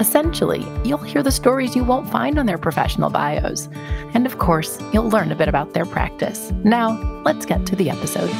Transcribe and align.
Essentially, 0.00 0.64
you'll 0.84 0.98
hear 0.98 1.24
the 1.24 1.32
stories 1.32 1.74
you 1.74 1.82
won't 1.82 2.08
find 2.08 2.38
on 2.38 2.46
their 2.46 2.56
professional 2.56 3.10
bios. 3.10 3.68
And 4.14 4.26
of 4.26 4.38
course, 4.38 4.80
you'll 4.92 5.08
learn 5.08 5.32
a 5.32 5.36
bit 5.36 5.48
about 5.48 5.74
their 5.74 5.84
practice. 5.84 6.52
Now, 6.62 6.90
let's 7.24 7.44
get 7.44 7.66
to 7.66 7.74
the 7.74 7.90
episode. 7.90 8.30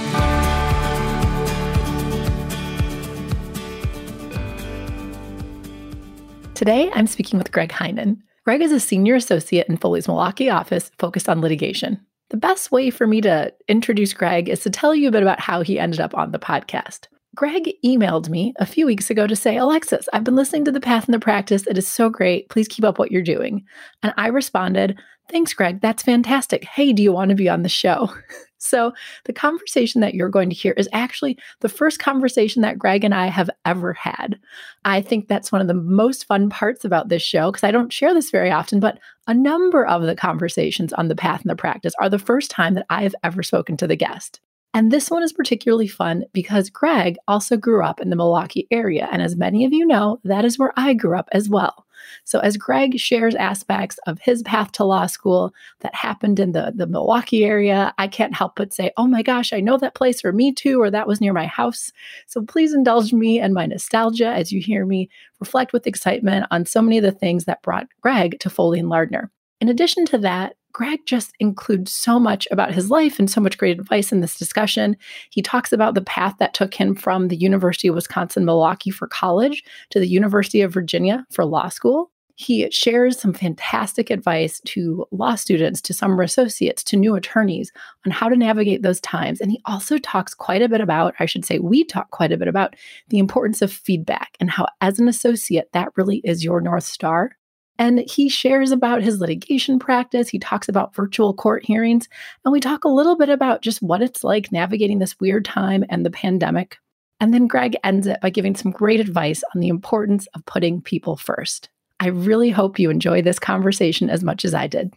Today, 6.55 6.91
I'm 6.95 7.09
speaking 7.09 7.39
with 7.39 7.51
Greg 7.51 7.71
Heinen. 7.71 8.19
Greg 8.45 8.63
is 8.63 8.73
a 8.73 8.81
senior 8.81 9.17
associate 9.17 9.69
in 9.69 9.77
Foley's 9.77 10.07
Milwaukee 10.07 10.51
office 10.51 10.93
focused 10.99 11.29
on 11.29 11.41
litigation. 11.41 12.01
The 12.31 12.37
best 12.37 12.71
way 12.71 12.91
for 12.91 13.07
me 13.07 13.21
to 13.23 13.53
introduce 13.69 14.13
Greg 14.13 14.49
is 14.49 14.61
to 14.61 14.71
tell 14.71 14.95
you 14.95 15.09
a 15.09 15.11
bit 15.11 15.23
about 15.23 15.41
how 15.41 15.63
he 15.63 15.79
ended 15.79 16.01
up 16.01 16.15
on 16.15 16.31
the 16.31 16.39
podcast. 16.39 17.09
Greg 17.39 17.73
emailed 17.85 18.29
me 18.29 18.53
a 18.59 18.67
few 18.67 18.85
weeks 18.85 19.11
ago 19.11 19.25
to 19.25 19.37
say, 19.37 19.57
Alexis, 19.57 20.09
I've 20.13 20.25
been 20.25 20.35
listening 20.35 20.65
to 20.65 20.73
the 20.73 20.81
path 20.81 21.05
and 21.05 21.15
the 21.15 21.21
practice. 21.21 21.69
It 21.69 21.79
is 21.79 21.87
so 21.87 22.11
great. 22.11 22.49
Please 22.49 22.67
keep 22.67 22.85
up 22.85 22.99
what 22.99 23.13
you're 23.13 23.23
doing. 23.23 23.65
And 24.03 24.13
I 24.17 24.27
responded, 24.27 24.99
Thanks, 25.31 25.55
Greg. 25.55 25.81
That's 25.81 26.03
fantastic. 26.03 26.65
Hey, 26.65 26.93
do 26.93 27.01
you 27.01 27.13
want 27.13 27.29
to 27.29 27.37
be 27.37 27.49
on 27.49 27.63
the 27.63 27.69
show? 27.69 28.13
so, 28.59 28.93
the 29.25 29.33
conversation 29.33 30.01
that 30.01 30.15
you're 30.15 30.31
going 30.31 30.49
to 30.51 30.57
hear 30.57 30.73
is 30.73 30.89
actually 30.93 31.39
the 31.61 31.69
first 31.69 32.01
conversation 32.01 32.63
that 32.63 32.77
Greg 32.77 33.05
and 33.05 33.15
I 33.15 33.29
have 33.29 33.51
ever 33.65 33.93
had. 33.93 34.37
I 34.85 35.01
think 35.01 35.29
that's 35.29 35.53
one 35.53 35.61
of 35.61 35.69
the 35.69 35.75
most 35.75 36.25
fun 36.25 36.51
parts 36.51 36.85
about 36.85 37.09
this 37.09 37.23
show 37.23 37.53
because 37.53 37.63
I 37.63 37.71
don't 37.71 37.93
share 37.93 38.15
this 38.15 38.33
very 38.33 38.51
often, 38.51 38.81
but 38.81 38.99
a 39.29 39.35
number 39.35 39.87
of 39.87 40.03
the 40.03 40.17
conversations 40.17 40.93
on 40.93 41.07
the 41.07 41.15
path 41.15 41.43
and 41.43 41.51
the 41.51 41.55
practice 41.55 41.95
are 42.01 42.09
the 42.09 42.19
first 42.19 42.51
time 42.51 42.75
that 42.75 42.87
I 42.91 43.05
have 43.05 43.15
ever 43.23 43.45
spoken 43.45 43.77
to 43.77 43.87
the 43.87 43.95
guest. 43.95 44.41
And 44.75 44.91
this 44.91 45.11
one 45.11 45.23
is 45.23 45.33
particularly 45.33 45.89
fun 45.89 46.25
because 46.33 46.71
Greg 46.71 47.17
also 47.27 47.57
grew 47.57 47.85
up 47.85 48.01
in 48.01 48.11
the 48.11 48.17
Milwaukee 48.17 48.67
area. 48.71 49.09
And 49.11 49.23
as 49.23 49.35
many 49.35 49.65
of 49.65 49.73
you 49.73 49.87
know, 49.87 50.21
that 50.25 50.45
is 50.45 50.59
where 50.59 50.73
I 50.77 50.95
grew 50.95 51.19
up 51.19 51.29
as 51.33 51.49
well. 51.49 51.87
So 52.25 52.39
as 52.41 52.57
Greg 52.57 52.99
shares 52.99 53.35
aspects 53.35 53.99
of 54.07 54.21
his 54.21 54.43
path 54.43 54.73
to 54.73 54.85
law 54.85 55.07
school 55.07 55.53
that 55.81 55.95
happened 55.95 56.39
in 56.39 56.53
the, 56.53 56.73
the 56.75 56.87
Milwaukee 56.87 57.45
area, 57.45 57.93
I 57.99 58.07
can't 58.09 58.35
help 58.35 58.55
but 58.57 58.73
say, 58.73 58.93
oh 58.97 59.07
my 59.07 59.23
gosh, 59.23 59.53
I 59.53 59.61
know 59.61 59.79
that 59.79 59.95
place, 59.95 60.25
or 60.25 60.33
me 60.33 60.53
too, 60.53 60.81
or 60.81 60.91
that 60.91 61.09
was 61.09 61.21
near 61.21 61.33
my 61.33 61.47
house. 61.47 61.91
So 62.27 62.43
please 62.43 62.75
indulge 62.75 63.13
me 63.13 63.41
and 63.41 63.55
my 63.55 63.67
nostalgia 63.67 64.29
as 64.29 64.53
you 64.53 64.61
hear 64.61 64.87
me 64.87 65.09
reflect 65.41 65.73
with 65.73 65.87
excitement 65.87 66.47
on 66.51 66.67
so 66.67 66.83
many 66.83 66.99
of 66.99 67.05
the 67.05 67.13
things 67.13 67.45
that 67.47 67.63
brought 67.63 67.89
Greg 68.01 68.39
to 68.41 68.51
Foley 68.51 68.79
and 68.79 68.89
Lardner. 68.89 69.31
In 69.61 69.69
addition 69.69 70.07
to 70.07 70.19
that, 70.19 70.55
Greg 70.79 71.05
just 71.07 71.33
includes 71.41 71.91
so 71.91 72.21
much 72.21 72.47
about 72.53 72.73
his 72.73 72.89
life 72.89 73.19
and 73.19 73.29
so 73.29 73.41
much 73.41 73.59
great 73.59 73.81
advice 73.81 74.13
in 74.13 74.21
this 74.21 74.39
discussion. 74.39 74.97
He 75.31 75.43
talks 75.43 75.73
about 75.73 75.95
the 75.95 76.03
path 76.03 76.37
that 76.39 76.55
took 76.55 76.73
him 76.73 76.95
from 76.95 77.27
the 77.27 77.37
University 77.37 77.89
of 77.89 77.97
Wisconsin 77.97 78.45
Milwaukee 78.45 78.93
for 78.93 79.09
college 79.09 79.65
to 79.91 79.99
the 79.99 80.07
University 80.07 80.61
of 80.61 80.73
Virginia 80.73 81.27
for 81.33 81.45
law 81.45 81.69
school. 81.69 82.13
He 82.37 82.71
shares 82.71 83.19
some 83.19 83.33
fantastic 83.33 84.09
advice 84.09 84.61
to 84.67 85.05
law 85.11 85.35
students, 85.35 85.81
to 85.81 85.93
summer 85.93 86.23
associates, 86.23 86.85
to 86.85 86.97
new 86.97 87.17
attorneys 87.17 87.73
on 88.07 88.13
how 88.13 88.29
to 88.29 88.37
navigate 88.37 88.83
those 88.83 89.01
times. 89.01 89.41
And 89.41 89.51
he 89.51 89.61
also 89.65 89.99
talks 89.99 90.33
quite 90.33 90.63
a 90.63 90.69
bit 90.69 90.81
about, 90.81 91.13
I 91.19 91.27
should 91.27 91.45
say, 91.45 91.59
we 91.59 91.83
talk 91.83 92.13
quite 92.13 92.31
a 92.31 92.37
bit 92.37 92.47
about 92.47 92.77
the 93.09 93.19
importance 93.19 93.63
of 93.63 93.73
feedback 93.73 94.37
and 94.39 94.49
how, 94.49 94.69
as 94.81 95.01
an 95.01 95.09
associate, 95.09 95.71
that 95.73 95.89
really 95.97 96.19
is 96.19 96.45
your 96.45 96.61
North 96.61 96.85
Star 96.85 97.33
and 97.79 98.01
he 98.09 98.29
shares 98.29 98.73
about 98.73 99.03
his 99.03 99.21
litigation 99.21 99.79
practice. 99.79 100.29
He 100.29 100.39
talks 100.39 100.69
about 100.69 100.95
virtual 100.95 101.33
court 101.33 101.65
hearings. 101.65 102.09
And 102.45 102.53
we 102.53 102.61
talk 102.61 102.85
a 102.85 102.89
little 102.89 103.17
bit 103.17 103.29
about 103.29 103.63
just 103.63 103.81
what 103.81 104.03
it's 104.03 104.25
like 104.25 104.51
navigating 104.51 104.99
this 104.99 105.19
weird 105.21 105.45
time 105.45 105.85
and 105.89 106.05
the 106.05 106.11
pandemic. 106.11 106.79
And 107.21 107.33
then 107.33 107.47
Greg 107.47 107.77
ends 107.85 108.07
it 108.07 108.21
by 108.21 108.31
giving 108.31 108.55
some 108.55 108.71
great 108.71 109.01
advice 109.01 109.43
on 109.55 109.61
the 109.61 109.69
importance 109.69 110.27
of 110.35 110.45
putting 110.47 110.83
people 110.83 111.17
first. 111.17 111.69
I 112.01 112.09
really 112.09 112.51
hope 112.51 112.79
you 112.79 112.91
enjoy 112.91 113.23
this 113.23 113.39
conversation 113.39 114.11
as 114.11 114.23
much 114.23 114.45
as 114.45 114.55
I 114.55 114.67
did. 114.67 114.93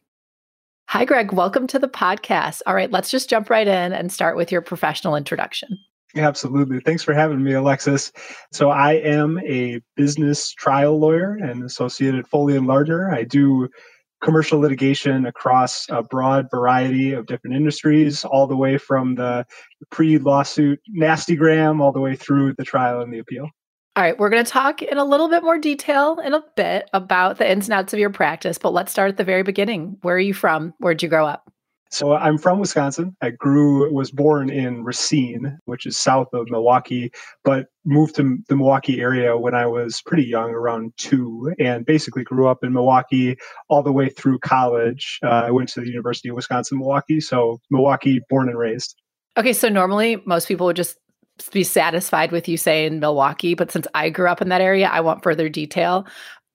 Hi, 0.90 1.06
Greg. 1.06 1.32
Welcome 1.32 1.68
to 1.68 1.80
the 1.80 1.88
podcast. 1.88 2.62
All 2.66 2.76
right, 2.76 2.92
let's 2.92 3.10
just 3.10 3.30
jump 3.30 3.50
right 3.50 3.68
in 3.68 3.94
and 3.94 4.12
start 4.12 4.36
with 4.36 4.52
your 4.52 4.62
professional 4.62 5.16
introduction. 5.16 5.80
Absolutely. 6.16 6.80
Thanks 6.82 7.04
for 7.04 7.14
having 7.14 7.44
me, 7.44 7.54
Alexis. 7.54 8.12
So, 8.52 8.70
I 8.70 8.94
am 8.94 9.40
a 9.40 9.82
business 9.96 10.52
trial 10.52 11.00
lawyer 11.00 11.38
and 11.42 11.64
associated 11.64 12.28
Foley 12.28 12.58
and 12.58 12.68
Lardner. 12.68 13.12
I 13.12 13.24
do 13.24 13.70
commercial 14.22 14.60
litigation 14.60 15.26
across 15.26 15.88
a 15.90 16.04
broad 16.04 16.48
variety 16.52 17.14
of 17.14 17.26
different 17.26 17.56
industries, 17.56 18.24
all 18.24 18.48
the 18.48 18.56
way 18.56 18.78
from 18.78 19.16
the 19.16 19.46
pre 19.90 20.18
lawsuit 20.18 20.80
nastygram 20.98 21.82
all 21.82 21.92
the 21.92 22.00
way 22.00 22.16
through 22.16 22.54
the 22.54 22.64
trial 22.64 23.02
and 23.02 23.14
the 23.14 23.20
appeal. 23.20 23.50
All 23.98 24.04
right, 24.04 24.18
we're 24.18 24.30
going 24.30 24.46
to 24.46 24.50
talk 24.50 24.82
in 24.82 24.98
a 24.98 25.04
little 25.04 25.28
bit 25.28 25.44
more 25.44 25.58
detail 25.58 26.18
in 26.24 26.34
a 26.34 26.44
bit 26.56 26.90
about 26.94 27.40
the 27.40 27.50
ins 27.50 27.68
and 27.68 27.74
outs 27.74 27.92
of 27.92 28.00
your 28.00 28.10
practice, 28.10 28.58
but 28.58 28.72
let's 28.72 28.92
start 28.92 29.10
at 29.10 29.18
the 29.18 29.26
very 29.26 29.44
beginning. 29.44 29.98
Where 30.02 30.16
are 30.16 30.20
you 30.20 30.34
from? 30.34 30.74
Where'd 30.78 31.04
you 31.04 31.10
grow 31.10 31.26
up? 31.26 31.52
So 31.92 32.14
I'm 32.14 32.38
from 32.38 32.60
Wisconsin. 32.60 33.18
I 33.22 33.32
grew, 33.32 33.94
was 33.94 34.12
born 34.12 34.50
in 34.50 34.86
Racine, 34.86 35.60
which 35.66 35.86
is 35.86 35.98
south 35.98 36.30
of 36.34 36.50
Milwaukee, 36.50 37.12
but 37.44 37.68
moved 37.84 38.16
to 38.16 38.38
the 38.48 38.56
Milwaukee 38.56 39.02
area 39.02 39.38
when 39.38 39.54
I 39.54 39.66
was 39.66 40.02
pretty 40.02 40.24
young, 40.24 40.52
around 40.52 40.94
two, 40.96 41.54
and 41.60 41.86
basically 41.86 42.24
grew 42.24 42.48
up 42.48 42.64
in 42.64 42.72
Milwaukee 42.72 43.36
all 43.68 43.84
the 43.84 43.92
way 43.92 44.08
through 44.08 44.40
college. 44.40 45.20
Uh, 45.22 45.44
I 45.48 45.52
went 45.52 45.68
to 45.70 45.82
the 45.82 45.90
University 45.90 46.30
of 46.30 46.38
Wisconsin 46.38 46.78
Milwaukee, 46.78 47.20
so 47.20 47.60
Milwaukee, 47.70 48.22
born 48.30 48.48
and 48.48 48.58
raised. 48.58 48.96
Okay, 49.36 49.54
so 49.54 49.68
normally 49.68 50.22
most 50.26 50.48
people 50.48 50.68
would 50.68 50.78
just 50.78 50.98
be 51.52 51.64
satisfied 51.66 52.32
with 52.32 52.48
you 52.48 52.56
saying 52.56 53.02
Milwaukee, 53.02 53.54
but 53.54 53.70
since 53.70 53.88
I 53.94 54.12
grew 54.12 54.30
up 54.30 54.42
in 54.42 54.48
that 54.48 54.62
area, 54.62 54.88
I 54.88 55.02
want 55.02 55.24
further 55.24 55.50
detail. 55.50 56.08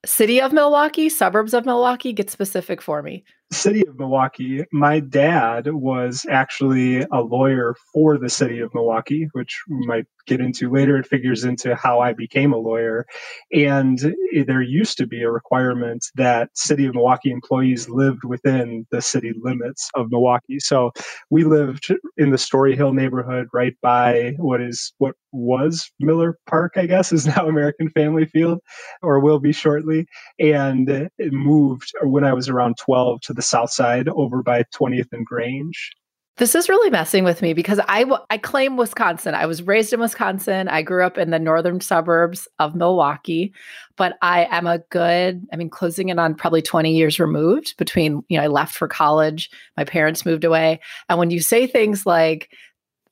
City 0.06 0.40
of 0.40 0.54
Milwaukee, 0.54 1.10
suburbs 1.10 1.52
of 1.52 1.66
Milwaukee, 1.66 2.14
get 2.14 2.30
specific 2.30 2.80
for 2.80 3.02
me 3.02 3.24
city 3.52 3.86
of 3.86 3.98
Milwaukee, 3.98 4.64
my 4.72 5.00
dad 5.00 5.72
was 5.72 6.26
actually 6.28 7.02
a 7.12 7.20
lawyer 7.20 7.74
for 7.92 8.18
the 8.18 8.28
city 8.28 8.60
of 8.60 8.74
Milwaukee, 8.74 9.28
which 9.32 9.62
might 9.68 10.06
get 10.26 10.40
into 10.40 10.70
later. 10.70 10.96
It 10.96 11.06
figures 11.06 11.44
into 11.44 11.74
how 11.74 12.00
I 12.00 12.12
became 12.12 12.52
a 12.52 12.58
lawyer. 12.58 13.06
And 13.52 14.14
there 14.46 14.62
used 14.62 14.98
to 14.98 15.06
be 15.06 15.22
a 15.22 15.30
requirement 15.30 16.06
that 16.14 16.50
city 16.56 16.86
of 16.86 16.94
Milwaukee 16.94 17.30
employees 17.30 17.88
lived 17.88 18.24
within 18.24 18.86
the 18.90 19.02
city 19.02 19.32
limits 19.42 19.90
of 19.94 20.10
Milwaukee. 20.10 20.58
So 20.58 20.92
we 21.30 21.44
lived 21.44 21.88
in 22.16 22.30
the 22.30 22.38
Story 22.38 22.76
Hill 22.76 22.92
neighborhood 22.92 23.48
right 23.52 23.74
by 23.82 24.34
what 24.38 24.60
is 24.60 24.92
what 24.98 25.14
was 25.32 25.90
Miller 26.00 26.38
Park, 26.46 26.74
I 26.76 26.86
guess, 26.86 27.12
is 27.12 27.26
now 27.36 27.46
American 27.48 27.90
Family 27.90 28.26
Field 28.26 28.60
or 29.02 29.20
will 29.20 29.38
be 29.38 29.52
shortly. 29.52 30.06
And 30.38 31.08
moved 31.18 31.92
when 32.02 32.24
I 32.24 32.32
was 32.32 32.48
around 32.48 32.76
12 32.78 33.20
to 33.22 33.32
the 33.32 33.42
south 33.42 33.70
side 33.70 34.08
over 34.08 34.42
by 34.42 34.64
20th 34.74 35.12
and 35.12 35.24
Grange. 35.24 35.92
This 36.38 36.54
is 36.54 36.68
really 36.68 36.90
messing 36.90 37.24
with 37.24 37.40
me 37.40 37.54
because 37.54 37.80
I, 37.88 38.04
I 38.28 38.36
claim 38.36 38.76
Wisconsin. 38.76 39.34
I 39.34 39.46
was 39.46 39.62
raised 39.62 39.94
in 39.94 40.00
Wisconsin. 40.00 40.68
I 40.68 40.82
grew 40.82 41.02
up 41.02 41.16
in 41.16 41.30
the 41.30 41.38
northern 41.38 41.80
suburbs 41.80 42.46
of 42.58 42.74
Milwaukee, 42.74 43.54
but 43.96 44.18
I 44.20 44.46
am 44.50 44.66
a 44.66 44.80
good, 44.90 45.46
I 45.50 45.56
mean, 45.56 45.70
closing 45.70 46.10
in 46.10 46.18
on 46.18 46.34
probably 46.34 46.60
20 46.60 46.94
years 46.94 47.18
removed 47.18 47.74
between, 47.78 48.22
you 48.28 48.36
know, 48.36 48.44
I 48.44 48.48
left 48.48 48.74
for 48.74 48.86
college, 48.86 49.50
my 49.78 49.84
parents 49.84 50.26
moved 50.26 50.44
away. 50.44 50.80
And 51.08 51.18
when 51.18 51.30
you 51.30 51.40
say 51.40 51.66
things 51.66 52.04
like, 52.04 52.50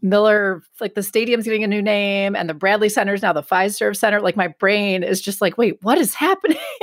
Miller, 0.04 0.62
like 0.82 0.94
the 0.94 1.02
stadium's 1.02 1.44
getting 1.46 1.64
a 1.64 1.66
new 1.66 1.80
name 1.80 2.36
and 2.36 2.46
the 2.46 2.52
Bradley 2.52 2.90
Center 2.90 3.14
is 3.14 3.22
now 3.22 3.32
the 3.32 3.42
Fiserv 3.42 3.96
Center. 3.96 4.20
Like 4.20 4.36
my 4.36 4.48
brain 4.48 5.02
is 5.02 5.22
just 5.22 5.40
like, 5.40 5.56
wait, 5.56 5.78
what 5.80 5.96
is 5.96 6.12
happening? 6.12 6.58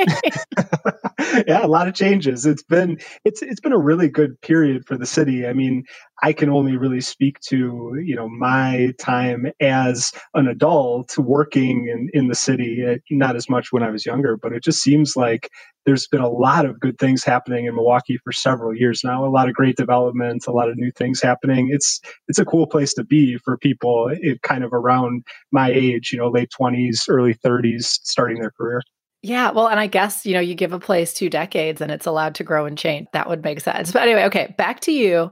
yeah, 1.47 1.63
a 1.63 1.67
lot 1.67 1.87
of 1.87 1.93
changes. 1.93 2.47
It's 2.47 2.63
been 2.63 2.99
it's 3.23 3.43
it's 3.43 3.59
been 3.59 3.73
a 3.73 3.77
really 3.77 4.09
good 4.09 4.41
period 4.41 4.87
for 4.87 4.97
the 4.97 5.05
city. 5.05 5.45
I 5.45 5.53
mean, 5.53 5.83
I 6.21 6.33
can 6.33 6.49
only 6.49 6.77
really 6.77 7.01
speak 7.01 7.39
to 7.49 7.99
you 8.03 8.15
know 8.15 8.29
my 8.29 8.93
time 8.99 9.47
as 9.59 10.11
an 10.33 10.47
adult 10.47 11.17
working 11.17 11.87
in, 11.87 12.09
in 12.13 12.27
the 12.27 12.35
city. 12.35 12.83
Eh, 12.85 12.97
not 13.09 13.35
as 13.35 13.49
much 13.49 13.71
when 13.71 13.83
I 13.83 13.89
was 13.89 14.05
younger, 14.05 14.37
but 14.37 14.53
it 14.53 14.63
just 14.63 14.81
seems 14.81 15.15
like 15.15 15.49
there's 15.85 16.07
been 16.07 16.21
a 16.21 16.29
lot 16.29 16.65
of 16.65 16.79
good 16.79 16.99
things 16.99 17.23
happening 17.23 17.65
in 17.65 17.75
Milwaukee 17.75 18.17
for 18.23 18.31
several 18.31 18.75
years 18.75 19.01
now. 19.03 19.25
A 19.25 19.29
lot 19.29 19.49
of 19.49 19.55
great 19.55 19.77
development, 19.77 20.45
a 20.47 20.51
lot 20.51 20.69
of 20.69 20.77
new 20.77 20.91
things 20.91 21.21
happening. 21.21 21.69
It's 21.71 21.99
it's 22.27 22.39
a 22.39 22.45
cool 22.45 22.67
place 22.67 22.93
to 22.95 23.03
be 23.03 23.37
for 23.37 23.57
people 23.57 24.09
it, 24.11 24.41
kind 24.43 24.63
of 24.63 24.73
around 24.73 25.23
my 25.51 25.71
age, 25.71 26.11
you 26.11 26.19
know, 26.19 26.29
late 26.29 26.51
twenties, 26.51 27.05
early 27.09 27.33
thirties, 27.33 27.99
starting 28.03 28.39
their 28.39 28.51
career. 28.51 28.81
Yeah, 29.23 29.51
well, 29.51 29.67
and 29.67 29.79
I 29.79 29.85
guess, 29.85 30.25
you 30.25 30.33
know, 30.33 30.39
you 30.39 30.55
give 30.55 30.73
a 30.73 30.79
place 30.79 31.13
two 31.13 31.29
decades 31.29 31.79
and 31.79 31.91
it's 31.91 32.07
allowed 32.07 32.33
to 32.35 32.43
grow 32.43 32.65
and 32.65 32.75
change. 32.75 33.07
That 33.13 33.29
would 33.29 33.43
make 33.43 33.61
sense. 33.61 33.91
But 33.91 34.01
anyway, 34.01 34.23
okay, 34.25 34.55
back 34.57 34.79
to 34.81 34.91
you. 34.91 35.31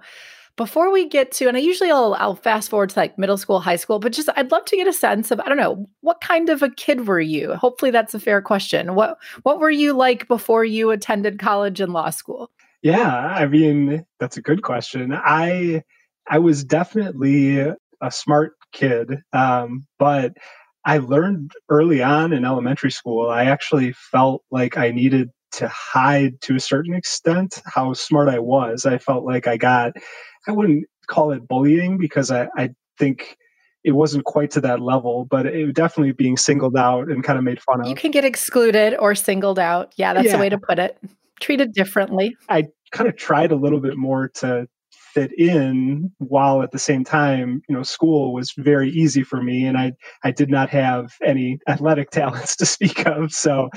Before 0.60 0.92
we 0.92 1.08
get 1.08 1.32
to, 1.32 1.48
and 1.48 1.56
I 1.56 1.62
usually 1.62 1.90
I'll, 1.90 2.16
I'll 2.16 2.36
fast 2.36 2.70
forward 2.70 2.90
to 2.90 3.00
like 3.00 3.18
middle 3.18 3.38
school, 3.38 3.62
high 3.62 3.78
school, 3.78 3.98
but 3.98 4.12
just 4.12 4.28
I'd 4.36 4.52
love 4.52 4.66
to 4.66 4.76
get 4.76 4.88
a 4.88 4.92
sense 4.94 5.32
of 5.32 5.40
I 5.40 5.48
don't 5.48 5.56
know 5.56 5.86
what 6.02 6.20
kind 6.20 6.50
of 6.50 6.62
a 6.62 6.70
kid 6.70 7.08
were 7.08 7.22
you. 7.22 7.54
Hopefully 7.54 7.92
that's 7.92 8.14
a 8.14 8.20
fair 8.20 8.42
question. 8.42 8.94
What 8.94 9.18
what 9.44 9.62
were 9.62 9.70
you 9.70 9.94
like 9.94 10.28
before 10.28 10.66
you 10.66 10.92
attended 10.92 11.40
college 11.40 11.80
and 11.80 11.94
law 11.94 12.10
school? 12.10 12.52
Yeah, 12.82 13.10
I 13.10 13.48
mean 13.48 14.06
that's 14.20 14.36
a 14.36 14.42
good 14.42 14.62
question. 14.62 15.14
I 15.14 15.84
I 16.28 16.40
was 16.40 16.66
definitely 16.66 17.60
a 17.60 18.12
smart 18.12 18.52
kid, 18.74 19.16
um, 19.32 19.88
but 19.98 20.34
I 20.84 20.98
learned 20.98 21.54
early 21.70 22.04
on 22.04 22.34
in 22.34 22.44
elementary 22.44 22.92
school. 22.92 23.30
I 23.30 23.46
actually 23.46 23.94
felt 23.94 24.44
like 24.52 24.78
I 24.78 24.92
needed 24.92 25.30
to 25.52 25.68
hide 25.68 26.42
to 26.42 26.56
a 26.56 26.60
certain 26.60 26.94
extent 26.94 27.62
how 27.66 27.94
smart 27.94 28.30
I 28.30 28.40
was. 28.40 28.86
I 28.86 28.98
felt 28.98 29.26
like 29.26 29.48
I 29.48 29.58
got, 29.58 29.94
I 30.50 30.52
wouldn't 30.52 30.86
call 31.08 31.32
it 31.32 31.48
bullying 31.48 31.98
because 31.98 32.32
I, 32.32 32.48
I 32.58 32.70
think 32.98 33.38
it 33.84 33.92
wasn't 33.92 34.26
quite 34.26 34.52
to 34.52 34.62
that 34.62 34.82
level, 34.82 35.26
but 35.30 35.46
it 35.46 35.74
definitely 35.74 36.12
being 36.12 36.38
singled 36.38 36.76
out 36.76 37.10
and 37.10 37.24
kind 37.24 37.38
of 37.38 37.46
made 37.46 37.62
fun 37.62 37.82
of. 37.82 37.88
You 37.88 37.96
can 37.96 38.12
get 38.12 38.26
excluded 38.26 38.96
or 38.98 39.14
singled 39.16 39.60
out. 39.60 39.94
Yeah, 39.96 40.14
that's 40.14 40.26
yeah. 40.26 40.34
the 40.34 40.40
way 40.40 40.50
to 40.50 40.58
put 40.58 40.80
it. 40.80 40.98
Treated 41.40 41.74
differently. 41.74 42.36
I 42.50 42.68
kind 42.92 43.08
of 43.08 43.16
tried 43.16 43.52
a 43.52 43.56
little 43.56 43.80
bit 43.80 43.96
more 43.96 44.30
to 44.36 44.68
fit 45.14 45.32
in 45.38 46.12
while 46.20 46.62
at 46.62 46.72
the 46.72 46.78
same 46.78 47.04
time 47.04 47.64
you 47.68 47.76
know 47.76 47.82
school 47.82 48.32
was 48.32 48.54
very 48.56 48.92
easy 48.92 49.24
for 49.24 49.42
me 49.42 49.66
and 49.66 49.76
i 49.76 49.92
i 50.24 50.30
did 50.30 50.52
not 50.52 50.70
have 50.70 51.14
any 51.26 51.58
athletic 51.68 52.12
talents 52.12 52.56
to 52.56 52.64
speak 52.64 53.08
of 53.08 53.32
so 53.32 53.70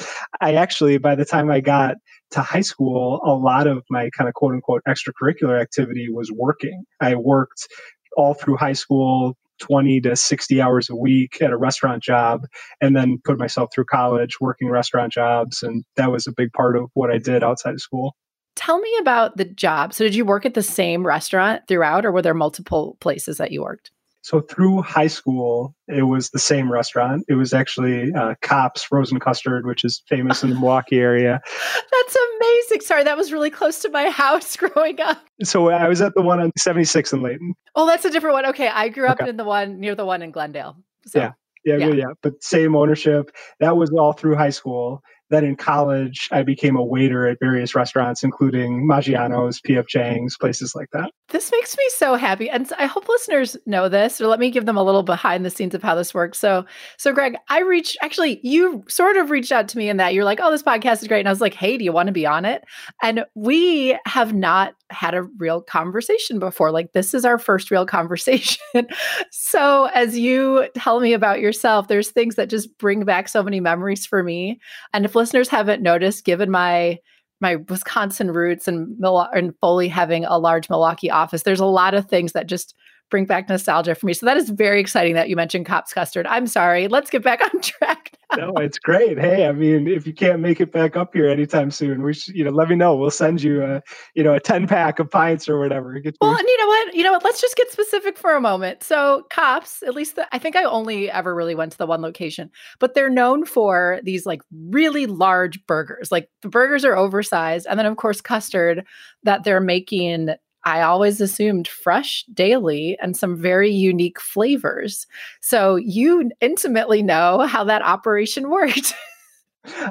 i 0.43 0.53
actually 0.55 0.99
by 0.99 1.15
the 1.15 1.25
time 1.25 1.51
i 1.51 1.59
got 1.59 1.95
to 2.33 2.41
high 2.41 2.61
school 2.61 3.21
a 3.25 3.35
lot 3.35 3.67
of 3.67 3.85
my 3.91 4.11
kind 4.11 4.29
of 4.29 4.35
quote 4.35 4.55
unquote 4.55 4.83
extracurricular 4.89 5.61
activity 5.61 6.09
was 6.11 6.31
working 6.33 6.85
i 7.01 7.15
worked 7.15 7.69
all 8.17 8.35
through 8.35 8.57
high 8.57 8.73
school 8.73 9.37
20 9.61 10.01
to 10.01 10.17
60 10.17 10.61
hours 10.61 10.91
a 10.91 10.97
week 10.97 11.41
at 11.41 11.51
a 11.51 11.57
restaurant 11.57 12.03
job 12.03 12.43
and 12.81 12.97
then 12.97 13.19
put 13.25 13.39
myself 13.39 13.71
through 13.73 13.85
college 13.85 14.41
working 14.41 14.69
restaurant 14.69 15.13
jobs 15.13 15.63
and 15.63 15.85
that 15.97 16.11
was 16.11 16.27
a 16.27 16.33
big 16.33 16.53
part 16.53 16.77
of 16.77 16.91
what 16.95 17.11
i 17.11 17.19
did 17.19 17.43
outside 17.43 17.75
of 17.75 17.81
school 17.81 18.17
Tell 18.55 18.79
me 18.79 18.95
about 19.01 19.39
the 19.39 19.47
job. 19.47 19.95
So, 19.95 20.05
did 20.05 20.15
you 20.15 20.27
work 20.27 20.45
at 20.45 20.53
the 20.53 20.63
same 20.63 21.07
restaurant 21.07 21.63
throughout, 21.69 22.05
or 22.05 22.13
were 22.13 22.21
there 22.21 22.35
multiple 22.35 22.99
places 23.01 23.39
that 23.39 23.51
you 23.51 23.63
worked? 23.63 23.91
So, 24.23 24.41
through 24.41 24.83
high 24.83 25.09
school, 25.09 25.75
it 25.89 26.05
was 26.05 26.31
the 26.31 26.39
same 26.39 26.71
restaurant. 26.71 27.25
It 27.29 27.35
was 27.35 27.53
actually 27.53 28.13
uh, 28.13 28.35
Kopp's 28.41 28.85
Frozen 28.85 29.19
Custard, 29.21 29.67
which 29.67 29.85
is 29.85 30.03
famous 30.09 30.43
in 30.43 30.51
the 30.51 30.55
Milwaukee 30.55 31.01
area. 31.01 31.41
That's 31.93 32.17
amazing. 32.37 32.81
Sorry, 32.83 33.05
that 33.05 33.17
was 33.17 33.33
really 33.33 33.51
close 33.51 33.81
to 33.81 33.89
my 33.89 34.09
house 34.11 34.57
growing 34.57 35.01
up. 35.01 35.19
So, 35.43 35.71
I 35.71 35.89
was 35.89 36.01
at 36.01 36.15
the 36.15 36.23
one 36.23 36.41
on 36.41 36.53
76 36.57 37.13
in 37.13 37.23
Layton. 37.23 37.55
Oh, 37.75 37.87
that's 37.87 38.05
a 38.05 38.11
different 38.11 38.35
one. 38.35 38.47
Okay. 38.47 38.69
I 38.69 38.89
grew 38.89 39.07
up 39.07 39.21
okay. 39.21 39.31
in 39.31 39.37
the 39.37 39.45
one 39.45 39.81
near 39.81 39.95
the 39.95 40.05
one 40.05 40.23
in 40.23 40.31
Glendale. 40.31 40.77
So. 41.07 41.19
Yeah. 41.19 41.33
Yeah, 41.65 41.77
yeah, 41.77 41.93
yeah. 41.93 42.07
But 42.23 42.43
same 42.43 42.75
ownership. 42.75 43.31
That 43.61 43.77
was 43.77 43.91
all 43.91 44.13
through 44.13 44.35
high 44.35 44.51
school. 44.51 45.01
Then 45.33 45.45
in 45.47 45.57
college, 45.57 46.29
I 46.31 46.43
became 46.43 46.77
a 46.77 46.85
waiter 46.85 47.27
at 47.27 47.39
various 47.41 47.75
restaurants, 47.75 48.23
including 48.23 48.87
Maggiano's, 48.87 49.63
P.F. 49.63 49.87
Chang's, 49.87 50.37
places 50.37 50.75
like 50.75 50.91
that. 50.93 51.11
This 51.31 51.51
makes 51.51 51.75
me 51.75 51.85
so 51.89 52.17
happy. 52.17 52.51
And 52.51 52.71
I 52.79 52.85
hope 52.85 53.09
listeners 53.09 53.57
know 53.65 53.89
this, 53.89 54.21
or 54.21 54.27
let 54.27 54.39
me 54.39 54.51
give 54.51 54.67
them 54.67 54.77
a 54.77 54.83
little 54.83 55.03
behind 55.03 55.47
the 55.47 55.51
scenes 55.51 55.75
of 55.75 55.83
how 55.83 55.95
this 55.95 56.13
works. 56.13 56.39
So, 56.39 56.67
so 56.99 57.15
Greg, 57.15 57.37
I 57.49 57.61
reached, 57.61 57.97
actually, 58.03 58.41
you 58.43 58.85
sort 58.89 59.17
of 59.17 59.31
reached 59.31 59.53
out 59.53 59.69
to 59.69 59.79
me 59.79 59.89
in 59.89 59.97
that 59.97 60.13
you're 60.13 60.25
like, 60.25 60.39
oh, 60.43 60.51
this 60.51 60.63
podcast 60.63 61.01
is 61.01 61.09
great. 61.09 61.21
And 61.21 61.29
I 61.29 61.33
was 61.33 61.41
like, 61.41 61.55
hey, 61.55 61.79
do 61.79 61.85
you 61.85 61.93
want 61.93 62.09
to 62.09 62.13
be 62.13 62.27
on 62.27 62.45
it? 62.45 62.63
And 63.03 63.25
we 63.35 63.99
have 64.05 64.35
not 64.35 64.75
had 64.91 65.15
a 65.15 65.23
real 65.39 65.63
conversation 65.63 66.39
before. 66.39 66.71
Like, 66.71 66.93
this 66.93 67.15
is 67.15 67.25
our 67.25 67.39
first 67.39 67.71
real 67.71 67.87
conversation. 67.87 68.61
so, 69.31 69.87
as 69.95 70.19
you 70.19 70.69
tell 70.75 71.01
me 71.01 71.15
about 71.15 71.41
yourself, 71.41 71.89
there's 71.89 72.11
things 72.11 72.35
that 72.35 72.51
just 72.51 72.77
bring 72.77 73.07
back 73.07 73.29
so 73.29 73.43
many 73.43 73.61
memories 73.61 74.05
for 74.05 74.23
me. 74.23 74.61
And 74.93 75.07
if 75.07 75.15
listeners 75.23 75.49
haven't 75.49 75.83
noticed, 75.83 76.25
given 76.25 76.51
my 76.51 76.99
my 77.41 77.57
Wisconsin 77.57 78.31
roots 78.31 78.69
and, 78.69 78.97
Mil- 79.01 79.29
and 79.35 79.53
Foley 79.61 79.89
having 79.89 80.25
a 80.25 80.39
large 80.39 80.71
Milwaukee 80.71 81.11
office, 81.11 81.43
there's 81.43 81.59
a 81.59 81.67
lot 81.67 81.93
of 81.93 82.07
things 82.07 82.33
that 82.33 82.47
just 82.47 82.75
bring 83.13 83.27
back 83.27 83.47
nostalgia 83.47 83.95
for 83.95 84.07
me. 84.07 84.15
So 84.15 84.25
that 84.25 84.39
is 84.39 84.49
very 84.49 84.81
exciting 84.81 85.13
that 85.15 85.29
you 85.29 85.37
mentioned 85.37 85.67
Kopp's 85.67 85.93
Custard. 85.93 86.27
I'm 86.27 86.47
sorry. 86.47 86.89
Let's 86.89 87.11
get 87.11 87.23
back 87.23 87.43
on 87.55 87.61
track. 87.61 88.19
Now. 88.35 88.47
No, 88.47 88.53
it's 88.63 88.79
great. 88.79 89.19
Hey, 89.19 89.47
I 89.47 89.53
mean, 89.53 89.87
if 89.87 90.07
you 90.07 90.15
can't 90.15 90.41
make 90.41 90.63
it 90.63 90.73
back 90.73 90.97
up 90.97 91.13
here 91.13 91.29
anytime 91.29 91.71
soon, 91.71 92.03
we 92.03 92.15
should, 92.15 92.35
you 92.35 92.43
know, 92.43 92.51
let 92.51 92.71
me 92.71 92.75
know. 92.75 92.97
We'll 92.97 93.11
send 93.11 93.43
you 93.43 93.63
a, 93.63 93.83
you 94.15 94.25
know, 94.25 94.33
a 94.33 94.41
10 94.41 94.67
pack 94.67 94.99
of 94.99 95.11
pints 95.11 95.47
or 95.47 95.61
whatever. 95.61 95.93
Get 96.01 96.17
well, 96.23 96.35
and 96.35 96.49
you 96.49 96.59
know 96.59 96.67
what? 96.67 96.95
You 96.95 97.05
know 97.05 97.13
what? 97.13 97.23
Let's 97.23 97.43
just 97.43 97.55
get 97.55 97.71
specific 97.71 98.17
for 98.17 98.35
a 98.35 98.41
moment. 98.41 98.83
So 98.83 99.27
Kopp's, 99.31 99.83
at 99.83 99.95
least 99.95 100.17
the, 100.17 100.27
I 100.35 100.39
think 100.39 100.57
I 100.57 100.65
only 100.65 101.11
ever 101.11 101.35
really 101.35 101.55
went 101.55 101.73
to 101.73 101.79
the 101.79 101.87
one 101.87 102.01
location, 102.01 102.51
but 102.81 102.95
they're 102.95 103.11
known 103.11 103.45
for 103.45 104.01
these 104.03 104.25
like 104.25 104.41
really 104.71 105.05
large 105.05 105.65
burgers. 105.67 106.11
Like 106.11 106.31
the 106.41 106.49
burgers 106.49 106.87
are 106.87 106.97
oversized. 106.97 107.67
And 107.69 107.79
then 107.79 107.85
of 107.85 107.99
course, 107.99 108.23
custard 108.23 108.87
that 109.25 109.45
they're 109.45 109.61
making 109.61 110.31
I 110.65 110.83
always 110.83 111.21
assumed 111.21 111.69
fresh 111.69 112.25
daily 112.33 112.97
and 113.01 113.17
some 113.17 113.37
very 113.37 113.71
unique 113.71 114.21
flavors. 114.21 115.07
So 115.41 115.77
you 115.77 116.31
intimately 116.41 117.03
know 117.03 117.41
how 117.41 117.65
that 117.65 117.83
operation 117.83 118.51
worked. 118.51 118.95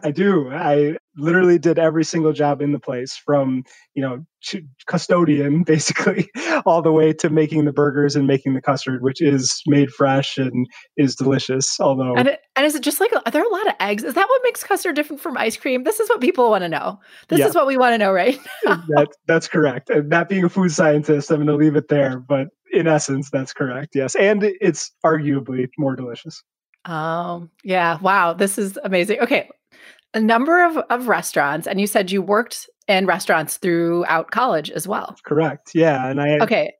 I 0.04 0.12
do. 0.12 0.50
I 0.52 0.98
literally 1.18 1.60
did 1.60 1.78
every 1.78 2.04
single 2.04 2.34
job 2.34 2.62
in 2.62 2.72
the 2.72 2.80
place 2.80 3.16
from, 3.16 3.64
you 3.94 4.02
know, 4.02 4.26
custodian 4.88 5.64
basically 5.66 6.30
all 6.66 6.82
the 6.82 6.92
way 6.92 7.14
to 7.14 7.30
making 7.30 7.66
the 7.66 7.74
burgers 7.74 8.16
and 8.16 8.28
making 8.28 8.54
the 8.54 8.62
custard, 8.62 9.02
which 9.02 9.22
is 9.22 9.62
made 9.68 9.92
fresh 9.92 10.38
and 10.38 10.68
is 10.98 11.16
delicious. 11.16 11.80
Although, 11.80 12.16
and, 12.16 12.28
it, 12.28 12.40
and 12.56 12.66
is 12.66 12.76
it 12.76 12.82
just 12.82 13.00
like, 13.00 13.12
are 13.14 13.32
there 13.32 13.44
a 13.44 13.50
lot 13.50 13.68
of 13.68 13.74
eggs? 13.80 14.04
Is 14.04 14.14
that 14.14 14.28
what 14.28 14.42
makes 14.44 14.64
custard 14.64 14.96
different 14.96 15.22
from 15.22 15.38
ice 15.38 15.58
cream? 15.58 15.84
This 15.84 16.00
is 16.00 16.10
what 16.10 16.22
people 16.22 16.50
want 16.50 16.64
to 16.64 16.70
know. 16.70 17.00
This 17.28 17.40
yeah. 17.40 17.48
is 17.48 17.56
what 17.56 17.68
we 17.68 17.78
want 17.78 17.94
to 17.94 17.98
know, 17.98 18.12
right? 18.12 18.40
that, 18.64 19.10
that's 19.28 19.48
correct. 19.48 19.90
And 19.90 20.10
not 20.10 20.30
being 20.30 20.44
a 20.44 20.50
food 20.50 20.72
scientist, 20.72 21.30
I'm 21.30 21.38
going 21.38 21.48
to 21.48 21.56
leave 21.56 21.76
it 21.76 21.90
there. 21.90 22.20
But 22.20 22.48
in 22.72 22.88
essence, 22.88 23.30
that's 23.30 23.54
correct. 23.54 23.96
Yes. 23.96 24.16
And 24.16 24.44
it's 24.44 24.92
arguably 25.06 25.68
more 25.78 25.96
delicious. 25.96 26.42
Oh, 26.86 27.48
yeah. 27.64 28.00
Wow. 28.00 28.34
This 28.34 28.58
is 28.58 28.80
amazing. 28.84 29.20
Okay 29.20 29.50
a 30.14 30.20
number 30.20 30.66
of, 30.66 30.78
of 30.90 31.08
restaurants, 31.08 31.68
and 31.68 31.80
you 31.80 31.88
said 31.88 32.12
you 32.12 32.22
worked 32.22 32.70
in 32.88 33.06
restaurants 33.06 33.58
throughout 33.58 34.32
college 34.32 34.70
as 34.72 34.88
well. 34.88 35.16
Correct. 35.26 35.72
Yeah. 35.74 36.10
And 36.10 36.22
I. 36.22 36.40
Okay. 36.40 36.74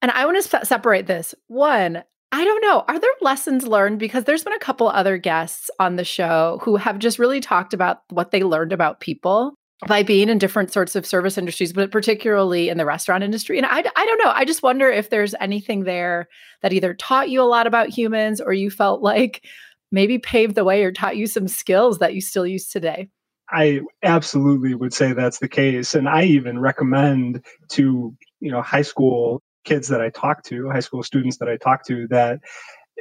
And 0.00 0.10
I 0.10 0.26
want 0.26 0.42
to 0.42 0.66
separate 0.66 1.06
this. 1.06 1.34
One, 1.46 2.02
I 2.32 2.44
don't 2.44 2.62
know. 2.62 2.84
Are 2.88 2.98
there 2.98 3.10
lessons 3.20 3.66
learned? 3.66 3.98
Because 3.98 4.24
there's 4.24 4.42
been 4.42 4.52
a 4.52 4.58
couple 4.58 4.88
other 4.88 5.18
guests 5.18 5.70
on 5.78 5.96
the 5.96 6.04
show 6.04 6.60
who 6.62 6.76
have 6.76 6.98
just 6.98 7.18
really 7.18 7.40
talked 7.40 7.74
about 7.74 7.98
what 8.10 8.30
they 8.30 8.42
learned 8.42 8.72
about 8.72 9.00
people 9.00 9.54
by 9.86 10.02
being 10.02 10.28
in 10.28 10.38
different 10.38 10.72
sorts 10.72 10.94
of 10.94 11.04
service 11.04 11.36
industries, 11.36 11.72
but 11.72 11.90
particularly 11.90 12.68
in 12.68 12.78
the 12.78 12.86
restaurant 12.86 13.24
industry. 13.24 13.58
And 13.58 13.66
I, 13.66 13.78
I 13.78 14.06
don't 14.06 14.24
know. 14.24 14.32
I 14.32 14.44
just 14.44 14.62
wonder 14.62 14.88
if 14.88 15.10
there's 15.10 15.34
anything 15.40 15.84
there 15.84 16.28
that 16.62 16.72
either 16.72 16.94
taught 16.94 17.30
you 17.30 17.42
a 17.42 17.44
lot 17.44 17.66
about 17.66 17.88
humans 17.88 18.40
or 18.40 18.52
you 18.52 18.70
felt 18.70 19.02
like 19.02 19.44
maybe 19.92 20.18
paved 20.18 20.56
the 20.56 20.64
way 20.64 20.82
or 20.82 20.90
taught 20.90 21.16
you 21.16 21.26
some 21.26 21.46
skills 21.46 21.98
that 21.98 22.14
you 22.14 22.20
still 22.20 22.46
use 22.46 22.68
today? 22.68 23.08
I 23.50 23.82
absolutely 24.02 24.74
would 24.74 24.94
say 24.94 25.12
that's 25.12 25.38
the 25.38 25.48
case. 25.48 25.94
And 25.94 26.08
I 26.08 26.24
even 26.24 26.58
recommend 26.58 27.44
to, 27.72 28.16
you 28.40 28.50
know, 28.50 28.62
high 28.62 28.82
school 28.82 29.42
kids 29.64 29.88
that 29.88 30.00
I 30.00 30.08
talk 30.08 30.42
to, 30.44 30.70
high 30.70 30.80
school 30.80 31.02
students 31.02 31.36
that 31.38 31.48
I 31.48 31.56
talk 31.56 31.86
to, 31.86 32.08
that 32.08 32.40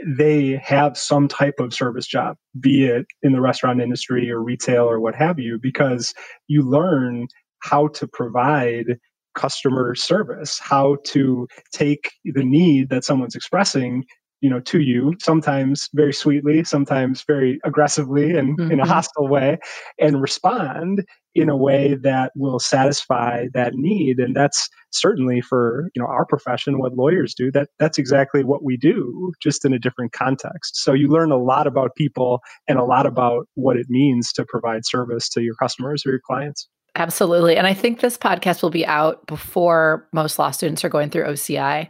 they 0.05 0.59
have 0.63 0.97
some 0.97 1.27
type 1.27 1.55
of 1.59 1.73
service 1.73 2.05
job, 2.05 2.35
be 2.59 2.85
it 2.85 3.05
in 3.23 3.33
the 3.33 3.41
restaurant 3.41 3.81
industry 3.81 4.29
or 4.29 4.41
retail 4.41 4.83
or 4.83 4.99
what 4.99 5.15
have 5.15 5.39
you, 5.39 5.57
because 5.61 6.13
you 6.47 6.61
learn 6.61 7.27
how 7.59 7.87
to 7.89 8.07
provide 8.07 8.97
customer 9.35 9.95
service, 9.95 10.59
how 10.59 10.97
to 11.05 11.47
take 11.71 12.11
the 12.25 12.43
need 12.43 12.89
that 12.89 13.05
someone's 13.05 13.35
expressing 13.35 14.03
you 14.41 14.49
know 14.49 14.59
to 14.59 14.81
you 14.81 15.15
sometimes 15.19 15.89
very 15.93 16.13
sweetly 16.13 16.63
sometimes 16.63 17.23
very 17.23 17.59
aggressively 17.63 18.35
and 18.35 18.57
mm-hmm. 18.57 18.71
in 18.71 18.79
a 18.79 18.83
mm-hmm. 18.83 18.91
hostile 18.91 19.27
way 19.27 19.57
and 19.99 20.21
respond 20.21 21.05
in 21.33 21.47
a 21.47 21.55
way 21.55 21.95
that 21.95 22.31
will 22.35 22.59
satisfy 22.59 23.47
that 23.53 23.73
need 23.75 24.19
and 24.19 24.35
that's 24.35 24.67
certainly 24.91 25.39
for 25.39 25.89
you 25.95 26.01
know 26.01 26.07
our 26.07 26.25
profession 26.25 26.79
what 26.79 26.93
lawyers 26.93 27.33
do 27.33 27.51
that 27.51 27.69
that's 27.79 27.97
exactly 27.97 28.43
what 28.43 28.63
we 28.63 28.75
do 28.75 29.31
just 29.41 29.63
in 29.63 29.73
a 29.73 29.79
different 29.79 30.11
context 30.11 30.75
so 30.75 30.91
you 30.91 31.07
learn 31.07 31.31
a 31.31 31.37
lot 31.37 31.67
about 31.67 31.95
people 31.95 32.41
and 32.67 32.77
a 32.77 32.83
lot 32.83 33.05
about 33.05 33.47
what 33.53 33.77
it 33.77 33.87
means 33.89 34.33
to 34.33 34.43
provide 34.45 34.85
service 34.85 35.29
to 35.29 35.41
your 35.41 35.55
customers 35.55 36.03
or 36.05 36.09
your 36.09 36.21
clients 36.25 36.67
Absolutely. 36.95 37.55
And 37.55 37.65
I 37.65 37.73
think 37.73 37.99
this 37.99 38.17
podcast 38.17 38.61
will 38.61 38.69
be 38.69 38.85
out 38.85 39.25
before 39.25 40.09
most 40.11 40.37
law 40.37 40.51
students 40.51 40.83
are 40.83 40.89
going 40.89 41.09
through 41.09 41.23
OCI. 41.23 41.87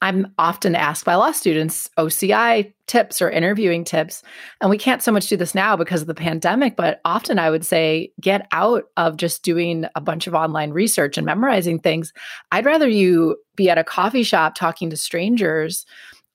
I'm 0.00 0.32
often 0.38 0.76
asked 0.76 1.04
by 1.04 1.16
law 1.16 1.32
students 1.32 1.90
OCI 1.98 2.72
tips 2.86 3.20
or 3.20 3.30
interviewing 3.30 3.82
tips. 3.82 4.22
And 4.60 4.70
we 4.70 4.78
can't 4.78 5.02
so 5.02 5.10
much 5.10 5.28
do 5.28 5.36
this 5.36 5.56
now 5.56 5.76
because 5.76 6.02
of 6.02 6.06
the 6.06 6.14
pandemic, 6.14 6.76
but 6.76 7.00
often 7.04 7.38
I 7.38 7.50
would 7.50 7.64
say 7.64 8.12
get 8.20 8.46
out 8.52 8.84
of 8.96 9.16
just 9.16 9.42
doing 9.42 9.86
a 9.96 10.00
bunch 10.00 10.28
of 10.28 10.34
online 10.34 10.70
research 10.70 11.16
and 11.16 11.26
memorizing 11.26 11.80
things. 11.80 12.12
I'd 12.52 12.66
rather 12.66 12.88
you 12.88 13.38
be 13.56 13.70
at 13.70 13.78
a 13.78 13.84
coffee 13.84 14.22
shop 14.22 14.54
talking 14.54 14.90
to 14.90 14.96
strangers, 14.96 15.84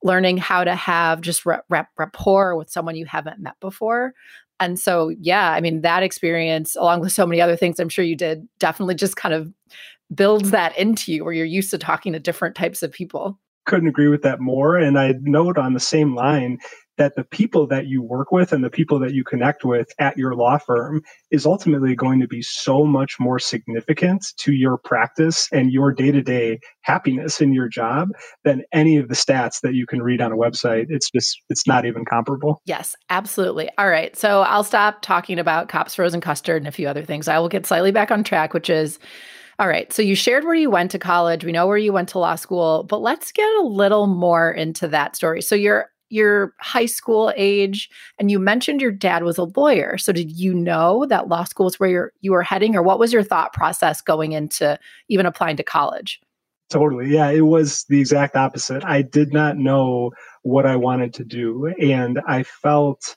learning 0.03 0.38
how 0.38 0.63
to 0.63 0.75
have 0.75 1.21
just 1.21 1.45
rapport 1.45 2.55
with 2.57 2.69
someone 2.69 2.95
you 2.95 3.05
haven't 3.05 3.39
met 3.39 3.55
before. 3.61 4.13
And 4.59 4.79
so, 4.79 5.09
yeah, 5.19 5.51
I 5.51 5.61
mean, 5.61 5.81
that 5.81 6.03
experience, 6.03 6.75
along 6.75 7.01
with 7.01 7.11
so 7.11 7.25
many 7.25 7.41
other 7.41 7.55
things 7.55 7.79
I'm 7.79 7.89
sure 7.89 8.03
you 8.05 8.15
did, 8.15 8.47
definitely 8.59 8.95
just 8.95 9.15
kind 9.15 9.33
of 9.33 9.53
builds 10.13 10.51
that 10.51 10.77
into 10.77 11.13
you 11.13 11.23
where 11.23 11.33
you're 11.33 11.45
used 11.45 11.71
to 11.71 11.77
talking 11.77 12.13
to 12.13 12.19
different 12.19 12.55
types 12.55 12.83
of 12.83 12.91
people 12.91 13.39
couldn't 13.69 13.88
agree 13.88 14.09
with 14.09 14.23
that 14.23 14.41
more. 14.41 14.77
And 14.77 14.99
I 14.99 15.13
note 15.21 15.57
on 15.57 15.73
the 15.73 15.79
same 15.79 16.15
line 16.15 16.57
that 16.97 17.15
the 17.15 17.23
people 17.23 17.65
that 17.65 17.88
you 17.88 18.03
work 18.03 18.29
with 18.29 18.51
and 18.51 18.61
the 18.61 18.69
people 18.69 18.99
that 18.99 19.13
you 19.13 19.23
connect 19.23 19.63
with 19.63 19.88
at 19.99 20.17
your 20.17 20.35
law 20.35 20.57
firm 20.57 21.01
is 21.31 21.45
ultimately 21.45 21.95
going 21.95 22.19
to 22.19 22.27
be 22.27 22.41
so 22.41 22.83
much 22.83 23.15
more 23.21 23.39
significant 23.39 24.33
to 24.38 24.51
your 24.51 24.77
practice 24.77 25.47
and 25.53 25.71
your 25.71 25.93
day 25.93 26.11
to 26.11 26.21
day 26.21 26.59
happiness 26.81 27.39
in 27.39 27.53
your 27.53 27.69
job 27.69 28.09
than 28.43 28.63
any 28.73 28.97
of 28.97 29.07
the 29.07 29.15
stats 29.15 29.61
that 29.61 29.75
you 29.75 29.85
can 29.88 30.01
read 30.01 30.19
on 30.19 30.33
a 30.33 30.35
website. 30.35 30.88
It's 30.89 31.09
just, 31.09 31.38
it's 31.49 31.65
not 31.65 31.85
even 31.85 32.03
comparable. 32.03 32.61
Yes, 32.65 32.97
absolutely. 33.09 33.69
All 33.77 33.88
right. 33.88 34.13
So 34.17 34.41
I'll 34.41 34.65
stop 34.65 35.01
talking 35.01 35.39
about 35.39 35.69
Kopp's, 35.69 35.95
frozen 35.95 36.19
custard 36.19 36.61
and 36.61 36.67
a 36.67 36.71
few 36.71 36.89
other 36.89 37.05
things. 37.05 37.29
I 37.29 37.39
will 37.39 37.49
get 37.49 37.65
slightly 37.65 37.91
back 37.91 38.11
on 38.11 38.25
track, 38.25 38.53
which 38.53 38.69
is 38.69 38.99
all 39.59 39.67
right. 39.67 39.91
So 39.91 40.01
you 40.01 40.15
shared 40.15 40.45
where 40.45 40.55
you 40.55 40.69
went 40.69 40.89
to 40.91 40.99
college. 40.99 41.43
We 41.43 41.51
know 41.51 41.67
where 41.67 41.77
you 41.77 41.91
went 41.91 42.07
to 42.09 42.19
law 42.19 42.35
school, 42.35 42.83
but 42.83 43.01
let's 43.01 43.31
get 43.33 43.49
a 43.59 43.65
little 43.65 44.07
more 44.07 44.49
into 44.49 44.87
that 44.87 45.17
story. 45.17 45.41
So 45.41 45.53
you're 45.53 45.89
your 46.09 46.53
high 46.59 46.87
school 46.87 47.31
age 47.35 47.89
and 48.17 48.31
you 48.31 48.39
mentioned 48.39 48.81
your 48.81 48.91
dad 48.91 49.23
was 49.23 49.37
a 49.37 49.43
lawyer. 49.43 49.97
So 49.97 50.11
did 50.11 50.31
you 50.31 50.53
know 50.53 51.05
that 51.07 51.27
law 51.27 51.43
school 51.43 51.67
is 51.67 51.79
where 51.79 51.89
you're, 51.89 52.13
you 52.21 52.31
were 52.31 52.41
heading 52.41 52.75
or 52.75 52.81
what 52.81 52.97
was 52.97 53.13
your 53.13 53.21
thought 53.21 53.53
process 53.53 54.01
going 54.01 54.31
into 54.31 54.79
even 55.07 55.27
applying 55.27 55.57
to 55.57 55.63
college? 55.63 56.19
Totally. 56.69 57.09
Yeah, 57.09 57.29
it 57.29 57.41
was 57.41 57.83
the 57.89 57.99
exact 57.99 58.35
opposite. 58.35 58.83
I 58.85 59.01
did 59.03 59.33
not 59.33 59.57
know 59.57 60.11
what 60.41 60.65
I 60.65 60.75
wanted 60.75 61.13
to 61.15 61.23
do 61.23 61.67
and 61.79 62.19
I 62.27 62.43
felt 62.43 63.15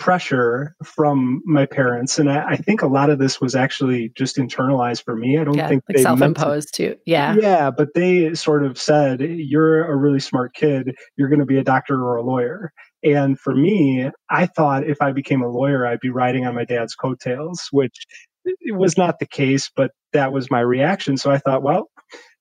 pressure 0.00 0.74
from 0.82 1.42
my 1.44 1.66
parents 1.66 2.18
and 2.18 2.30
I, 2.30 2.52
I, 2.52 2.56
think 2.56 2.80
a 2.80 2.86
lot 2.86 3.10
of 3.10 3.18
this 3.18 3.38
was 3.38 3.54
actually 3.54 4.10
just 4.16 4.38
internalized 4.38 5.04
for 5.04 5.14
me. 5.14 5.38
I 5.38 5.44
don't 5.44 5.54
yeah, 5.54 5.68
think 5.68 5.84
like 5.88 5.98
they 5.98 6.02
self-imposed 6.02 6.74
too 6.74 6.96
yeah. 7.04 7.36
Yeah 7.38 7.70
but 7.70 7.90
they 7.94 8.32
sort 8.34 8.64
of 8.64 8.78
said 8.78 9.20
you're 9.20 9.84
a 9.84 9.94
really 9.94 10.18
smart 10.18 10.54
kid. 10.54 10.96
You're 11.16 11.28
going 11.28 11.40
to 11.40 11.46
be 11.46 11.58
a 11.58 11.62
doctor 11.62 12.02
or 12.02 12.16
a 12.16 12.22
lawyer. 12.22 12.72
And 13.04 13.38
for 13.38 13.54
me 13.54 14.10
i 14.30 14.46
thought 14.46 14.88
if 14.88 15.02
i 15.02 15.12
became 15.12 15.42
a 15.42 15.48
lawyer 15.48 15.86
i'd 15.86 16.00
be 16.00 16.10
riding 16.10 16.46
on 16.46 16.54
my 16.54 16.64
dad's 16.64 16.94
coattails 16.94 17.68
which 17.70 18.06
it 18.44 18.76
was 18.76 18.96
not 18.96 19.18
the 19.18 19.26
case 19.26 19.70
but 19.76 19.90
that 20.14 20.32
was 20.32 20.50
my 20.50 20.60
reaction. 20.60 21.18
So 21.18 21.30
i 21.30 21.36
thought 21.36 21.62
well 21.62 21.90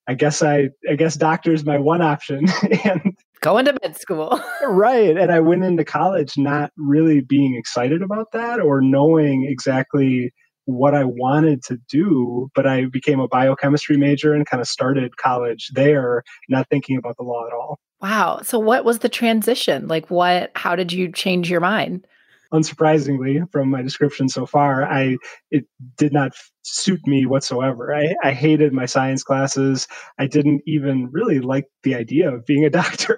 I 0.08 0.16
guess 0.16 0.42
I 0.42 0.70
I 0.90 0.96
guess 0.96 1.16
doctor 1.16 1.54
is 1.54 1.66
my 1.66 1.78
one 1.78 2.02
option. 2.02 2.46
And 2.86 3.16
going 3.42 3.66
to 3.66 3.78
med 3.82 3.98
school. 3.98 4.42
right. 4.68 5.18
And 5.18 5.32
I 5.32 5.40
went 5.40 5.64
into 5.64 5.86
college 5.86 6.38
not 6.38 6.72
really 6.78 7.22
being 7.22 7.56
excited 7.56 8.02
about 8.02 8.32
that 8.34 8.60
or 8.60 8.82
knowing 8.82 9.46
exactly 9.50 10.34
what 10.66 10.94
I 10.94 11.04
wanted 11.04 11.64
to 11.64 11.78
do, 11.90 12.50
but 12.54 12.68
I 12.68 12.86
became 12.86 13.20
a 13.20 13.28
biochemistry 13.28 13.98
major 13.98 14.34
and 14.34 14.46
kind 14.46 14.62
of 14.62 14.68
started 14.68 15.18
college 15.18 15.72
there, 15.74 16.24
not 16.48 16.68
thinking 16.70 16.98
about 16.98 17.18
the 17.18 17.24
law 17.24 17.48
at 17.48 17.54
all. 17.54 17.80
Wow. 18.02 18.42
So 18.44 18.60
what 18.60 18.86
was 18.86 19.00
the 19.00 19.10
transition? 19.10 19.88
Like 19.88 20.10
what 20.10 20.52
how 20.56 20.76
did 20.76 20.94
you 20.94 21.12
change 21.12 21.50
your 21.50 21.60
mind? 21.60 22.06
Unsurprisingly 22.54 23.50
from 23.52 23.70
my 23.70 23.82
description 23.82 24.28
so 24.28 24.46
far 24.46 24.84
i 24.84 25.16
it 25.52 25.66
did 25.98 26.14
not 26.14 26.32
suit 26.70 27.06
me 27.08 27.26
whatsoever. 27.26 27.96
I, 27.96 28.16
I 28.24 28.32
hated 28.32 28.74
my 28.74 28.86
science 28.86 29.24
classes. 29.24 29.88
I 30.18 30.28
didn't 30.28 30.62
even 30.68 31.10
really 31.12 31.40
like 31.40 31.66
the 31.84 31.96
idea 31.96 32.34
of 32.34 32.46
being 32.46 32.66
a 32.66 32.70
doctor 32.82 33.18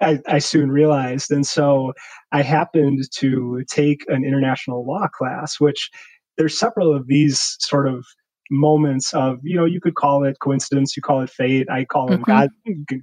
I, 0.00 0.20
I 0.26 0.38
soon 0.38 0.70
realized. 0.70 1.30
And 1.30 1.46
so 1.46 1.92
i 2.32 2.42
happened 2.42 3.02
to 3.18 3.62
take 3.68 4.04
an 4.08 4.24
international 4.24 4.86
law 4.86 5.06
class 5.08 5.60
which 5.60 5.90
there's 6.36 6.58
several 6.58 6.94
of 6.94 7.06
these 7.06 7.56
sort 7.60 7.86
of 7.86 8.04
moments 8.50 9.14
of 9.14 9.38
you 9.42 9.56
know 9.56 9.64
you 9.64 9.80
could 9.80 9.94
call 9.94 10.24
it 10.24 10.36
coincidence 10.40 10.96
you 10.96 11.02
call 11.02 11.22
it 11.22 11.30
fate 11.30 11.66
i 11.70 11.84
call 11.84 12.06
them 12.06 12.22
mm-hmm. 12.22 12.30
god 12.30 12.50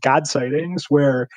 god 0.02 0.28
sightings 0.28 0.86
where 0.90 1.28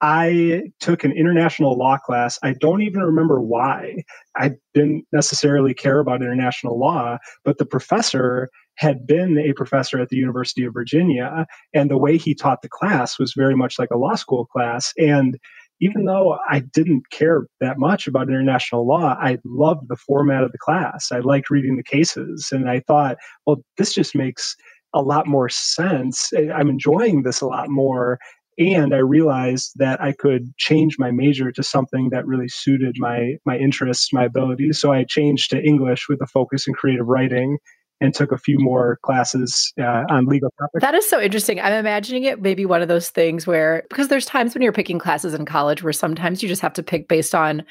I 0.00 0.62
took 0.80 1.02
an 1.04 1.12
international 1.12 1.76
law 1.76 1.96
class. 1.98 2.38
I 2.42 2.54
don't 2.60 2.82
even 2.82 3.02
remember 3.02 3.40
why. 3.40 4.04
I 4.36 4.52
didn't 4.74 5.06
necessarily 5.12 5.74
care 5.74 5.98
about 5.98 6.22
international 6.22 6.78
law, 6.78 7.18
but 7.44 7.58
the 7.58 7.66
professor 7.66 8.48
had 8.76 9.06
been 9.06 9.38
a 9.38 9.52
professor 9.54 10.00
at 10.00 10.08
the 10.08 10.16
University 10.16 10.64
of 10.64 10.72
Virginia. 10.72 11.46
And 11.74 11.90
the 11.90 11.98
way 11.98 12.16
he 12.16 12.34
taught 12.34 12.62
the 12.62 12.68
class 12.68 13.18
was 13.18 13.34
very 13.36 13.56
much 13.56 13.78
like 13.78 13.90
a 13.90 13.98
law 13.98 14.14
school 14.14 14.46
class. 14.46 14.92
And 14.96 15.36
even 15.80 16.04
though 16.04 16.38
I 16.48 16.60
didn't 16.60 17.10
care 17.10 17.46
that 17.60 17.78
much 17.78 18.06
about 18.06 18.28
international 18.28 18.86
law, 18.86 19.16
I 19.20 19.38
loved 19.44 19.88
the 19.88 19.96
format 19.96 20.44
of 20.44 20.52
the 20.52 20.58
class. 20.58 21.10
I 21.10 21.18
liked 21.18 21.50
reading 21.50 21.76
the 21.76 21.82
cases. 21.82 22.48
And 22.52 22.70
I 22.70 22.80
thought, 22.86 23.16
well, 23.46 23.64
this 23.76 23.94
just 23.94 24.14
makes 24.14 24.54
a 24.94 25.02
lot 25.02 25.26
more 25.26 25.48
sense. 25.48 26.32
I'm 26.54 26.68
enjoying 26.68 27.22
this 27.22 27.40
a 27.40 27.46
lot 27.46 27.68
more 27.68 28.18
and 28.58 28.92
I 28.92 28.98
realized 28.98 29.72
that 29.76 30.02
I 30.02 30.12
could 30.12 30.56
change 30.56 30.96
my 30.98 31.10
major 31.10 31.52
to 31.52 31.62
something 31.62 32.10
that 32.10 32.26
really 32.26 32.48
suited 32.48 32.96
my 32.98 33.34
my 33.44 33.56
interests, 33.56 34.12
my 34.12 34.24
abilities. 34.24 34.80
So 34.80 34.92
I 34.92 35.04
changed 35.04 35.50
to 35.50 35.62
English 35.62 36.08
with 36.08 36.20
a 36.20 36.26
focus 36.26 36.66
in 36.66 36.74
creative 36.74 37.06
writing 37.06 37.58
and 38.00 38.14
took 38.14 38.30
a 38.30 38.38
few 38.38 38.56
more 38.58 38.98
classes 39.02 39.72
uh, 39.80 40.04
on 40.08 40.26
legal 40.26 40.50
topics. 40.58 40.82
That 40.82 40.94
is 40.94 41.08
so 41.08 41.20
interesting. 41.20 41.60
I'm 41.60 41.72
imagining 41.72 42.24
it 42.24 42.40
maybe 42.40 42.64
one 42.64 42.80
of 42.80 42.88
those 42.88 43.08
things 43.08 43.46
where, 43.46 43.84
because 43.90 44.08
there's 44.08 44.24
times 44.24 44.54
when 44.54 44.62
you're 44.62 44.72
picking 44.72 45.00
classes 45.00 45.34
in 45.34 45.44
college 45.44 45.82
where 45.82 45.92
sometimes 45.92 46.42
you 46.42 46.48
just 46.48 46.62
have 46.62 46.74
to 46.74 46.82
pick 46.82 47.08
based 47.08 47.34
on 47.34 47.64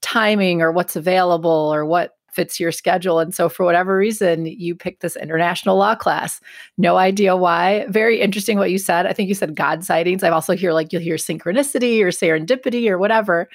timing 0.00 0.62
or 0.62 0.70
what's 0.70 0.94
available 0.94 1.50
or 1.50 1.84
what 1.84 2.14
fits 2.32 2.58
your 2.58 2.72
schedule. 2.72 3.18
And 3.18 3.34
so, 3.34 3.48
for 3.48 3.64
whatever 3.64 3.96
reason, 3.96 4.46
you 4.46 4.74
picked 4.74 5.02
this 5.02 5.16
international 5.16 5.76
law 5.76 5.94
class. 5.94 6.40
No 6.78 6.96
idea 6.96 7.36
why. 7.36 7.86
Very 7.88 8.20
interesting 8.20 8.58
what 8.58 8.70
you 8.70 8.78
said. 8.78 9.06
I 9.06 9.12
think 9.12 9.28
you 9.28 9.34
said 9.34 9.54
God 9.54 9.84
sightings. 9.84 10.22
I've 10.22 10.32
also 10.32 10.54
hear 10.54 10.72
like 10.72 10.92
you'll 10.92 11.02
hear 11.02 11.16
synchronicity 11.16 12.00
or 12.00 12.08
serendipity 12.08 12.88
or 12.88 12.98
whatever. 12.98 13.48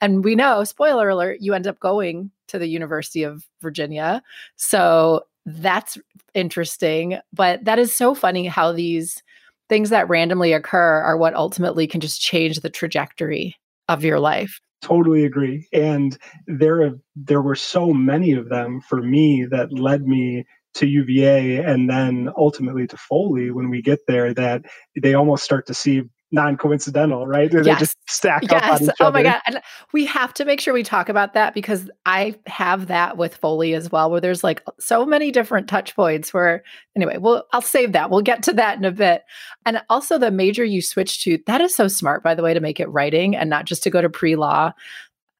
And 0.00 0.24
we 0.24 0.34
know, 0.34 0.64
spoiler 0.64 1.08
alert, 1.08 1.38
you 1.40 1.54
end 1.54 1.66
up 1.66 1.80
going 1.80 2.30
to 2.48 2.58
the 2.58 2.68
University 2.68 3.22
of 3.22 3.46
Virginia. 3.62 4.22
So, 4.56 5.22
that's 5.46 5.98
interesting. 6.34 7.18
But 7.32 7.64
that 7.64 7.78
is 7.78 7.94
so 7.94 8.14
funny 8.14 8.46
how 8.46 8.72
these 8.72 9.22
things 9.68 9.90
that 9.90 10.08
randomly 10.08 10.52
occur 10.52 11.00
are 11.02 11.16
what 11.16 11.34
ultimately 11.34 11.86
can 11.86 12.00
just 12.00 12.20
change 12.20 12.60
the 12.60 12.70
trajectory 12.70 13.56
of 13.88 14.04
your 14.04 14.20
life 14.20 14.60
totally 14.84 15.24
agree. 15.24 15.66
And 15.72 16.16
there 16.46 16.92
there 17.16 17.42
were 17.42 17.56
so 17.56 17.92
many 17.92 18.32
of 18.32 18.48
them 18.50 18.80
for 18.82 19.02
me 19.02 19.46
that 19.50 19.72
led 19.72 20.06
me 20.06 20.44
to 20.74 20.86
UVA 20.86 21.58
and 21.58 21.88
then 21.88 22.30
ultimately 22.36 22.86
to 22.88 22.96
Foley 22.96 23.50
when 23.50 23.70
we 23.70 23.80
get 23.80 24.00
there 24.06 24.34
that 24.34 24.62
they 25.00 25.14
almost 25.14 25.44
start 25.44 25.66
to 25.68 25.74
see 25.74 26.02
non-coincidental, 26.34 27.26
right? 27.26 27.50
Yes. 27.52 27.64
They 27.64 27.74
just 27.76 27.96
stack 28.06 28.42
yes. 28.42 28.52
up 28.52 28.72
on 28.72 28.82
each 28.82 28.88
oh 29.00 29.06
other. 29.06 29.08
Oh 29.08 29.12
my 29.12 29.22
god. 29.22 29.40
And 29.46 29.62
we 29.92 30.04
have 30.04 30.34
to 30.34 30.44
make 30.44 30.60
sure 30.60 30.74
we 30.74 30.82
talk 30.82 31.08
about 31.08 31.32
that 31.34 31.54
because 31.54 31.88
I 32.04 32.34
have 32.46 32.88
that 32.88 33.16
with 33.16 33.36
Foley 33.36 33.74
as 33.74 33.90
well, 33.90 34.10
where 34.10 34.20
there's 34.20 34.44
like 34.44 34.62
so 34.78 35.06
many 35.06 35.30
different 35.30 35.68
touch 35.68 35.96
points 35.96 36.34
where 36.34 36.62
anyway, 36.94 37.16
well, 37.16 37.46
I'll 37.52 37.62
save 37.62 37.92
that. 37.92 38.10
We'll 38.10 38.20
get 38.20 38.42
to 38.42 38.52
that 38.54 38.76
in 38.76 38.84
a 38.84 38.92
bit. 38.92 39.22
And 39.64 39.80
also 39.88 40.18
the 40.18 40.30
major 40.30 40.64
you 40.64 40.82
switch 40.82 41.24
to, 41.24 41.38
that 41.46 41.60
is 41.60 41.74
so 41.74 41.88
smart, 41.88 42.22
by 42.22 42.34
the 42.34 42.42
way, 42.42 42.52
to 42.52 42.60
make 42.60 42.80
it 42.80 42.90
writing 42.90 43.34
and 43.34 43.48
not 43.48 43.64
just 43.64 43.82
to 43.84 43.90
go 43.90 44.02
to 44.02 44.10
pre-law. 44.10 44.72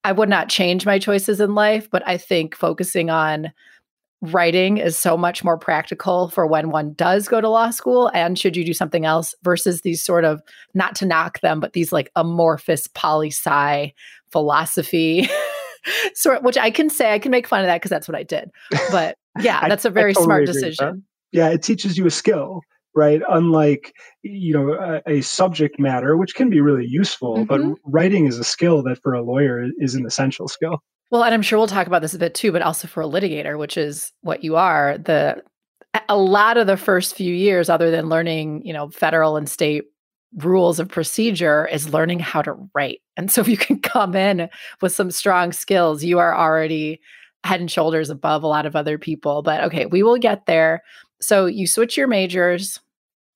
I 0.05 0.13
would 0.13 0.29
not 0.29 0.49
change 0.49 0.87
my 0.87 0.99
choices 0.99 1.41
in 1.41 1.55
life, 1.55 1.91
but 1.91 2.07
I 2.07 2.19
think 2.19 2.55
focusing 2.55 3.11
on 3.11 3.53
writing 4.33 4.79
is 4.79 4.97
so 4.97 5.17
much 5.17 5.45
more 5.45 5.59
practical 5.59 6.29
for 6.29 6.47
when 6.47 6.71
one 6.71 6.93
does 6.95 7.29
go 7.29 7.41
to 7.41 7.49
law 7.49 7.71
school 7.71 8.11
and 8.15 8.39
should 8.39 8.57
you 8.57 8.65
do 8.65 8.73
something 8.73 9.05
else 9.05 9.35
versus 9.43 9.83
these 9.83 10.03
sort 10.03 10.25
of 10.25 10.43
not 10.75 10.95
to 10.97 11.07
knock 11.07 11.41
them 11.41 11.61
but 11.61 11.73
these 11.73 11.93
like 11.93 12.11
amorphous 12.17 12.89
poli 12.89 13.31
sci 13.31 13.93
philosophy 14.31 15.29
sort 16.15 16.43
which 16.43 16.59
I 16.59 16.71
can 16.71 16.91
say 16.91 17.13
I 17.13 17.19
can 17.19 17.31
make 17.31 17.47
fun 17.47 17.61
of 17.61 17.67
that 17.67 17.77
because 17.77 17.91
that's 17.91 18.09
what 18.09 18.17
I 18.17 18.23
did. 18.23 18.51
But 18.91 19.17
yeah 19.41 19.69
that's 19.69 19.85
a 19.85 19.91
very 19.91 20.15
totally 20.15 20.25
smart 20.25 20.47
decision. 20.47 21.05
yeah 21.33 21.49
it 21.49 21.63
teaches 21.63 21.99
you 21.99 22.07
a 22.07 22.11
skill 22.11 22.61
right? 22.97 23.23
Unlike 23.29 23.93
you 24.23 24.55
know 24.55 24.73
a, 24.73 25.03
a, 25.19 25.21
subject 25.21 25.79
matter 25.79 26.17
which 26.17 26.35
can 26.35 26.49
be 26.49 26.61
really 26.61 26.87
useful 26.87 27.39
mm-hmm. 27.39 27.45
but 27.45 27.79
writing 27.85 28.27
is 28.27 28.39
a 28.39 28.45
skill 28.45 28.83
that 28.85 29.03
for 29.03 29.15
a 29.15 29.23
lawyer 29.23 29.67
is 29.79 29.95
an 29.95 30.07
essential 30.07 30.49
skill 30.49 30.81
Well, 31.15 31.23
and 31.23 31.33
I'm 31.33 31.43
sure 31.43 31.61
we'll 31.61 31.69
talk 31.69 31.87
about 31.87 32.03
this 32.03 32.15
a 32.15 32.19
bit 32.19 32.35
too, 32.35 32.51
but 32.51 32.61
also 32.61 32.89
for 32.89 33.01
a 33.01 33.07
litigator, 33.07 33.57
which 33.57 33.77
is 33.77 34.13
what 34.23 34.43
you 34.43 34.57
are, 34.57 34.99
the 34.99 35.45
a 36.09 36.17
lot 36.17 36.57
of 36.57 36.67
the 36.67 36.77
first 36.77 37.15
few 37.15 37.33
years, 37.33 37.71
other 37.71 37.93
than 37.93 38.09
learning, 38.09 38.67
you 38.67 38.73
know, 38.73 38.91
federal 38.91 39.37
and 39.37 39.49
state 39.49 39.85
rules 40.39 40.81
of 40.81 40.89
procedure, 40.89 41.69
is 41.69 41.93
learning 41.93 42.19
how 42.19 42.43
to 42.43 42.57
write. 42.75 43.01
And 43.17 43.31
so 43.31 43.41
if 43.43 43.47
you 43.47 43.57
can 43.57 43.79
come 43.81 44.17
in 44.17 44.49
with 44.83 44.93
some 44.93 45.13
strong 45.13 45.53
skills, 45.53 46.03
you 46.03 46.19
are 46.19 46.37
already 46.37 47.01
head 47.45 47.61
and 47.61 47.71
shoulders 47.71 48.11
above 48.11 48.43
a 48.43 48.49
lot 48.49 48.67
of 48.67 48.75
other 48.75 48.99
people. 48.99 49.43
But 49.43 49.63
okay, 49.63 49.87
we 49.87 50.03
will 50.03 50.19
get 50.19 50.47
there. 50.47 50.83
So 51.23 51.47
you 51.47 51.69
switch 51.69 51.97
your 51.97 52.09
majors, 52.09 52.81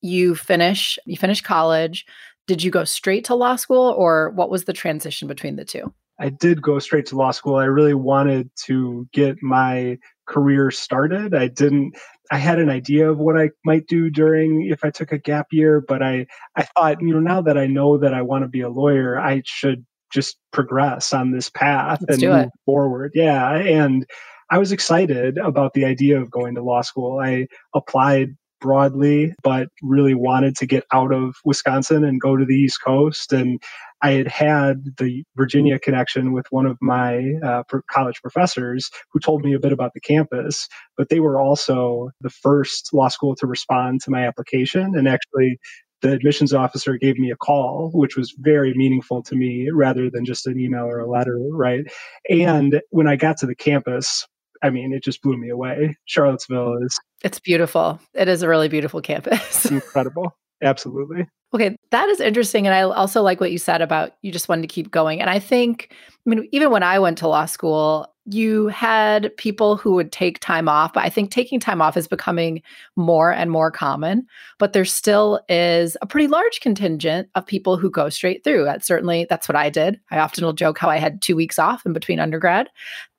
you 0.02 0.35
finish, 0.35 0.99
you 1.06 1.16
finish 1.16 1.42
college. 1.42 2.06
Did 2.49 2.61
you 2.61 2.73
go 2.73 2.82
straight 2.82 3.26
to 3.26 3.37
law 3.37 3.54
school 3.54 3.94
or 3.97 4.30
what 4.30 4.50
was 4.50 4.64
the 4.64 4.73
transition 4.73 5.28
between 5.28 5.54
the 5.54 5.64
two? 5.64 5.94
I 6.18 6.30
did 6.30 6.62
go 6.62 6.78
straight 6.78 7.06
to 7.06 7.16
law 7.16 7.30
school. 7.30 7.56
I 7.56 7.64
really 7.64 7.94
wanted 7.94 8.50
to 8.64 9.08
get 9.12 9.42
my 9.42 9.98
career 10.26 10.70
started. 10.70 11.34
I 11.34 11.48
didn't 11.48 11.96
I 12.30 12.38
had 12.38 12.58
an 12.58 12.68
idea 12.68 13.10
of 13.10 13.18
what 13.18 13.38
I 13.38 13.50
might 13.64 13.87
do 13.87 14.10
during 14.10 14.66
if 14.66 14.84
I 14.84 14.90
took 14.90 15.12
a 15.12 15.18
gap 15.18 15.46
year, 15.50 15.80
but 15.80 16.02
I 16.02 16.26
I 16.56 16.64
thought, 16.64 17.00
you 17.00 17.14
know, 17.14 17.20
now 17.20 17.40
that 17.42 17.56
I 17.56 17.66
know 17.66 17.96
that 17.98 18.14
I 18.14 18.22
want 18.22 18.44
to 18.44 18.48
be 18.48 18.60
a 18.60 18.68
lawyer, 18.68 19.18
I 19.18 19.42
should 19.44 19.87
just 20.12 20.38
progress 20.52 21.12
on 21.12 21.32
this 21.32 21.50
path 21.50 22.02
Let's 22.08 22.22
and 22.22 22.32
move 22.32 22.50
forward. 22.66 23.12
Yeah, 23.14 23.54
and 23.54 24.06
I 24.50 24.58
was 24.58 24.72
excited 24.72 25.38
about 25.38 25.75
the 25.75 25.84
idea 25.84 26.20
of 26.20 26.30
going 26.30 26.54
to 26.54 26.62
law 26.62 26.82
school. 26.82 27.20
I 27.20 27.48
applied 27.75 28.37
broadly, 28.60 29.34
but 29.42 29.68
really 29.82 30.14
wanted 30.14 30.56
to 30.56 30.66
get 30.66 30.84
out 30.92 31.12
of 31.12 31.37
Wisconsin 31.44 32.04
and 32.04 32.20
go 32.20 32.37
to 32.37 32.44
the 32.44 32.54
East 32.54 32.82
Coast. 32.82 33.32
And 33.32 33.62
I 34.02 34.12
had 34.12 34.28
had 34.28 34.96
the 34.98 35.24
Virginia 35.36 35.74
mm-hmm. 35.74 35.82
connection 35.82 36.32
with 36.32 36.46
one 36.50 36.66
of 36.66 36.78
my 36.80 37.32
uh, 37.42 37.62
college 37.90 38.20
professors 38.22 38.90
who 39.12 39.20
told 39.20 39.44
me 39.44 39.54
a 39.54 39.58
bit 39.58 39.72
about 39.72 39.92
the 39.94 40.00
campus, 40.00 40.68
but 40.96 41.08
they 41.08 41.20
were 41.20 41.40
also 41.40 42.10
the 42.20 42.30
first 42.30 42.90
law 42.92 43.08
school 43.08 43.34
to 43.36 43.46
respond 43.46 44.00
to 44.02 44.10
my 44.10 44.26
application 44.26 44.94
and 44.96 45.08
actually 45.08 45.58
the 46.00 46.12
admissions 46.12 46.54
officer 46.54 46.96
gave 46.96 47.18
me 47.18 47.30
a 47.30 47.36
call, 47.36 47.90
which 47.92 48.16
was 48.16 48.34
very 48.38 48.72
meaningful 48.74 49.22
to 49.24 49.34
me 49.34 49.68
rather 49.72 50.10
than 50.10 50.24
just 50.24 50.46
an 50.46 50.58
email 50.60 50.84
or 50.84 51.00
a 51.00 51.10
letter, 51.10 51.38
right? 51.50 51.84
Mm-hmm. 52.30 52.48
And 52.48 52.82
when 52.90 53.08
I 53.08 53.16
got 53.16 53.38
to 53.38 53.46
the 53.46 53.56
campus, 53.56 54.24
I 54.62 54.70
mean, 54.70 54.92
it 54.92 55.02
just 55.02 55.22
blew 55.22 55.36
me 55.36 55.50
away. 55.50 55.96
Charlottesville 56.04 56.74
mm-hmm. 56.74 56.86
is 56.86 56.98
It's 57.24 57.40
beautiful. 57.40 58.00
It 58.14 58.28
is 58.28 58.42
a 58.42 58.48
really 58.48 58.68
beautiful 58.68 59.00
campus. 59.00 59.64
incredible. 59.70 60.36
Absolutely. 60.62 61.26
Okay, 61.54 61.76
that 61.90 62.08
is 62.10 62.20
interesting. 62.20 62.66
And 62.66 62.74
I 62.74 62.82
also 62.82 63.22
like 63.22 63.40
what 63.40 63.52
you 63.52 63.58
said 63.58 63.80
about 63.80 64.12
you 64.20 64.30
just 64.30 64.50
wanted 64.50 64.62
to 64.62 64.68
keep 64.68 64.90
going. 64.90 65.20
And 65.22 65.30
I 65.30 65.38
think, 65.38 65.94
I 66.26 66.30
mean, 66.30 66.46
even 66.52 66.70
when 66.70 66.82
I 66.82 66.98
went 66.98 67.16
to 67.18 67.28
law 67.28 67.46
school, 67.46 68.12
you 68.26 68.66
had 68.66 69.34
people 69.38 69.78
who 69.78 69.92
would 69.92 70.12
take 70.12 70.38
time 70.40 70.68
off, 70.68 70.92
but 70.92 71.02
I 71.02 71.08
think 71.08 71.30
taking 71.30 71.58
time 71.58 71.80
off 71.80 71.96
is 71.96 72.06
becoming 72.06 72.60
more 72.96 73.32
and 73.32 73.50
more 73.50 73.70
common. 73.70 74.26
But 74.58 74.74
there 74.74 74.84
still 74.84 75.40
is 75.48 75.96
a 76.02 76.06
pretty 76.06 76.26
large 76.26 76.60
contingent 76.60 77.30
of 77.34 77.46
people 77.46 77.78
who 77.78 77.90
go 77.90 78.10
straight 78.10 78.44
through. 78.44 78.64
That's 78.64 78.86
certainly 78.86 79.26
that's 79.30 79.48
what 79.48 79.56
I 79.56 79.70
did. 79.70 79.98
I 80.10 80.18
often 80.18 80.44
will 80.44 80.52
joke 80.52 80.76
how 80.76 80.90
I 80.90 80.98
had 80.98 81.22
two 81.22 81.34
weeks 81.34 81.58
off 81.58 81.86
in 81.86 81.94
between 81.94 82.20
undergrad 82.20 82.68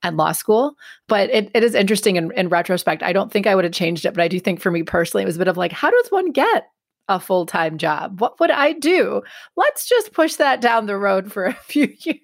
and 0.03 0.17
law 0.17 0.33
school. 0.33 0.75
But 1.07 1.31
it, 1.31 1.50
it 1.55 1.63
is 1.63 1.74
interesting 1.74 2.17
in, 2.17 2.31
in 2.33 2.50
retrospect. 2.50 3.01
I 3.01 3.12
don't 3.12 3.31
think 3.31 3.48
I 3.48 3.55
would 3.55 3.65
have 3.65 3.74
changed 3.74 4.05
it, 4.05 4.13
but 4.13 4.21
I 4.21 4.27
do 4.27 4.39
think 4.39 4.62
for 4.62 4.69
me 4.69 4.83
personally, 4.83 5.24
it 5.24 5.27
was 5.27 5.38
a 5.38 5.39
bit 5.39 5.48
of 5.48 5.57
like, 5.57 5.71
how 5.71 5.89
does 5.89 6.12
one 6.12 6.31
get 6.31 6.67
a 7.10 7.20
full 7.20 7.46
time 7.46 7.78
job. 7.78 8.22
What 8.22 8.39
would 8.39 8.51
I 8.51 8.72
do? 8.72 9.22
Let's 9.58 9.89
just 9.89 10.13
push 10.13 10.36
that 10.36 10.62
down 10.62 10.86
the 10.86 10.98
road 10.98 11.32
for 11.34 11.46
a 11.46 11.54
few 11.66 11.94
years. 12.00 12.22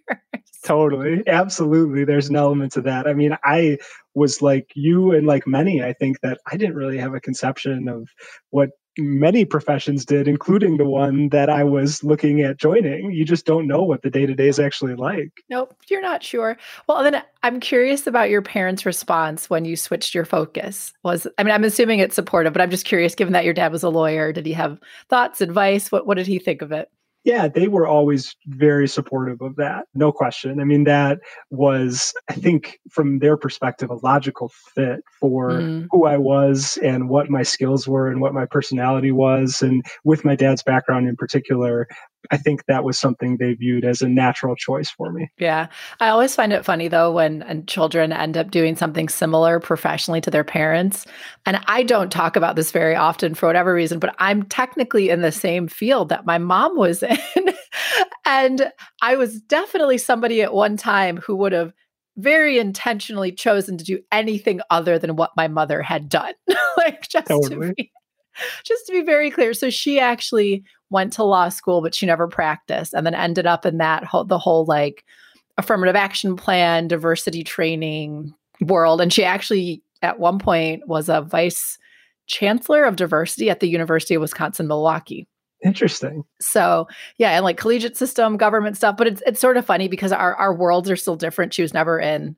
Totally. 0.64 1.24
Absolutely. 1.28 2.06
There's 2.06 2.30
an 2.30 2.36
element 2.36 2.72
to 2.74 2.82
that. 2.82 3.08
I 3.08 3.14
mean, 3.14 3.36
I 3.44 3.78
was 4.14 4.42
like 4.42 4.72
you 4.76 5.12
and 5.12 5.28
like 5.28 5.46
many, 5.46 5.84
I 5.84 5.94
think 5.94 6.22
that 6.22 6.40
I 6.50 6.56
didn't 6.56 6.76
really 6.76 6.98
have 6.98 7.14
a 7.14 7.20
conception 7.20 7.90
of 7.90 8.08
what 8.52 8.70
many 8.98 9.46
professions 9.46 10.06
did, 10.06 10.28
including 10.28 10.78
the 10.78 10.86
one 10.86 11.30
that 11.30 11.50
I 11.50 11.64
was 11.64 12.04
looking 12.04 12.42
at 12.42 12.58
joining. 12.58 13.12
You 13.12 13.26
just 13.26 13.46
don't 13.46 13.68
know 13.68 13.84
what 13.84 14.02
the 14.02 14.10
day 14.10 14.26
to 14.26 14.34
day 14.34 14.48
is 14.48 14.60
actually 14.60 14.96
like. 14.96 15.32
Nope, 15.50 15.76
you're 15.88 16.02
not 16.02 16.24
sure. 16.24 16.58
Well, 16.88 17.04
then 17.04 17.22
I'm 17.44 17.60
curious 17.60 18.08
about 18.08 18.30
your 18.30 18.42
parents' 18.42 18.86
response 18.86 19.50
when 19.50 19.66
you 19.66 19.76
switched 19.76 20.16
your 20.16 20.26
focus. 20.26 20.94
Was 21.04 21.28
I 21.38 21.44
mean, 21.44 21.54
I'm 21.54 21.64
assuming 21.64 22.00
it's 22.00 22.16
supportive, 22.16 22.54
but 22.54 22.62
I'm 22.62 22.72
just 22.72 22.86
curious. 22.86 23.16
Given 23.16 23.34
that 23.34 23.46
your 23.46 23.54
dad 23.54 23.72
was 23.72 23.84
a 23.84 23.90
lawyer, 23.90 24.32
did 24.32 24.46
he 24.46 24.54
have 24.54 24.80
thoughts, 25.10 25.42
advice? 25.42 25.92
What 25.92 26.08
What 26.08 26.18
did 26.18 26.28
he 26.28 26.40
think 26.40 26.62
of 26.62 26.72
it? 26.72 26.90
Yeah, 27.26 27.48
they 27.48 27.68
were 27.68 27.88
always 27.88 28.36
very 28.46 28.88
supportive 28.88 29.42
of 29.42 29.56
that. 29.56 29.86
No 29.96 30.12
question. 30.12 30.60
I 30.60 30.64
mean, 30.64 30.84
that 30.84 31.18
was, 31.50 32.14
I 32.30 32.34
think, 32.34 32.80
from 32.92 33.18
their 33.18 33.36
perspective, 33.36 33.90
a 33.90 33.96
logical 33.96 34.52
fit 34.76 35.00
for 35.20 35.54
mm. 35.54 35.88
who 35.90 36.06
I 36.06 36.18
was 36.18 36.78
and 36.84 37.10
what 37.10 37.32
my 37.32 37.42
skills 37.42 37.88
were 37.88 38.08
and 38.10 38.22
what 38.22 38.36
my 38.36 38.46
personality 38.46 39.12
was. 39.12 39.64
And 39.64 39.84
with 40.04 40.24
my 40.24 40.36
dad's 40.36 40.62
background 40.62 41.10
in 41.10 41.16
particular, 41.16 41.88
I 42.32 42.38
think 42.38 42.66
that 42.66 42.84
was 42.84 43.00
something 43.00 43.38
they 43.38 43.54
viewed 43.54 43.86
as 43.86 44.02
a 44.02 44.08
natural 44.08 44.56
choice 44.56 44.90
for 44.90 45.12
me. 45.12 45.30
Yeah. 45.38 45.68
I 46.00 46.10
always 46.10 46.36
find 46.36 46.54
it 46.54 46.66
funny 46.66 46.88
though 46.88 47.12
when 47.12 47.66
children 47.68 48.12
end 48.12 48.38
up 48.38 48.52
doing 48.52 48.76
something 48.76 49.10
similar 49.10 49.60
professionally 49.60 50.22
to 50.22 50.32
their 50.32 50.44
parents. 50.44 51.06
And 51.46 51.60
I 51.68 51.84
don't 51.84 52.12
talk 52.12 52.36
about 52.36 52.56
this 52.56 52.72
very 52.72 52.96
often 52.96 53.36
for 53.36 53.48
whatever 53.48 53.74
reason, 53.74 54.00
but 54.00 54.16
I'm 54.20 54.44
technically 54.44 55.10
in 55.10 55.22
the 55.22 55.32
same 55.32 55.68
field 55.68 56.10
that 56.10 56.26
my 56.26 56.38
mom 56.38 56.78
was 56.78 57.04
in. 57.36 57.54
and 58.26 58.72
I 59.02 59.16
was 59.16 59.42
definitely 59.42 59.98
somebody 59.98 60.42
at 60.42 60.54
one 60.54 60.78
time 60.78 61.18
who 61.18 61.36
would 61.38 61.52
have 61.52 61.74
very 62.18 62.58
intentionally 62.58 63.32
chosen 63.32 63.78
to 63.78 63.84
do 63.84 64.00
anything 64.12 64.62
other 64.70 64.98
than 64.98 65.16
what 65.16 65.32
my 65.36 65.48
mother 65.48 65.82
had 65.82 66.10
done. 66.10 66.34
like 66.78 67.08
just 67.08 67.28
totally. 67.28 67.70
to 67.70 67.74
be 67.74 67.92
just 68.64 68.86
to 68.86 68.92
be 68.92 69.02
very 69.02 69.32
clear. 69.32 69.54
So 69.54 69.70
she 69.70 70.00
actually 70.00 70.64
went 70.90 71.14
to 71.14 71.24
law 71.24 71.50
school, 71.50 71.82
but 71.82 71.96
she 71.96 72.06
never 72.06 72.28
practiced 72.28 72.94
and 72.94 73.06
then 73.06 73.16
ended 73.16 73.46
up 73.46 73.66
in 73.66 73.78
that 73.78 74.04
whole, 74.04 74.24
the 74.24 74.38
whole 74.38 74.66
like 74.66 75.04
affirmative 75.58 75.96
action 75.96 76.36
plan, 76.36 76.88
diversity 76.88 77.44
training 77.44 78.34
world. 78.62 79.02
And 79.02 79.12
she 79.12 79.24
actually, 79.24 79.82
at 80.02 80.20
one 80.20 80.40
point, 80.40 80.88
was 80.88 81.10
a 81.10 81.22
vice 81.22 81.78
chancellor 82.28 82.84
of 82.86 82.96
diversity 82.96 83.50
at 83.50 83.60
the 83.60 83.70
University 83.70 84.16
of 84.16 84.22
Wisconsin 84.22 84.68
Milwaukee. 84.68 85.28
Interesting. 85.64 86.24
So 86.40 86.88
yeah, 87.18 87.32
and 87.32 87.44
like 87.44 87.58
collegiate 87.58 87.98
system, 87.98 88.38
government 88.38 88.78
stuff, 88.78 88.98
but 88.98 89.08
it's 89.08 89.24
it's 89.26 89.40
sort 89.40 89.58
of 89.58 89.66
funny 89.66 89.88
because 89.88 90.12
our 90.12 90.36
our 90.36 90.54
worlds 90.54 90.92
are 90.92 90.96
still 90.96 91.16
different. 91.16 91.54
She 91.54 91.62
was 91.62 91.74
never 91.74 92.00
in 92.00 92.36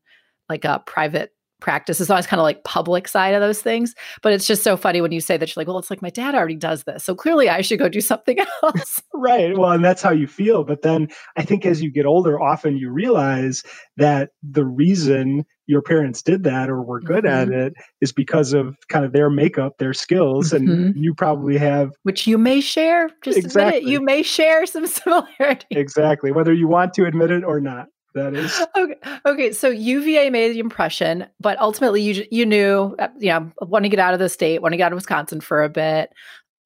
like 0.49 0.63
a 0.63 0.81
private 0.85 1.33
practice. 1.59 1.99
is 1.99 2.09
always 2.09 2.27
kind 2.27 2.39
of 2.39 2.43
like 2.43 2.63
public 2.63 3.07
side 3.07 3.33
of 3.33 3.41
those 3.41 3.61
things. 3.61 3.95
But 4.21 4.33
it's 4.33 4.47
just 4.47 4.63
so 4.63 4.77
funny 4.77 5.01
when 5.01 5.11
you 5.11 5.21
say 5.21 5.37
that 5.37 5.47
you're 5.47 5.61
like, 5.61 5.67
well, 5.67 5.79
it's 5.79 5.89
like 5.89 6.01
my 6.01 6.09
dad 6.09 6.35
already 6.35 6.55
does 6.55 6.83
this. 6.83 7.03
So 7.03 7.15
clearly 7.15 7.49
I 7.49 7.61
should 7.61 7.79
go 7.79 7.89
do 7.89 8.01
something 8.01 8.37
else. 8.63 9.01
right. 9.13 9.57
Well, 9.57 9.71
and 9.71 9.83
that's 9.83 10.01
how 10.01 10.11
you 10.11 10.27
feel. 10.27 10.63
But 10.63 10.81
then 10.81 11.09
I 11.35 11.43
think 11.43 11.65
as 11.65 11.81
you 11.81 11.91
get 11.91 12.05
older, 12.05 12.39
often 12.39 12.77
you 12.77 12.91
realize 12.91 13.63
that 13.97 14.29
the 14.43 14.65
reason 14.65 15.45
your 15.67 15.81
parents 15.81 16.21
did 16.21 16.43
that 16.43 16.69
or 16.69 16.81
were 16.81 17.01
good 17.01 17.25
mm-hmm. 17.25 17.51
at 17.53 17.59
it 17.59 17.73
is 18.01 18.13
because 18.13 18.53
of 18.53 18.77
kind 18.87 19.03
of 19.03 19.11
their 19.11 19.29
makeup, 19.29 19.73
their 19.79 19.93
skills, 19.93 20.51
mm-hmm. 20.51 20.69
and 20.69 20.95
you 20.95 21.13
probably 21.13 21.57
have 21.57 21.91
which 22.03 22.25
you 22.25 22.37
may 22.37 22.61
share. 22.61 23.09
Just 23.21 23.37
exactly. 23.37 23.79
admit 23.79 23.83
it. 23.83 23.91
You 23.91 24.01
may 24.01 24.23
share 24.23 24.65
some 24.65 24.87
similarities. 24.87 25.65
Exactly, 25.71 26.31
whether 26.31 26.53
you 26.53 26.67
want 26.67 26.93
to 26.93 27.05
admit 27.05 27.31
it 27.31 27.43
or 27.43 27.59
not 27.59 27.87
that 28.17 28.33
is. 28.33 28.61
Okay. 28.77 28.95
Okay. 29.25 29.51
So 29.53 29.69
UVA 29.69 30.29
made 30.29 30.53
the 30.53 30.59
impression, 30.59 31.25
but 31.39 31.59
ultimately 31.59 32.01
you 32.01 32.25
you 32.29 32.45
knew, 32.45 32.95
uh, 32.99 33.07
you 33.17 33.29
know, 33.29 33.51
want 33.61 33.83
to 33.85 33.89
get 33.89 33.99
out 33.99 34.13
of 34.13 34.19
the 34.19 34.29
state, 34.29 34.61
want 34.61 34.73
to 34.73 34.77
get 34.77 34.85
out 34.85 34.91
of 34.91 34.97
Wisconsin 34.97 35.41
for 35.41 35.63
a 35.63 35.69
bit, 35.69 36.11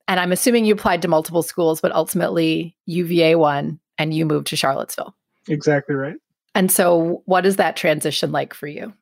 and 0.07 0.19
I'm 0.19 0.31
assuming 0.31 0.65
you 0.65 0.73
applied 0.73 1.01
to 1.03 1.07
multiple 1.07 1.43
schools, 1.43 1.79
but 1.79 1.93
ultimately 1.93 2.75
UVA 2.85 3.35
won, 3.35 3.79
and 3.97 4.13
you 4.13 4.25
moved 4.25 4.47
to 4.47 4.55
Charlottesville. 4.55 5.15
Exactly 5.47 5.95
right. 5.95 6.15
And 6.53 6.71
so, 6.71 7.23
what 7.25 7.45
is 7.45 7.55
that 7.55 7.75
transition 7.77 8.31
like 8.31 8.53
for 8.53 8.67
you? 8.67 8.93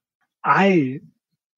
I 0.45 0.99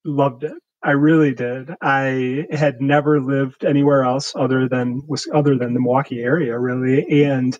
loved 0.05 0.43
it. 0.43 0.53
I 0.83 0.91
really 0.91 1.33
did. 1.33 1.75
I 1.81 2.47
had 2.51 2.81
never 2.81 3.19
lived 3.19 3.63
anywhere 3.63 4.03
else 4.03 4.33
other 4.35 4.67
than 4.67 5.03
was 5.07 5.27
other 5.33 5.57
than 5.57 5.73
the 5.73 5.79
Milwaukee 5.79 6.21
area, 6.21 6.57
really, 6.57 7.23
and 7.23 7.57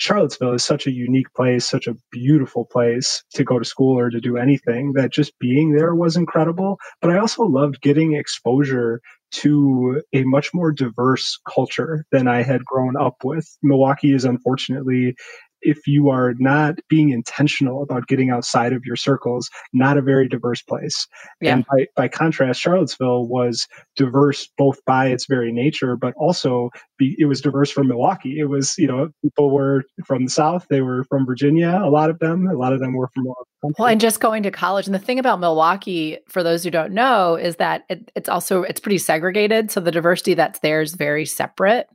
Charlottesville 0.00 0.54
is 0.54 0.64
such 0.64 0.86
a 0.86 0.92
unique 0.92 1.30
place, 1.34 1.68
such 1.68 1.86
a 1.86 1.94
beautiful 2.10 2.64
place 2.64 3.22
to 3.34 3.44
go 3.44 3.58
to 3.58 3.66
school 3.66 3.98
or 3.98 4.08
to 4.08 4.18
do 4.18 4.38
anything 4.38 4.94
that 4.94 5.12
just 5.12 5.38
being 5.38 5.72
there 5.72 5.94
was 5.94 6.16
incredible. 6.16 6.78
But 7.02 7.10
I 7.10 7.18
also 7.18 7.42
loved 7.42 7.82
getting 7.82 8.14
exposure 8.14 9.02
to 9.32 10.00
a 10.14 10.24
much 10.24 10.54
more 10.54 10.72
diverse 10.72 11.38
culture 11.46 12.06
than 12.12 12.28
I 12.28 12.42
had 12.42 12.64
grown 12.64 12.96
up 12.96 13.16
with. 13.22 13.46
Milwaukee 13.62 14.14
is 14.14 14.24
unfortunately 14.24 15.14
if 15.62 15.86
you 15.86 16.08
are 16.08 16.34
not 16.38 16.76
being 16.88 17.10
intentional 17.10 17.82
about 17.82 18.06
getting 18.06 18.30
outside 18.30 18.72
of 18.72 18.84
your 18.84 18.96
circles, 18.96 19.50
not 19.72 19.98
a 19.98 20.02
very 20.02 20.28
diverse 20.28 20.62
place. 20.62 21.06
Yeah. 21.40 21.54
And 21.54 21.66
by, 21.66 21.86
by 21.96 22.08
contrast, 22.08 22.60
Charlottesville 22.60 23.26
was 23.26 23.66
diverse 23.96 24.48
both 24.56 24.84
by 24.84 25.08
its 25.08 25.26
very 25.26 25.52
nature, 25.52 25.96
but 25.96 26.14
also 26.16 26.70
be, 26.98 27.16
it 27.18 27.26
was 27.26 27.40
diverse 27.40 27.70
from 27.70 27.88
Milwaukee. 27.88 28.38
It 28.38 28.48
was, 28.48 28.76
you 28.78 28.86
know, 28.86 29.10
people 29.22 29.50
were 29.50 29.84
from 30.04 30.24
the 30.24 30.30
South, 30.30 30.66
they 30.70 30.80
were 30.80 31.04
from 31.04 31.26
Virginia, 31.26 31.80
a 31.82 31.90
lot 31.90 32.10
of 32.10 32.18
them, 32.18 32.46
a 32.46 32.54
lot 32.54 32.72
of 32.72 32.80
them 32.80 32.94
were 32.94 33.08
from. 33.08 33.26
Well, 33.78 33.88
and 33.88 34.00
just 34.00 34.20
going 34.20 34.42
to 34.44 34.50
college. 34.50 34.86
And 34.86 34.94
the 34.94 34.98
thing 34.98 35.18
about 35.18 35.40
Milwaukee, 35.40 36.18
for 36.28 36.42
those 36.42 36.64
who 36.64 36.70
don't 36.70 36.92
know, 36.92 37.36
is 37.36 37.56
that 37.56 37.84
it, 37.90 38.10
it's 38.16 38.28
also, 38.28 38.62
it's 38.62 38.80
pretty 38.80 38.98
segregated. 38.98 39.70
So 39.70 39.80
the 39.80 39.90
diversity 39.90 40.34
that's 40.34 40.60
there 40.60 40.80
is 40.80 40.94
very 40.94 41.26
separate. 41.26 41.86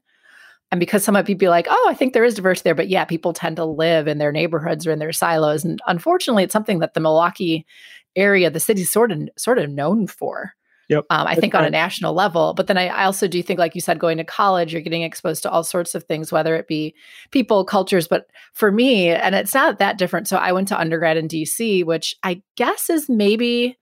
And 0.75 0.79
because 0.81 1.05
some 1.05 1.13
might 1.13 1.25
be 1.25 1.47
like, 1.47 1.67
oh, 1.69 1.87
I 1.89 1.93
think 1.93 2.11
there 2.11 2.25
is 2.25 2.33
diversity 2.33 2.67
there, 2.67 2.75
but 2.75 2.89
yeah, 2.89 3.05
people 3.05 3.31
tend 3.31 3.55
to 3.55 3.63
live 3.63 4.09
in 4.09 4.17
their 4.17 4.33
neighborhoods 4.33 4.85
or 4.85 4.91
in 4.91 4.99
their 4.99 5.13
silos. 5.13 5.63
And 5.63 5.79
unfortunately, 5.87 6.43
it's 6.43 6.51
something 6.51 6.79
that 6.79 6.93
the 6.93 6.99
Milwaukee 6.99 7.65
area, 8.13 8.49
the 8.49 8.59
city's 8.59 8.91
sort 8.91 9.13
of 9.13 9.21
sort 9.37 9.57
of 9.57 9.69
known 9.69 10.05
for. 10.05 10.51
Yep. 10.89 11.05
Um, 11.09 11.27
I 11.27 11.35
think 11.35 11.55
on 11.55 11.63
a 11.63 11.69
national 11.69 12.13
level. 12.13 12.53
But 12.55 12.67
then 12.67 12.77
I, 12.77 12.87
I, 12.87 13.05
also 13.05 13.25
do 13.25 13.41
think, 13.41 13.57
like 13.57 13.73
you 13.73 13.79
said, 13.79 13.99
going 13.99 14.17
to 14.17 14.25
college, 14.25 14.73
you're 14.73 14.81
getting 14.81 15.01
exposed 15.01 15.43
to 15.43 15.49
all 15.49 15.63
sorts 15.63 15.95
of 15.95 16.03
things, 16.03 16.29
whether 16.29 16.57
it 16.57 16.67
be 16.67 16.93
people, 17.31 17.63
cultures. 17.63 18.09
But 18.09 18.27
for 18.53 18.69
me, 18.69 19.07
and 19.07 19.33
it's 19.33 19.53
not 19.53 19.79
that 19.79 19.97
different. 19.97 20.27
So 20.27 20.35
I 20.35 20.51
went 20.51 20.67
to 20.67 20.79
undergrad 20.79 21.15
in 21.15 21.29
DC, 21.29 21.85
which 21.85 22.15
I 22.21 22.41
guess 22.57 22.89
is 22.89 23.07
maybe 23.07 23.77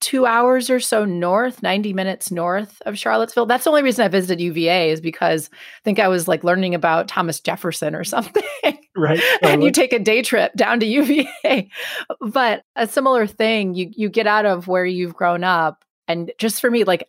two 0.00 0.26
hours 0.26 0.70
or 0.70 0.80
so 0.80 1.04
north, 1.04 1.62
90 1.62 1.92
minutes 1.92 2.30
north 2.30 2.80
of 2.86 2.98
Charlottesville. 2.98 3.46
That's 3.46 3.64
the 3.64 3.70
only 3.70 3.82
reason 3.82 4.04
I 4.04 4.08
visited 4.08 4.40
UVA 4.40 4.90
is 4.90 5.00
because 5.00 5.50
I 5.52 5.82
think 5.84 5.98
I 5.98 6.08
was 6.08 6.28
like 6.28 6.44
learning 6.44 6.74
about 6.74 7.08
Thomas 7.08 7.40
Jefferson 7.40 7.94
or 7.94 8.04
something. 8.04 8.42
Right. 8.96 9.20
Oh, 9.42 9.48
and 9.48 9.62
you 9.62 9.70
take 9.70 9.92
a 9.92 9.98
day 10.00 10.22
trip 10.22 10.52
down 10.54 10.80
to 10.80 10.86
UVA. 10.86 11.70
but 12.20 12.64
a 12.74 12.88
similar 12.88 13.26
thing, 13.26 13.74
you 13.74 13.90
you 13.94 14.08
get 14.08 14.26
out 14.26 14.46
of 14.46 14.66
where 14.66 14.84
you've 14.84 15.14
grown 15.14 15.44
up. 15.44 15.84
And 16.08 16.32
just 16.38 16.60
for 16.60 16.68
me, 16.70 16.82
like 16.82 17.08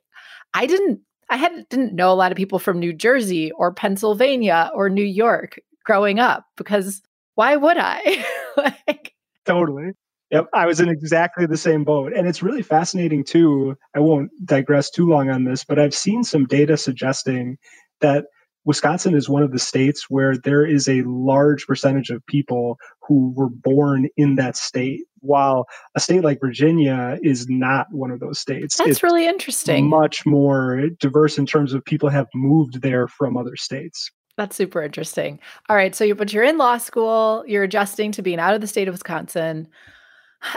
I 0.53 0.67
didn't 0.67 1.01
I 1.29 1.37
had 1.37 1.67
didn't 1.69 1.95
know 1.95 2.11
a 2.11 2.15
lot 2.15 2.31
of 2.31 2.35
people 2.37 2.59
from 2.59 2.79
New 2.79 2.93
Jersey 2.93 3.51
or 3.51 3.73
Pennsylvania 3.73 4.69
or 4.75 4.89
New 4.89 5.03
York 5.03 5.59
growing 5.83 6.19
up 6.19 6.45
because 6.55 7.01
why 7.33 7.55
would 7.55 7.77
I? 7.79 8.23
like 8.57 9.13
Totally. 9.45 9.93
Yep, 10.31 10.45
I 10.53 10.65
was 10.65 10.79
in 10.79 10.89
exactly 10.89 11.45
the 11.45 11.57
same 11.57 11.83
boat. 11.83 12.13
And 12.15 12.27
it's 12.27 12.43
really 12.43 12.61
fascinating 12.61 13.23
too. 13.23 13.75
I 13.95 13.99
won't 13.99 14.29
digress 14.45 14.89
too 14.89 15.07
long 15.07 15.29
on 15.29 15.43
this, 15.43 15.63
but 15.63 15.79
I've 15.79 15.95
seen 15.95 16.23
some 16.23 16.45
data 16.45 16.77
suggesting 16.77 17.57
that 18.01 18.25
Wisconsin 18.65 19.15
is 19.15 19.29
one 19.29 19.41
of 19.41 19.51
the 19.51 19.59
states 19.59 20.05
where 20.09 20.37
there 20.37 20.65
is 20.65 20.87
a 20.87 21.01
large 21.03 21.65
percentage 21.65 22.09
of 22.09 22.25
people 22.27 22.77
who 23.01 23.33
were 23.35 23.49
born 23.49 24.07
in 24.17 24.35
that 24.35 24.55
state, 24.55 25.01
while 25.21 25.65
a 25.95 25.99
state 25.99 26.23
like 26.23 26.39
Virginia 26.39 27.17
is 27.23 27.47
not 27.49 27.87
one 27.91 28.11
of 28.11 28.19
those 28.19 28.37
states. 28.37 28.77
That's 28.77 28.89
it's 28.91 29.03
really 29.03 29.25
interesting. 29.25 29.89
Much 29.89 30.25
more 30.25 30.89
diverse 30.99 31.37
in 31.37 31.45
terms 31.45 31.73
of 31.73 31.83
people 31.83 32.09
have 32.09 32.27
moved 32.35 32.81
there 32.81 33.07
from 33.07 33.37
other 33.37 33.55
states. 33.55 34.11
That's 34.37 34.55
super 34.55 34.83
interesting. 34.83 35.39
All 35.69 35.75
right, 35.75 35.95
so 35.95 36.03
you 36.03 36.13
but 36.13 36.31
you're 36.31 36.43
in 36.43 36.57
law 36.57 36.77
school, 36.77 37.43
you're 37.47 37.63
adjusting 37.63 38.11
to 38.11 38.21
being 38.21 38.39
out 38.39 38.53
of 38.53 38.61
the 38.61 38.67
state 38.67 38.87
of 38.87 38.93
Wisconsin. 38.93 39.67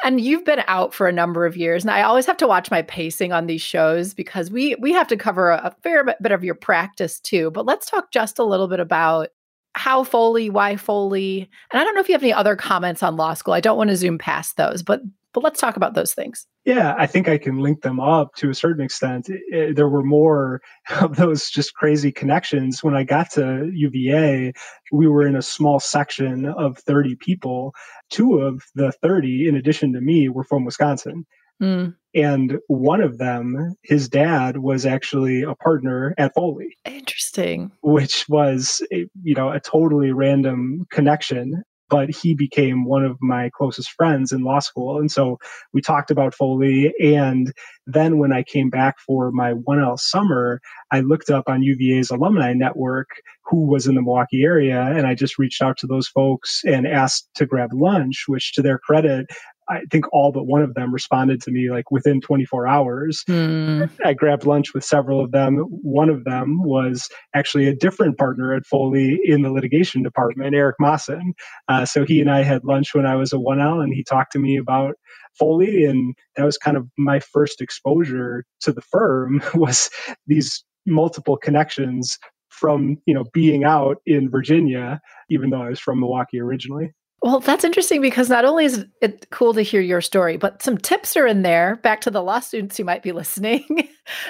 And 0.04 0.20
you've 0.20 0.44
been 0.44 0.62
out 0.66 0.94
for 0.94 1.08
a 1.08 1.12
number 1.12 1.44
of 1.44 1.56
years, 1.56 1.82
and 1.82 1.90
I 1.90 2.02
always 2.02 2.26
have 2.26 2.36
to 2.38 2.46
watch 2.46 2.70
my 2.70 2.82
pacing 2.82 3.32
on 3.32 3.46
these 3.46 3.62
shows 3.62 4.14
because 4.14 4.50
we 4.50 4.76
we 4.76 4.92
have 4.92 5.08
to 5.08 5.16
cover 5.16 5.50
a, 5.50 5.74
fair 5.82 6.04
bit 6.04 6.32
of 6.32 6.44
your 6.44 6.54
practice 6.54 7.18
too. 7.18 7.50
But 7.50 7.66
let's 7.66 7.90
talk 7.90 8.12
just 8.12 8.38
a 8.38 8.44
little 8.44 8.68
bit 8.68 8.80
about 8.80 9.28
how 9.74 10.04
Foley, 10.04 10.50
why 10.50 10.76
Foley, 10.76 11.50
and 11.72 11.80
I 11.80 11.84
don't 11.84 11.94
know 11.94 12.00
if 12.00 12.08
you 12.08 12.14
have 12.14 12.22
any 12.22 12.32
other 12.32 12.56
comments 12.56 13.02
on 13.02 13.16
law 13.16 13.34
school. 13.34 13.54
I 13.54 13.60
don't 13.60 13.78
want 13.78 13.90
to 13.90 13.96
zoom 13.96 14.18
past 14.18 14.56
those, 14.56 14.82
but 14.82 15.00
but 15.32 15.42
let's 15.42 15.60
talk 15.60 15.76
about 15.76 15.94
those 15.94 16.14
things. 16.14 16.46
Yeah, 16.64 16.94
I 16.96 17.06
think 17.06 17.28
I 17.28 17.38
can 17.38 17.58
link 17.58 17.82
them 17.82 17.98
up 18.00 18.34
to 18.36 18.50
a 18.50 18.54
certain 18.54 18.84
extent. 18.84 19.28
It, 19.28 19.76
there 19.76 19.88
were 19.88 20.02
more 20.02 20.60
of 21.00 21.16
those 21.16 21.50
just 21.50 21.74
crazy 21.74 22.12
connections. 22.12 22.82
When 22.82 22.94
I 22.94 23.04
got 23.04 23.30
to 23.32 23.70
UVA, 23.72 24.52
we 24.92 25.06
were 25.06 25.26
in 25.26 25.36
a 25.36 25.42
small 25.42 25.80
section 25.80 26.46
of 26.46 26.78
30 26.78 27.16
people. 27.16 27.74
Two 28.10 28.38
of 28.38 28.62
the 28.74 28.92
30, 28.92 29.48
in 29.48 29.56
addition 29.56 29.92
to 29.94 30.00
me, 30.00 30.28
were 30.28 30.44
from 30.44 30.64
Wisconsin. 30.64 31.24
Mm. 31.62 31.94
And 32.14 32.58
one 32.66 33.00
of 33.00 33.18
them, 33.18 33.76
his 33.82 34.08
dad 34.08 34.58
was 34.58 34.84
actually 34.84 35.42
a 35.42 35.54
partner 35.54 36.14
at 36.18 36.34
Foley. 36.34 36.76
Interesting. 36.84 37.72
Which 37.82 38.28
was, 38.28 38.82
a, 38.92 39.06
you 39.22 39.34
know, 39.34 39.50
a 39.50 39.60
totally 39.60 40.12
random 40.12 40.86
connection 40.90 41.62
but 41.92 42.08
he 42.08 42.34
became 42.34 42.86
one 42.86 43.04
of 43.04 43.18
my 43.20 43.50
closest 43.54 43.90
friends 43.90 44.32
in 44.32 44.42
law 44.42 44.60
school. 44.60 44.98
And 44.98 45.12
so 45.12 45.36
we 45.74 45.82
talked 45.82 46.10
about 46.10 46.34
Foley. 46.34 46.94
And 46.98 47.52
then 47.86 48.16
when 48.16 48.32
I 48.32 48.44
came 48.44 48.70
back 48.70 48.98
for 48.98 49.30
my 49.30 49.52
1L 49.52 49.98
summer, 49.98 50.62
I 50.90 51.00
looked 51.00 51.28
up 51.28 51.50
on 51.50 51.62
UVA's 51.62 52.08
alumni 52.08 52.54
network 52.54 53.08
who 53.44 53.66
was 53.66 53.86
in 53.86 53.94
the 53.94 54.00
Milwaukee 54.00 54.42
area. 54.42 54.80
And 54.80 55.06
I 55.06 55.14
just 55.14 55.38
reached 55.38 55.60
out 55.60 55.76
to 55.78 55.86
those 55.86 56.08
folks 56.08 56.62
and 56.64 56.86
asked 56.86 57.28
to 57.34 57.44
grab 57.44 57.74
lunch, 57.74 58.24
which 58.26 58.54
to 58.54 58.62
their 58.62 58.78
credit, 58.78 59.26
I 59.68 59.82
think 59.90 60.12
all 60.12 60.32
but 60.32 60.46
one 60.46 60.62
of 60.62 60.74
them 60.74 60.92
responded 60.92 61.40
to 61.42 61.50
me 61.50 61.70
like 61.70 61.90
within 61.90 62.20
24 62.20 62.66
hours. 62.66 63.24
Mm. 63.28 63.90
I 64.04 64.12
grabbed 64.12 64.44
lunch 64.44 64.74
with 64.74 64.84
several 64.84 65.22
of 65.22 65.30
them. 65.30 65.56
One 65.56 66.10
of 66.10 66.24
them 66.24 66.62
was 66.62 67.08
actually 67.34 67.68
a 67.68 67.74
different 67.74 68.18
partner 68.18 68.54
at 68.54 68.66
Foley 68.66 69.20
in 69.24 69.42
the 69.42 69.50
litigation 69.50 70.02
department, 70.02 70.54
Eric 70.54 70.76
Mawson. 70.80 71.34
Uh, 71.68 71.84
so 71.84 72.04
he 72.04 72.20
and 72.20 72.30
I 72.30 72.42
had 72.42 72.64
lunch 72.64 72.94
when 72.94 73.06
I 73.06 73.16
was 73.16 73.32
a 73.32 73.36
1L, 73.36 73.82
and 73.82 73.94
he 73.94 74.04
talked 74.04 74.32
to 74.32 74.38
me 74.38 74.56
about 74.56 74.94
Foley, 75.38 75.84
and 75.84 76.14
that 76.36 76.44
was 76.44 76.58
kind 76.58 76.76
of 76.76 76.86
my 76.98 77.20
first 77.20 77.60
exposure 77.60 78.44
to 78.60 78.72
the 78.72 78.82
firm 78.82 79.42
was 79.54 79.90
these 80.26 80.64
multiple 80.86 81.36
connections 81.36 82.18
from 82.48 82.98
you 83.06 83.14
know 83.14 83.24
being 83.32 83.64
out 83.64 83.98
in 84.06 84.30
Virginia, 84.30 85.00
even 85.30 85.50
though 85.50 85.62
I 85.62 85.70
was 85.70 85.80
from 85.80 86.00
Milwaukee 86.00 86.40
originally. 86.40 86.92
Well, 87.22 87.38
that's 87.38 87.62
interesting 87.64 88.00
because 88.00 88.28
not 88.28 88.44
only 88.44 88.64
is 88.64 88.84
it 89.00 89.28
cool 89.30 89.54
to 89.54 89.62
hear 89.62 89.80
your 89.80 90.00
story, 90.00 90.36
but 90.36 90.60
some 90.60 90.76
tips 90.76 91.16
are 91.16 91.26
in 91.26 91.42
there. 91.42 91.76
Back 91.76 92.00
to 92.02 92.10
the 92.10 92.22
law 92.22 92.40
students 92.40 92.76
who 92.76 92.84
might 92.84 93.02
be 93.02 93.12
listening. 93.12 93.88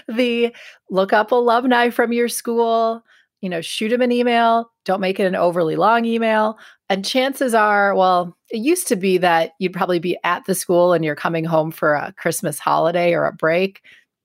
the 0.09 0.55
look 0.90 1.12
up 1.12 1.33
alumni 1.33 1.88
from 1.88 2.12
your 2.12 2.28
school, 2.28 3.02
you 3.40 3.48
know, 3.48 3.62
shoot 3.62 3.88
them 3.88 4.02
an 4.02 4.12
email. 4.12 4.70
Don't 4.85 5.00
make 5.00 5.18
it 5.18 5.24
an 5.24 5.35
overly 5.35 5.76
long 5.76 6.05
email. 6.05 6.59
And 6.90 7.02
chances 7.05 7.55
are, 7.55 7.94
well, 7.94 8.37
it 8.50 8.59
used 8.59 8.87
to 8.88 8.96
be 8.96 9.16
that 9.18 9.52
you'd 9.59 9.72
probably 9.72 9.98
be 9.98 10.18
at 10.22 10.44
the 10.44 10.55
school 10.55 10.92
and 10.92 11.02
you're 11.02 11.16
coming 11.16 11.44
home 11.44 11.70
for 11.70 11.94
a 11.94 12.12
Christmas 12.18 12.59
holiday 12.59 13.14
or 13.14 13.24
a 13.24 13.33
break. 13.33 13.81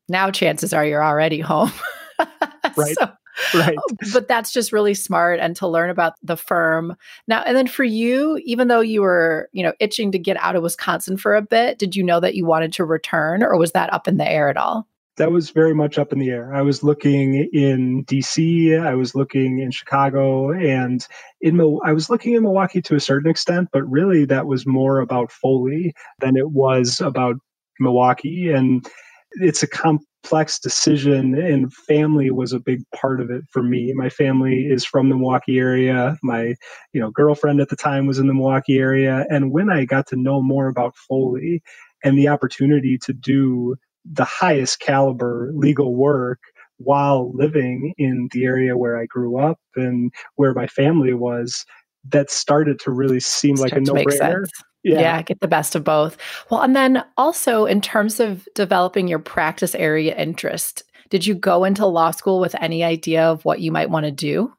Now, 0.10 0.30
chances 0.30 0.74
are 0.74 0.86
you're 0.86 1.04
already 1.04 1.40
home. 1.40 1.72
right. 2.76 2.96
So 3.00 3.12
right. 3.54 3.78
Oh, 3.78 3.96
but 4.14 4.28
that's 4.28 4.52
just 4.52 4.72
really 4.72 4.94
smart 4.94 5.40
and 5.40 5.56
to 5.58 5.68
learn 5.68 5.90
about 5.90 6.14
the 6.24 6.38
firm. 6.38 6.96
Now, 7.28 7.44
and 7.44 7.56
then 7.56 7.68
for 7.68 7.84
you, 7.84 8.42
even 8.46 8.68
though 8.68 8.82
you 8.82 9.02
were, 9.02 9.50
you 9.52 9.64
know, 9.64 9.74
itching 9.80 10.12
to 10.12 10.20
get 10.20 10.38
out 10.38 10.56
of 10.56 10.64
Wisconsin 10.64 11.18
for 11.18 11.36
a 11.36 11.42
bit, 11.42 11.78
did 11.78 11.96
you 11.96 12.04
know 12.04 12.20
that 12.20 12.36
you 12.36 12.46
wanted 12.46 12.74
to 12.74 12.86
return 12.86 13.44
or 13.44 13.58
was 13.58 13.72
that 13.74 13.94
up 13.94 14.08
in 14.08 14.18
the 14.18 14.30
air 14.30 14.50
at 14.50 14.58
all? 14.58 14.88
That 15.18 15.32
was 15.32 15.50
very 15.50 15.74
much 15.74 15.98
up 15.98 16.14
in 16.14 16.20
the 16.20 16.30
air. 16.30 16.54
I 16.54 16.62
was 16.62 16.84
looking 16.84 17.50
in 17.52 18.06
DC, 18.06 18.80
I 18.80 18.94
was 18.94 19.16
looking 19.16 19.60
in 19.60 19.72
Chicago, 19.72 20.52
and 20.52 21.06
in 21.42 21.58
Mil- 21.58 21.82
I 21.84 21.92
was 21.92 22.08
looking 22.08 22.36
in 22.36 22.44
Milwaukee 22.44 22.84
to 22.84 22.96
a 22.96 23.00
certain 23.00 23.30
extent, 23.30 23.70
but 23.74 23.82
really 23.90 24.26
that 24.26 24.46
was 24.46 24.68
more 24.68 25.00
about 25.00 25.32
Foley 25.32 25.94
than 26.20 26.38
it 26.38 26.52
was 26.52 27.02
about 27.02 27.38
Milwaukee. 27.80 28.52
And 28.52 28.88
it's 29.32 29.64
a 29.64 29.68
comp 29.68 30.04
complex 30.24 30.60
decision 30.60 31.36
and 31.36 31.74
family 31.74 32.32
was 32.32 32.52
a 32.52 32.60
big 32.60 32.82
part 32.94 33.22
of 33.22 33.30
it 33.30 33.44
for 33.50 33.64
me. 33.64 33.94
My 33.94 34.10
family 34.10 34.68
is 34.70 34.86
from 34.86 35.10
the 35.10 35.16
milwaukee 35.16 35.58
area. 35.58 36.18
My 36.22 36.56
you 36.94 37.00
know 37.00 37.12
girlfriend 37.12 37.62
at 37.62 37.70
the 37.70 37.76
time 37.76 38.08
was 38.08 38.20
in 38.20 38.28
the 38.28 38.34
milwaukee 38.34 38.78
area. 38.78 39.26
And 39.30 39.52
when 39.52 39.70
i 39.70 39.86
got 39.86 40.08
to 40.08 40.16
know 40.16 40.42
more 40.42 40.68
about 40.68 40.96
foley 40.96 41.62
and 42.04 42.18
the 42.18 42.28
opportunity 42.28 42.98
to 43.00 43.14
do 43.14 43.76
the 44.06 44.26
highest 44.26 44.80
caliber 44.80 45.52
legal 45.54 45.96
work 45.96 46.40
while 46.78 47.32
living 47.34 47.94
in 47.98 48.30
the 48.32 48.46
area 48.46 48.78
where 48.78 48.98
i 48.98 49.06
grew 49.06 49.40
up 49.40 49.60
and 49.76 50.12
where 50.36 50.54
my 50.54 50.68
family 50.68 51.14
was 51.14 51.66
that 52.10 52.30
started 52.30 52.80
to 52.80 52.92
really 52.92 53.20
seem 53.20 53.56
like 53.56 53.74
a 53.74 53.82
no-brainer 53.82 54.46
yeah. 54.94 55.00
yeah. 55.00 55.22
get 55.22 55.40
the 55.40 55.48
best 55.48 55.76
of 55.76 55.84
both. 55.84 56.18
Well, 56.50 56.62
and 56.62 56.76
then 56.76 57.04
also 57.18 57.66
in 57.66 57.82
terms 57.82 58.20
of 58.20 58.48
developing 58.56 59.08
your 59.08 59.20
practice 59.20 59.76
area 59.76 60.16
interest, 60.16 60.84
did 61.10 61.26
you 61.26 61.36
go 61.36 61.64
into 61.64 61.86
law 61.86 62.12
school 62.12 62.40
with 62.40 62.56
any 62.60 62.84
idea 62.84 63.24
of 63.24 63.44
what 63.46 63.62
you 63.62 63.72
might 63.72 63.90
want 63.90 64.06
to 64.06 64.12
do? 64.12 64.54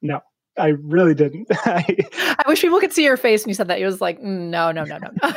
No, 0.00 0.20
I 0.58 0.68
really 0.68 1.14
didn't. 1.14 1.46
I 1.64 2.42
wish 2.46 2.60
people 2.60 2.80
could 2.80 2.92
see 2.92 3.04
your 3.04 3.16
face 3.16 3.44
when 3.44 3.50
you 3.50 3.54
said 3.54 3.68
that. 3.68 3.80
It 3.80 3.86
was 3.86 4.00
like, 4.00 4.20
mm, 4.20 4.50
no, 4.50 4.72
no, 4.72 4.84
no, 4.84 4.98
no, 4.98 5.08
no. 5.22 5.28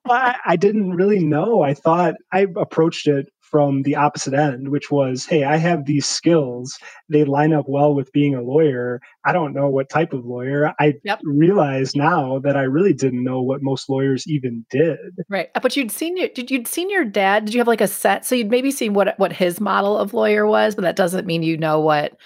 I, 0.10 0.36
I 0.44 0.56
didn't 0.56 0.90
really 0.90 1.24
know. 1.24 1.62
I 1.62 1.74
thought 1.74 2.14
I 2.32 2.46
approached 2.56 3.06
it 3.06 3.28
from 3.50 3.82
the 3.82 3.96
opposite 3.96 4.34
end, 4.34 4.68
which 4.68 4.90
was, 4.90 5.26
hey, 5.26 5.44
I 5.44 5.56
have 5.56 5.84
these 5.84 6.06
skills. 6.06 6.78
They 7.08 7.24
line 7.24 7.52
up 7.52 7.66
well 7.68 7.94
with 7.94 8.12
being 8.12 8.34
a 8.34 8.42
lawyer. 8.42 9.00
I 9.24 9.32
don't 9.32 9.52
know 9.52 9.68
what 9.68 9.88
type 9.88 10.12
of 10.12 10.24
lawyer. 10.24 10.72
I 10.78 10.94
yep. 11.04 11.20
realize 11.24 11.96
now 11.96 12.38
that 12.40 12.56
I 12.56 12.62
really 12.62 12.92
didn't 12.92 13.24
know 13.24 13.42
what 13.42 13.62
most 13.62 13.88
lawyers 13.88 14.26
even 14.26 14.64
did. 14.70 14.98
Right. 15.28 15.50
Uh, 15.54 15.60
but 15.60 15.76
you'd 15.76 15.90
seen 15.90 16.16
your 16.16 16.28
did 16.28 16.50
you'd 16.50 16.68
seen 16.68 16.90
your 16.90 17.04
dad? 17.04 17.44
Did 17.44 17.54
you 17.54 17.60
have 17.60 17.68
like 17.68 17.80
a 17.80 17.88
set? 17.88 18.24
So 18.24 18.34
you'd 18.34 18.50
maybe 18.50 18.70
seen 18.70 18.94
what 18.94 19.18
what 19.18 19.32
his 19.32 19.60
model 19.60 19.98
of 19.98 20.14
lawyer 20.14 20.46
was, 20.46 20.74
but 20.74 20.82
that 20.82 20.96
doesn't 20.96 21.26
mean 21.26 21.42
you 21.42 21.56
know 21.56 21.80
what 21.80 22.16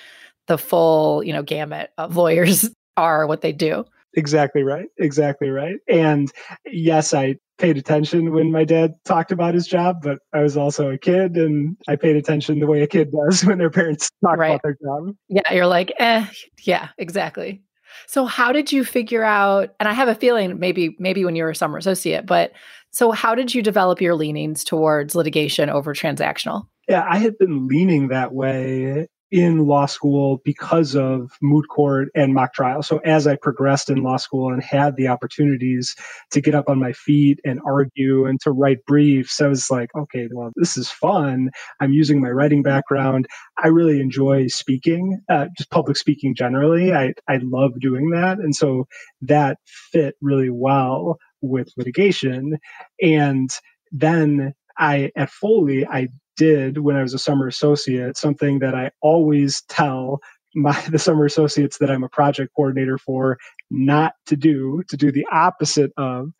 the 0.46 0.58
full, 0.58 1.22
you 1.24 1.32
know, 1.32 1.42
gamut 1.42 1.90
of 1.98 2.16
lawyers 2.18 2.68
are, 2.96 3.26
what 3.26 3.40
they 3.40 3.52
do. 3.52 3.84
Exactly 4.16 4.62
right. 4.62 4.86
Exactly 4.98 5.50
right. 5.50 5.76
And 5.88 6.30
yes, 6.66 7.12
I 7.12 7.36
paid 7.58 7.76
attention 7.76 8.32
when 8.32 8.50
my 8.50 8.64
dad 8.64 8.94
talked 9.04 9.32
about 9.32 9.54
his 9.54 9.66
job, 9.66 10.02
but 10.02 10.18
I 10.32 10.42
was 10.42 10.56
also 10.56 10.90
a 10.90 10.98
kid 10.98 11.36
and 11.36 11.76
I 11.88 11.96
paid 11.96 12.16
attention 12.16 12.58
the 12.58 12.66
way 12.66 12.82
a 12.82 12.86
kid 12.86 13.12
does 13.12 13.44
when 13.44 13.58
their 13.58 13.70
parents 13.70 14.10
talk 14.24 14.36
right. 14.36 14.50
about 14.50 14.62
their 14.62 14.76
job. 14.82 15.14
Yeah, 15.28 15.52
you're 15.52 15.66
like, 15.66 15.92
eh, 15.98 16.26
yeah, 16.62 16.88
exactly. 16.98 17.62
So 18.06 18.26
how 18.26 18.52
did 18.52 18.72
you 18.72 18.84
figure 18.84 19.24
out 19.24 19.74
and 19.78 19.88
I 19.88 19.92
have 19.92 20.08
a 20.08 20.14
feeling 20.14 20.58
maybe 20.58 20.96
maybe 20.98 21.24
when 21.24 21.36
you 21.36 21.44
were 21.44 21.50
a 21.50 21.54
summer 21.54 21.78
associate, 21.78 22.26
but 22.26 22.52
so 22.90 23.12
how 23.12 23.34
did 23.34 23.54
you 23.54 23.62
develop 23.62 24.00
your 24.00 24.14
leanings 24.14 24.64
towards 24.64 25.14
litigation 25.14 25.70
over 25.70 25.94
transactional? 25.94 26.66
Yeah, 26.88 27.06
I 27.08 27.18
had 27.18 27.38
been 27.38 27.66
leaning 27.66 28.08
that 28.08 28.32
way 28.32 29.08
in 29.34 29.66
law 29.66 29.84
school 29.84 30.40
because 30.44 30.94
of 30.94 31.32
moot 31.42 31.66
court 31.68 32.08
and 32.14 32.32
mock 32.32 32.54
trial. 32.54 32.84
So 32.84 32.98
as 32.98 33.26
I 33.26 33.34
progressed 33.34 33.90
in 33.90 34.00
law 34.00 34.16
school 34.16 34.52
and 34.52 34.62
had 34.62 34.94
the 34.94 35.08
opportunities 35.08 35.96
to 36.30 36.40
get 36.40 36.54
up 36.54 36.68
on 36.68 36.78
my 36.78 36.92
feet 36.92 37.40
and 37.44 37.60
argue 37.66 38.26
and 38.26 38.40
to 38.42 38.52
write 38.52 38.86
briefs, 38.86 39.40
I 39.40 39.48
was 39.48 39.72
like, 39.72 39.90
okay, 39.96 40.28
well, 40.30 40.52
this 40.54 40.76
is 40.76 40.88
fun. 40.88 41.50
I'm 41.80 41.92
using 41.92 42.20
my 42.20 42.28
writing 42.30 42.62
background. 42.62 43.26
I 43.58 43.68
really 43.68 44.00
enjoy 44.00 44.46
speaking, 44.46 45.20
uh, 45.28 45.46
just 45.58 45.68
public 45.68 45.96
speaking 45.96 46.36
generally. 46.36 46.94
I, 46.94 47.14
I 47.28 47.40
love 47.42 47.72
doing 47.80 48.10
that. 48.10 48.38
And 48.38 48.54
so 48.54 48.86
that 49.22 49.58
fit 49.66 50.14
really 50.20 50.50
well 50.50 51.18
with 51.40 51.72
litigation. 51.76 52.56
And 53.02 53.50
then 53.90 54.54
I, 54.78 55.10
at 55.16 55.30
Foley, 55.30 55.84
I 55.84 56.06
did 56.36 56.78
when 56.78 56.96
I 56.96 57.02
was 57.02 57.14
a 57.14 57.18
summer 57.18 57.46
associate, 57.46 58.16
something 58.16 58.58
that 58.60 58.74
I 58.74 58.90
always 59.02 59.62
tell 59.68 60.20
my 60.54 60.78
the 60.90 60.98
summer 60.98 61.24
associates 61.24 61.78
that 61.78 61.90
I'm 61.90 62.04
a 62.04 62.08
project 62.08 62.52
coordinator 62.54 62.98
for 62.98 63.38
not 63.70 64.14
to 64.26 64.36
do, 64.36 64.82
to 64.88 64.96
do 64.96 65.10
the 65.10 65.26
opposite 65.32 65.92
of, 65.96 66.30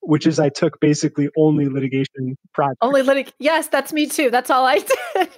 which 0.00 0.26
is 0.26 0.38
I 0.38 0.48
took 0.48 0.80
basically 0.80 1.28
only 1.36 1.68
litigation 1.68 2.36
projects. 2.54 2.78
Only 2.80 3.02
litig 3.02 3.32
yes, 3.38 3.68
that's 3.68 3.92
me 3.92 4.06
too. 4.06 4.30
That's 4.30 4.50
all 4.50 4.66
I 4.66 4.78
did. 5.14 5.28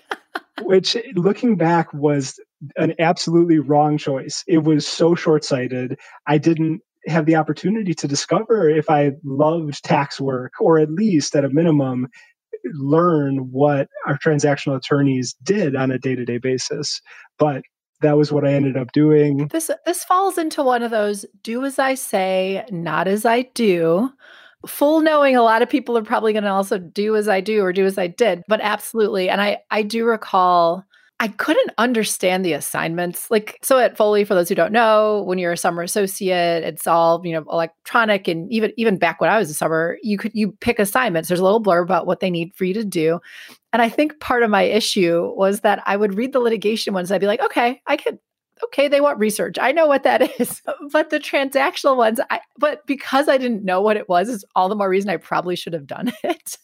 which 0.63 0.97
looking 1.15 1.57
back 1.57 1.93
was 1.93 2.39
an 2.77 2.95
absolutely 2.99 3.59
wrong 3.59 3.99
choice. 3.99 4.45
It 4.47 4.63
was 4.63 4.87
so 4.87 5.15
short-sighted. 5.15 5.99
I 6.27 6.39
didn't 6.39 6.81
have 7.09 7.27
the 7.27 7.35
opportunity 7.35 7.95
to 7.95 8.07
discover 8.07 8.69
if 8.69 8.89
I 8.89 9.13
loved 9.25 9.83
tax 9.83 10.21
work 10.21 10.53
or 10.61 10.79
at 10.79 10.91
least 10.91 11.35
at 11.35 11.45
a 11.45 11.51
minimum 11.51 12.07
learn 12.75 13.39
what 13.51 13.89
our 14.07 14.19
transactional 14.19 14.77
attorneys 14.77 15.35
did 15.43 15.77
on 15.77 15.91
a 15.91 15.99
day-to-day 15.99 16.39
basis 16.39 17.01
but 17.39 17.63
that 18.03 18.17
was 18.17 18.31
what 18.31 18.45
I 18.45 18.53
ended 18.53 18.77
up 18.77 18.93
doing. 18.93 19.49
This 19.49 19.71
this 19.87 20.05
falls 20.05 20.37
into 20.37 20.63
one 20.63 20.83
of 20.83 20.91
those 20.91 21.25
do 21.43 21.65
as 21.65 21.79
I 21.79 21.95
say, 21.95 22.67
not 22.71 23.09
as 23.09 23.25
I 23.25 23.43
do. 23.55 24.11
Full 24.67 25.01
knowing 25.01 25.35
a 25.35 25.43
lot 25.43 25.63
of 25.63 25.71
people 25.71 25.97
are 25.97 26.03
probably 26.03 26.33
going 26.33 26.45
to 26.45 26.51
also 26.51 26.79
do 26.79 27.17
as 27.17 27.29
I 27.29 27.41
do 27.41 27.63
or 27.63 27.73
do 27.73 27.85
as 27.85 27.99
I 27.99 28.07
did, 28.07 28.43
but 28.47 28.61
absolutely. 28.61 29.29
And 29.29 29.41
I 29.41 29.59
I 29.71 29.83
do 29.83 30.05
recall 30.05 30.85
I 31.23 31.29
couldn't 31.29 31.71
understand 31.79 32.45
the 32.45 32.53
assignments. 32.55 33.31
Like, 33.31 33.57
so 33.63 33.79
at 33.79 33.97
Foley, 33.97 34.25
for 34.25 34.35
those 34.35 34.49
who 34.49 34.57
don't 34.57 34.73
know, 34.73 35.23
when 35.25 35.39
you're 35.39 35.53
a 35.53 35.57
summer 35.57 35.85
associate, 35.85 36.65
it's 36.65 36.85
all, 36.89 37.23
you 37.25 37.31
know, 37.31 37.45
electronic. 37.49 38.27
And 38.27 38.53
even, 38.53 38.73
even 38.77 38.99
back 38.99 39.21
when 39.21 39.31
I 39.31 39.39
was 39.39 39.49
a 39.49 39.55
summer, 39.55 39.99
you 40.03 40.19
could, 40.19 40.33
you 40.35 40.51
pick 40.61 40.81
assignments. 40.81 41.29
There's 41.29 41.39
a 41.39 41.45
little 41.45 41.63
blurb 41.63 41.85
about 41.85 42.09
what 42.09 42.19
they 42.19 42.29
need 42.29 42.53
for 42.57 42.65
you 42.65 42.75
to 42.75 42.85
do. 42.85 43.21
And 43.73 43.81
I 43.81 43.89
think 43.89 44.19
part 44.19 44.43
of 44.43 44.51
my 44.51 44.63
issue 44.63 45.33
was 45.37 45.61
that 45.61 45.81
I 45.87 45.97
would 45.97 46.15
read 46.15 46.33
the 46.33 46.41
litigation 46.41 46.93
ones. 46.93 47.13
I'd 47.13 47.21
be 47.21 47.29
like, 47.29 47.43
okay, 47.45 47.81
I 47.87 47.97
could, 47.99 48.19
okay, 48.65 48.89
they 48.89 49.01
want 49.01 49.21
research. 49.21 49.61
I 49.61 49.71
know 49.71 49.87
what 49.87 50.03
that 50.03 50.23
is. 50.41 50.61
but 50.91 51.11
the 51.11 51.21
transactional 51.21 51.97
ones, 51.97 52.19
I, 52.31 52.41
but 52.59 52.85
because 52.85 53.29
I 53.29 53.39
didn't 53.39 53.65
know 53.65 53.81
what 53.81 53.97
it 53.97 54.09
was, 54.09 54.29
is 54.29 54.45
all 54.57 54.69
the 54.69 54.75
more 54.75 54.89
reason 54.89 55.09
I 55.09 55.19
probably 55.19 55.55
should 55.55 55.75
have 55.75 55.87
done 55.87 56.13
it. 56.25 56.59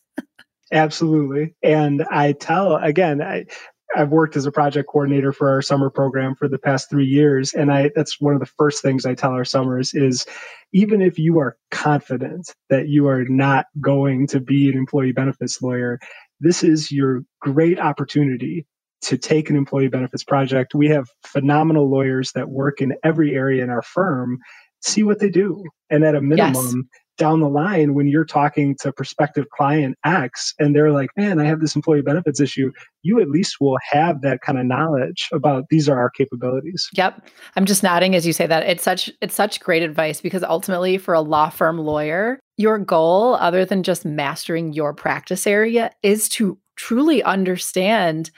Absolutely. 0.73 1.55
And 1.63 2.05
I 2.11 2.33
tell 2.33 2.75
again, 2.75 3.23
I, 3.23 3.47
I've 3.97 4.11
worked 4.11 4.37
as 4.37 4.47
a 4.47 4.53
project 4.53 4.89
coordinator 4.89 5.33
for 5.33 5.51
our 5.51 5.63
summer 5.63 5.91
program 5.91 6.35
for 6.35 6.49
the 6.49 6.59
past 6.59 6.91
three 6.91 7.07
years. 7.07 7.55
And 7.55 7.73
I, 7.73 7.91
that's 7.95 8.21
one 8.21 8.35
of 8.35 8.41
the 8.41 8.47
first 8.47 8.83
things 8.83 9.07
I 9.07 9.15
tell 9.15 9.33
our 9.33 9.45
summers 9.45 9.95
is 9.95 10.27
even 10.73 11.01
if 11.01 11.19
you 11.19 11.39
are 11.39 11.57
confident 11.71 12.55
that 12.69 12.89
you 12.89 13.09
are 13.09 13.25
not 13.25 13.67
going 13.81 14.27
to 14.29 14.41
be 14.41 14.69
an 14.69 14.77
employee 14.77 15.13
benefits 15.13 15.63
lawyer, 15.63 15.99
this 16.41 16.63
is 16.63 16.93
your 16.93 17.23
great 17.41 17.81
opportunity 17.81 18.67
to 19.01 19.17
take 19.17 19.49
an 19.49 19.57
employee 19.57 19.89
benefits 19.89 20.25
project. 20.25 20.75
We 20.75 20.89
have 20.89 21.09
phenomenal 21.25 21.91
lawyers 21.91 22.33
that 22.33 22.51
work 22.51 22.81
in 22.81 22.95
every 23.05 23.35
area 23.35 23.63
in 23.63 23.71
our 23.71 23.83
firm. 23.83 24.39
See 24.83 25.03
what 25.03 25.19
they 25.19 25.31
do. 25.31 25.65
And 25.89 26.05
at 26.05 26.15
a 26.15 26.21
minimum, 26.21 26.55
yes 26.55 26.75
down 27.19 27.41
the 27.41 27.49
line 27.49 27.95
when 27.95 28.07
you're 28.07 28.25
talking 28.25 28.77
to 28.81 28.93
prospective 28.93 29.51
client 29.51 29.99
X 30.05 30.55
and 30.59 30.75
they're 30.75 30.93
like, 30.93 31.11
man, 31.17 31.39
I 31.39 31.45
have 31.45 31.61
this 31.61 31.77
employee 31.77 32.03
benefits 32.03 32.41
issue, 32.41 32.73
you 33.03 33.21
at 33.21 33.29
least 33.29 33.57
will 33.61 33.79
have 33.91 34.23
that 34.23 34.41
kind 34.41 34.59
of 34.59 34.65
knowledge 34.65 35.29
about 35.33 35.65
these 35.69 35.89
are 35.89 35.99
our 35.99 36.11
capabilities. 36.11 36.89
Yep. 36.95 37.29
I'm 37.57 37.67
just 37.67 37.83
nodding 37.83 38.15
as 38.15 38.27
you 38.27 38.33
say 38.33 38.47
that. 38.47 38.63
It's 38.65 38.83
such 38.83 39.11
it's 39.21 39.35
such 39.35 39.61
great 39.61 39.83
advice 39.83 40.21
because 40.21 40.43
ultimately 40.43 40.97
for 40.97 41.13
a 41.13 41.21
law 41.21 41.51
firm 41.51 41.79
lawyer, 41.79 42.41
your 42.57 42.79
goal 42.79 43.35
other 43.35 43.65
than 43.65 43.83
just 43.83 44.05
mastering 44.05 44.73
your 44.73 44.95
practice 44.95 45.47
area 45.47 45.91
is 46.03 46.29
to 46.31 46.59
truly 46.77 47.23
understand 47.23 48.31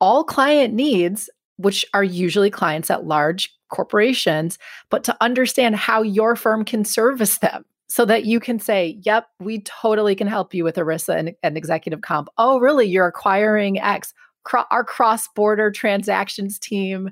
all 0.00 0.24
client 0.24 0.72
needs 0.72 1.28
which 1.58 1.84
are 1.92 2.04
usually 2.04 2.50
clients 2.50 2.88
at 2.88 3.04
large 3.04 3.52
corporations, 3.68 4.58
but 4.90 5.04
to 5.04 5.16
understand 5.20 5.76
how 5.76 6.02
your 6.02 6.36
firm 6.36 6.64
can 6.64 6.84
service 6.84 7.38
them 7.38 7.64
so 7.88 8.04
that 8.04 8.24
you 8.24 8.38
can 8.38 8.58
say, 8.58 8.98
yep, 9.02 9.28
we 9.40 9.60
totally 9.62 10.14
can 10.14 10.26
help 10.26 10.52
you 10.52 10.64
with 10.64 10.76
ERISA 10.76 11.18
and, 11.18 11.34
and 11.42 11.56
executive 11.56 12.02
comp. 12.02 12.28
Oh, 12.36 12.58
really? 12.58 12.86
You're 12.86 13.06
acquiring 13.06 13.80
X. 13.80 14.12
Cro- 14.44 14.64
our 14.70 14.84
cross-border 14.84 15.70
transactions 15.70 16.58
team 16.58 17.10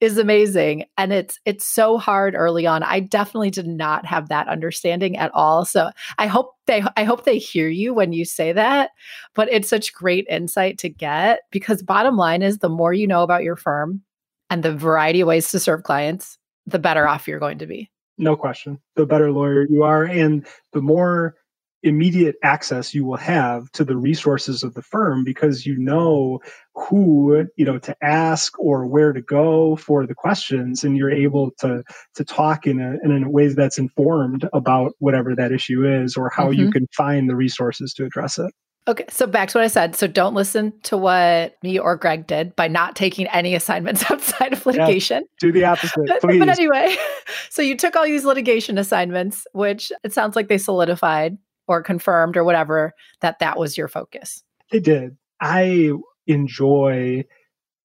is 0.00 0.18
amazing 0.18 0.84
and 0.98 1.12
it's 1.12 1.38
it's 1.46 1.64
so 1.64 1.96
hard 1.96 2.34
early 2.34 2.66
on 2.66 2.82
i 2.82 3.00
definitely 3.00 3.50
did 3.50 3.66
not 3.66 4.04
have 4.04 4.28
that 4.28 4.46
understanding 4.46 5.16
at 5.16 5.30
all 5.32 5.64
so 5.64 5.90
i 6.18 6.26
hope 6.26 6.54
they 6.66 6.82
i 6.96 7.04
hope 7.04 7.24
they 7.24 7.38
hear 7.38 7.68
you 7.68 7.94
when 7.94 8.12
you 8.12 8.24
say 8.24 8.52
that 8.52 8.90
but 9.34 9.50
it's 9.50 9.68
such 9.68 9.94
great 9.94 10.26
insight 10.28 10.76
to 10.76 10.90
get 10.90 11.40
because 11.50 11.82
bottom 11.82 12.16
line 12.16 12.42
is 12.42 12.58
the 12.58 12.68
more 12.68 12.92
you 12.92 13.06
know 13.06 13.22
about 13.22 13.42
your 13.42 13.56
firm 13.56 14.02
and 14.50 14.62
the 14.62 14.76
variety 14.76 15.22
of 15.22 15.28
ways 15.28 15.50
to 15.50 15.58
serve 15.58 15.82
clients 15.82 16.36
the 16.66 16.78
better 16.78 17.08
off 17.08 17.26
you're 17.26 17.38
going 17.38 17.58
to 17.58 17.66
be 17.66 17.90
no 18.18 18.36
question. 18.36 18.78
The 18.96 19.06
better 19.06 19.30
lawyer 19.30 19.66
you 19.68 19.82
are, 19.82 20.04
and 20.04 20.46
the 20.72 20.82
more 20.82 21.36
immediate 21.82 22.36
access 22.42 22.94
you 22.94 23.04
will 23.04 23.16
have 23.16 23.70
to 23.70 23.84
the 23.84 23.96
resources 23.96 24.62
of 24.62 24.74
the 24.74 24.82
firm 24.82 25.22
because 25.22 25.66
you 25.66 25.76
know 25.76 26.40
who 26.74 27.46
you 27.56 27.64
know 27.64 27.78
to 27.78 27.96
ask 28.02 28.58
or 28.58 28.86
where 28.86 29.12
to 29.12 29.20
go 29.20 29.76
for 29.76 30.06
the 30.06 30.14
questions 30.14 30.82
and 30.82 30.96
you're 30.96 31.10
able 31.10 31.52
to 31.58 31.82
to 32.14 32.24
talk 32.24 32.66
in 32.66 32.80
a, 32.80 32.96
in 33.04 33.22
a 33.22 33.30
way 33.30 33.48
that's 33.48 33.78
informed 33.78 34.48
about 34.52 34.92
whatever 34.98 35.34
that 35.34 35.52
issue 35.52 35.86
is 35.86 36.16
or 36.16 36.30
how 36.34 36.50
mm-hmm. 36.50 36.62
you 36.62 36.70
can 36.70 36.86
find 36.96 37.28
the 37.28 37.36
resources 37.36 37.92
to 37.92 38.04
address 38.04 38.38
it 38.38 38.52
Okay, 38.88 39.04
so 39.10 39.26
back 39.26 39.48
to 39.48 39.58
what 39.58 39.64
I 39.64 39.68
said. 39.68 39.96
So 39.96 40.06
don't 40.06 40.34
listen 40.34 40.72
to 40.84 40.96
what 40.96 41.56
me 41.62 41.78
or 41.78 41.96
Greg 41.96 42.26
did 42.26 42.54
by 42.54 42.68
not 42.68 42.94
taking 42.94 43.26
any 43.28 43.54
assignments 43.54 44.08
outside 44.10 44.52
of 44.52 44.64
litigation. 44.64 45.22
Yeah, 45.22 45.36
do 45.40 45.52
the 45.52 45.64
opposite, 45.64 46.06
please. 46.20 46.38
but 46.38 46.48
anyway, 46.48 46.96
so 47.50 47.62
you 47.62 47.76
took 47.76 47.96
all 47.96 48.04
these 48.04 48.24
litigation 48.24 48.78
assignments, 48.78 49.46
which 49.52 49.90
it 50.04 50.12
sounds 50.12 50.36
like 50.36 50.48
they 50.48 50.58
solidified 50.58 51.36
or 51.66 51.82
confirmed 51.82 52.36
or 52.36 52.44
whatever 52.44 52.92
that 53.22 53.40
that 53.40 53.58
was 53.58 53.76
your 53.76 53.88
focus. 53.88 54.44
They 54.70 54.80
did. 54.80 55.16
I 55.40 55.92
enjoy 56.28 57.24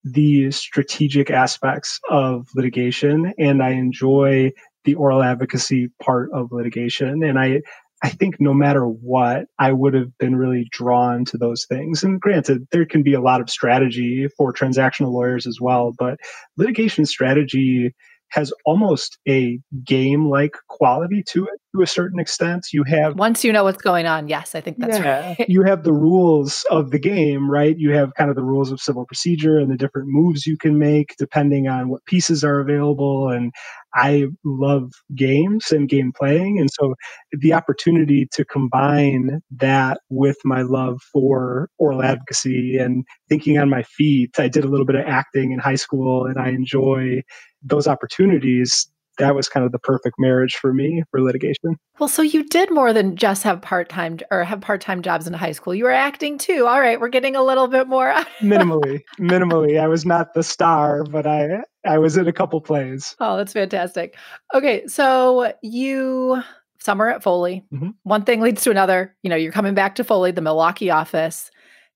the 0.04 0.50
strategic 0.50 1.30
aspects 1.30 2.00
of 2.10 2.48
litigation 2.54 3.32
and 3.38 3.62
I 3.62 3.70
enjoy 3.70 4.52
the 4.84 4.94
oral 4.94 5.22
advocacy 5.22 5.88
part 6.00 6.30
of 6.32 6.50
litigation 6.50 7.22
and 7.22 7.38
I 7.38 7.62
I 8.02 8.08
think 8.08 8.40
no 8.40 8.52
matter 8.52 8.84
what, 8.84 9.46
I 9.58 9.72
would 9.72 9.94
have 9.94 10.16
been 10.18 10.34
really 10.34 10.66
drawn 10.70 11.24
to 11.26 11.38
those 11.38 11.66
things. 11.66 12.02
And 12.02 12.20
granted, 12.20 12.66
there 12.72 12.84
can 12.84 13.02
be 13.02 13.14
a 13.14 13.20
lot 13.20 13.40
of 13.40 13.48
strategy 13.48 14.26
for 14.36 14.52
transactional 14.52 15.12
lawyers 15.12 15.46
as 15.46 15.58
well, 15.60 15.92
but 15.96 16.18
litigation 16.56 17.06
strategy 17.06 17.94
has 18.32 18.52
almost 18.64 19.18
a 19.28 19.58
game 19.84 20.28
like 20.28 20.56
quality 20.68 21.22
to 21.28 21.44
it 21.44 21.60
to 21.74 21.82
a 21.82 21.86
certain 21.86 22.18
extent. 22.20 22.66
You 22.72 22.84
have 22.84 23.16
once 23.16 23.44
you 23.44 23.52
know 23.52 23.64
what's 23.64 23.82
going 23.82 24.06
on, 24.06 24.28
yes, 24.28 24.54
I 24.54 24.60
think 24.60 24.78
that's 24.78 24.98
yeah, 24.98 25.34
right. 25.38 25.48
you 25.48 25.62
have 25.62 25.84
the 25.84 25.92
rules 25.92 26.64
of 26.70 26.90
the 26.90 26.98
game, 26.98 27.50
right? 27.50 27.76
You 27.78 27.92
have 27.92 28.14
kind 28.14 28.30
of 28.30 28.36
the 28.36 28.44
rules 28.44 28.70
of 28.70 28.80
civil 28.80 29.06
procedure 29.06 29.58
and 29.58 29.70
the 29.70 29.76
different 29.76 30.08
moves 30.08 30.46
you 30.46 30.56
can 30.56 30.78
make 30.78 31.14
depending 31.18 31.68
on 31.68 31.88
what 31.88 32.04
pieces 32.06 32.44
are 32.44 32.60
available 32.60 33.28
and 33.28 33.52
I 33.94 34.26
love 34.44 34.90
games 35.14 35.70
and 35.70 35.88
game 35.88 36.12
playing. 36.16 36.58
And 36.58 36.70
so 36.70 36.94
the 37.32 37.52
opportunity 37.52 38.26
to 38.32 38.44
combine 38.44 39.42
that 39.50 40.00
with 40.08 40.38
my 40.44 40.62
love 40.62 41.00
for 41.12 41.68
oral 41.78 42.02
advocacy 42.02 42.78
and 42.78 43.04
thinking 43.28 43.58
on 43.58 43.68
my 43.68 43.82
feet. 43.82 44.38
I 44.38 44.48
did 44.48 44.64
a 44.64 44.68
little 44.68 44.86
bit 44.86 44.96
of 44.96 45.06
acting 45.06 45.52
in 45.52 45.58
high 45.58 45.74
school 45.74 46.24
and 46.24 46.38
I 46.38 46.48
enjoy 46.48 47.22
those 47.62 47.86
opportunities 47.86 48.88
that 49.18 49.34
was 49.34 49.48
kind 49.48 49.64
of 49.64 49.72
the 49.72 49.78
perfect 49.78 50.16
marriage 50.18 50.56
for 50.56 50.72
me 50.72 51.02
for 51.10 51.20
litigation. 51.20 51.76
Well, 51.98 52.08
so 52.08 52.22
you 52.22 52.44
did 52.44 52.70
more 52.70 52.92
than 52.92 53.16
just 53.16 53.42
have 53.42 53.60
part 53.60 53.88
time 53.88 54.18
or 54.30 54.44
have 54.44 54.60
part 54.60 54.80
time 54.80 55.02
jobs 55.02 55.26
in 55.26 55.32
high 55.34 55.52
school. 55.52 55.74
You 55.74 55.84
were 55.84 55.90
acting 55.90 56.38
too. 56.38 56.66
All 56.66 56.80
right, 56.80 57.00
we're 57.00 57.08
getting 57.08 57.36
a 57.36 57.42
little 57.42 57.68
bit 57.68 57.88
more. 57.88 58.14
minimally, 58.40 59.00
minimally. 59.18 59.80
I 59.80 59.86
was 59.86 60.06
not 60.06 60.34
the 60.34 60.42
star, 60.42 61.04
but 61.04 61.26
I 61.26 61.62
I 61.86 61.98
was 61.98 62.16
in 62.16 62.26
a 62.26 62.32
couple 62.32 62.60
plays. 62.60 63.14
Oh, 63.20 63.36
that's 63.36 63.52
fantastic. 63.52 64.16
Okay, 64.54 64.86
so 64.86 65.52
you 65.62 66.42
summer 66.78 67.08
at 67.08 67.22
Foley. 67.22 67.64
Mm-hmm. 67.72 67.90
One 68.02 68.24
thing 68.24 68.40
leads 68.40 68.62
to 68.62 68.70
another. 68.70 69.14
You 69.22 69.30
know, 69.30 69.36
you're 69.36 69.52
coming 69.52 69.74
back 69.74 69.94
to 69.96 70.04
Foley, 70.04 70.32
the 70.32 70.40
Milwaukee 70.40 70.90
office 70.90 71.50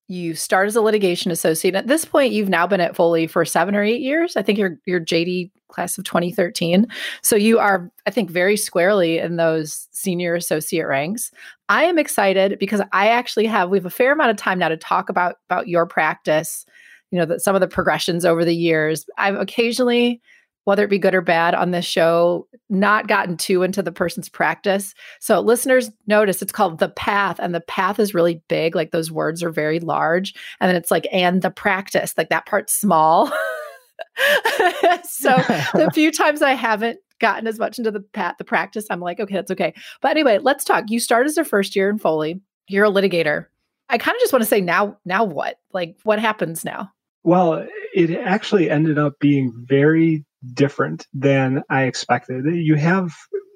you 0.09 0.35
start 0.35 0.69
as 0.69 0.77
a 0.77 0.81
litigation 0.81 1.31
associate. 1.31 1.75
At 1.75 1.89
this 1.89 2.05
point, 2.05 2.33
you've 2.33 2.49
now 2.49 2.67
been 2.67 2.81
at 2.81 2.95
Foley 2.95 3.27
for 3.27 3.45
seven 3.45 3.75
or 3.75 3.83
eight 3.83 4.01
years. 4.01 4.37
I 4.37 4.43
think 4.43 4.59
you're 4.59 4.79
you're 4.87 5.01
JD 5.01 5.51
class 5.69 5.99
of 5.99 6.05
2013. 6.05 6.87
So 7.23 7.35
you 7.35 7.59
are, 7.59 7.91
I 8.07 8.11
think, 8.11 8.31
very 8.31 8.57
squarely 8.57 9.19
in 9.19 9.37
those 9.37 9.89
senior 9.91 10.35
associate 10.35 10.87
ranks. 10.87 11.33
I 11.69 11.85
am 11.85 11.99
excited 11.99 12.59
because 12.61 12.81
I 12.93 13.09
actually 13.09 13.47
have 13.47 13.71
we 13.71 13.79
have 13.79 13.87
a 13.87 13.91
fair 13.91 14.13
amount 14.13 14.31
of 14.31 14.37
time 14.37 14.59
now 14.59 14.69
to 14.69 14.77
talk 14.77 15.09
about 15.09 15.37
about 15.49 15.69
your 15.69 15.87
practice. 15.87 16.65
You 17.11 17.19
know, 17.21 17.27
that 17.27 17.41
some 17.41 17.55
of 17.55 17.61
the 17.61 17.69
progressions 17.69 18.25
over 18.25 18.45
the 18.45 18.55
years. 18.55 19.07
I've 19.17 19.37
occasionally 19.37 20.21
whether 20.67 20.83
it 20.83 20.91
be 20.91 20.99
good 20.99 21.15
or 21.15 21.21
bad 21.21 21.55
on 21.55 21.71
this 21.71 21.85
show, 21.85 22.49
not 22.69 23.07
gotten 23.07 23.37
too 23.37 23.63
into 23.63 23.83
the 23.83 23.93
person's 23.93 24.29
practice. 24.29 24.95
So 25.21 25.39
listeners 25.39 25.93
notice 26.09 26.43
it's 26.43 26.51
called 26.51 26.81
the 26.81 26.89
path, 26.89 27.39
and 27.39 27.55
the 27.55 27.61
path 27.61 28.01
is 28.01 28.15
really 28.15 28.43
big. 28.49 28.75
Like 28.75 28.91
those 28.91 29.11
words 29.11 29.45
are 29.45 29.51
very 29.51 29.79
large. 29.79 30.35
And 30.61 30.69
then 30.69 30.75
it's 30.75 30.91
like, 30.91 31.07
and 31.13 31.41
the 31.41 31.53
practice, 31.53 32.15
like 32.19 32.31
that 32.31 32.47
part's 32.47 32.75
small. 32.75 33.29
so 35.05 35.37
the 35.73 35.89
few 35.95 36.11
times 36.11 36.43
I 36.43 36.55
haven't 36.55 36.99
gotten 37.21 37.47
as 37.47 37.61
much 37.61 37.79
into 37.79 37.93
the 37.93 38.01
path, 38.01 38.35
the 38.39 38.45
practice, 38.45 38.87
I'm 38.91 39.01
like, 39.01 39.21
okay, 39.21 39.37
that's 39.37 39.53
okay. 39.53 39.73
But 40.03 40.11
anyway, 40.11 40.39
let's 40.39 40.65
talk. 40.65 40.87
You 40.89 40.99
start 40.99 41.27
as 41.27 41.39
a 41.39 41.45
first 41.45 41.77
year 41.77 41.89
in 41.89 41.99
Foley. 41.99 42.41
You're 42.67 42.87
a 42.87 42.91
litigator. 42.91 43.47
I 43.89 43.99
kind 43.99 44.17
of 44.17 44.21
just 44.21 44.33
want 44.33 44.43
to 44.43 44.49
say 44.49 44.61
now, 44.61 44.99
now 45.05 45.23
what? 45.23 45.61
Like, 45.73 45.97
what 46.03 46.19
happens 46.19 46.65
now? 46.65 46.91
Well, 47.23 47.67
it 47.95 48.11
actually 48.11 48.69
ended 48.69 48.99
up 48.99 49.21
being 49.21 49.53
very 49.69 50.25
different 50.55 51.07
than 51.13 51.63
I 51.71 51.85
expected. 51.85 52.45
You 52.47 52.75
have, 52.77 53.13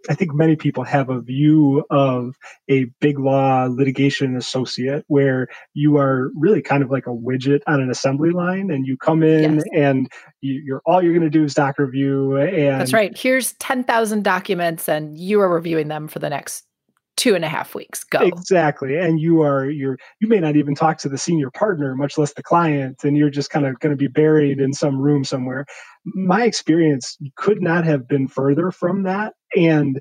I 0.08 0.14
think 0.14 0.34
many 0.34 0.56
people 0.56 0.84
have 0.84 1.10
a 1.10 1.20
view 1.20 1.84
of 1.90 2.36
a 2.68 2.84
big 3.00 3.18
law 3.18 3.68
litigation 3.70 4.36
associate 4.36 5.04
where 5.08 5.48
you 5.74 5.96
are 5.96 6.30
really 6.34 6.62
kind 6.62 6.82
of 6.82 6.90
like 6.90 7.06
a 7.06 7.10
widget 7.10 7.60
on 7.66 7.80
an 7.80 7.90
assembly 7.90 8.30
line 8.30 8.70
and 8.70 8.86
you 8.86 8.96
come 8.96 9.22
in 9.22 9.56
yes. 9.56 9.64
and 9.74 10.10
you, 10.40 10.74
are 10.74 10.82
all 10.86 11.02
you're 11.02 11.14
going 11.14 11.22
to 11.22 11.30
do 11.30 11.44
is 11.44 11.54
doc 11.54 11.78
review. 11.78 12.36
And 12.36 12.80
that's 12.80 12.92
right. 12.92 13.16
Here's 13.16 13.52
10,000 13.54 14.24
documents 14.24 14.88
and 14.88 15.16
you 15.18 15.40
are 15.40 15.52
reviewing 15.52 15.88
them 15.88 16.08
for 16.08 16.18
the 16.18 16.30
next 16.30 16.64
two 17.16 17.34
and 17.34 17.44
a 17.44 17.48
half 17.48 17.74
weeks 17.74 18.02
go 18.04 18.20
exactly 18.20 18.96
and 18.96 19.20
you 19.20 19.42
are 19.42 19.68
you're 19.68 19.98
you 20.20 20.28
may 20.28 20.40
not 20.40 20.56
even 20.56 20.74
talk 20.74 20.96
to 20.96 21.08
the 21.08 21.18
senior 21.18 21.50
partner 21.50 21.94
much 21.94 22.16
less 22.16 22.32
the 22.34 22.42
client 22.42 23.04
and 23.04 23.16
you're 23.16 23.30
just 23.30 23.50
kind 23.50 23.66
of 23.66 23.78
going 23.80 23.90
to 23.90 23.96
be 23.96 24.08
buried 24.08 24.58
in 24.60 24.72
some 24.72 24.98
room 24.98 25.22
somewhere 25.24 25.66
my 26.04 26.44
experience 26.44 27.18
could 27.36 27.60
not 27.60 27.84
have 27.84 28.08
been 28.08 28.26
further 28.26 28.70
from 28.70 29.02
that 29.02 29.34
and 29.56 30.00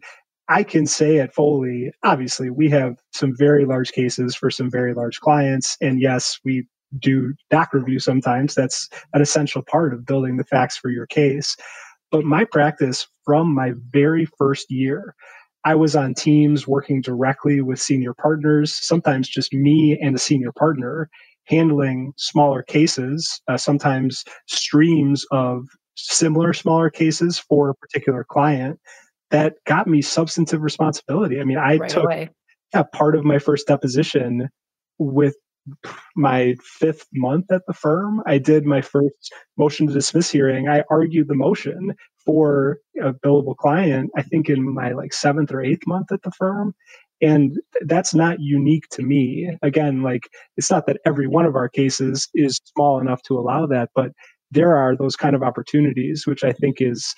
I 0.51 0.63
can 0.63 0.87
say 0.87 1.19
at 1.19 1.31
Foley, 1.31 1.91
obviously, 2.03 2.49
we 2.49 2.71
have 2.71 2.95
some 3.13 3.35
very 3.37 3.65
large 3.65 3.91
cases 3.91 4.35
for 4.35 4.49
some 4.49 4.69
very 4.69 4.95
large 4.95 5.19
clients. 5.19 5.77
And 5.79 6.01
yes, 6.01 6.39
we 6.43 6.65
do 6.97 7.35
doc 7.51 7.71
review 7.71 7.99
sometimes. 7.99 8.55
That's 8.55 8.89
an 9.13 9.21
essential 9.21 9.61
part 9.61 9.93
of 9.93 10.07
building 10.07 10.37
the 10.37 10.43
facts 10.43 10.75
for 10.75 10.89
your 10.89 11.05
case. 11.05 11.55
But 12.11 12.25
my 12.25 12.45
practice 12.45 13.07
from 13.23 13.53
my 13.53 13.73
very 13.91 14.25
first 14.25 14.71
year 14.71 15.13
I 15.65 15.75
was 15.75 15.95
on 15.95 16.13
teams 16.13 16.67
working 16.67 17.01
directly 17.01 17.61
with 17.61 17.81
senior 17.81 18.13
partners, 18.13 18.73
sometimes 18.73 19.27
just 19.27 19.53
me 19.53 19.97
and 20.01 20.15
a 20.15 20.19
senior 20.19 20.51
partner 20.51 21.09
handling 21.45 22.13
smaller 22.17 22.61
cases, 22.61 23.41
uh, 23.47 23.57
sometimes 23.57 24.23
streams 24.47 25.25
of 25.31 25.65
similar 25.97 26.53
smaller 26.53 26.89
cases 26.89 27.39
for 27.39 27.69
a 27.69 27.75
particular 27.75 28.23
client 28.23 28.79
that 29.31 29.55
got 29.65 29.87
me 29.87 30.01
substantive 30.01 30.61
responsibility. 30.61 31.39
I 31.39 31.43
mean, 31.43 31.57
I 31.57 31.77
right 31.77 31.89
took 31.89 32.09
yeah, 32.73 32.83
part 32.93 33.15
of 33.15 33.25
my 33.25 33.39
first 33.39 33.67
deposition 33.67 34.49
with 34.99 35.35
my 36.15 36.55
fifth 36.63 37.07
month 37.13 37.51
at 37.51 37.61
the 37.67 37.73
firm. 37.73 38.21
I 38.25 38.37
did 38.37 38.65
my 38.65 38.81
first 38.81 39.33
motion 39.57 39.87
to 39.87 39.93
dismiss 39.93 40.31
hearing. 40.31 40.67
I 40.67 40.83
argued 40.89 41.27
the 41.27 41.35
motion 41.35 41.95
for 42.29 42.77
a 43.01 43.11
billable 43.11 43.57
client, 43.57 44.11
I 44.15 44.21
think 44.21 44.49
in 44.49 44.71
my 44.71 44.91
like 44.91 45.13
seventh 45.13 45.51
or 45.51 45.63
eighth 45.63 45.87
month 45.87 46.11
at 46.11 46.21
the 46.21 46.29
firm. 46.29 46.75
And 47.23 47.57
that's 47.87 48.13
not 48.13 48.39
unique 48.39 48.87
to 48.91 49.01
me. 49.01 49.49
Again, 49.63 50.03
like 50.03 50.29
it's 50.55 50.69
not 50.69 50.85
that 50.85 50.97
every 51.07 51.25
one 51.25 51.47
of 51.47 51.55
our 51.55 51.67
cases 51.67 52.29
is 52.35 52.61
small 52.75 52.99
enough 52.99 53.23
to 53.23 53.39
allow 53.39 53.65
that, 53.65 53.89
but 53.95 54.11
there 54.51 54.75
are 54.75 54.95
those 54.95 55.15
kind 55.15 55.35
of 55.35 55.41
opportunities, 55.41 56.27
which 56.27 56.43
I 56.43 56.53
think 56.53 56.79
is 56.81 57.15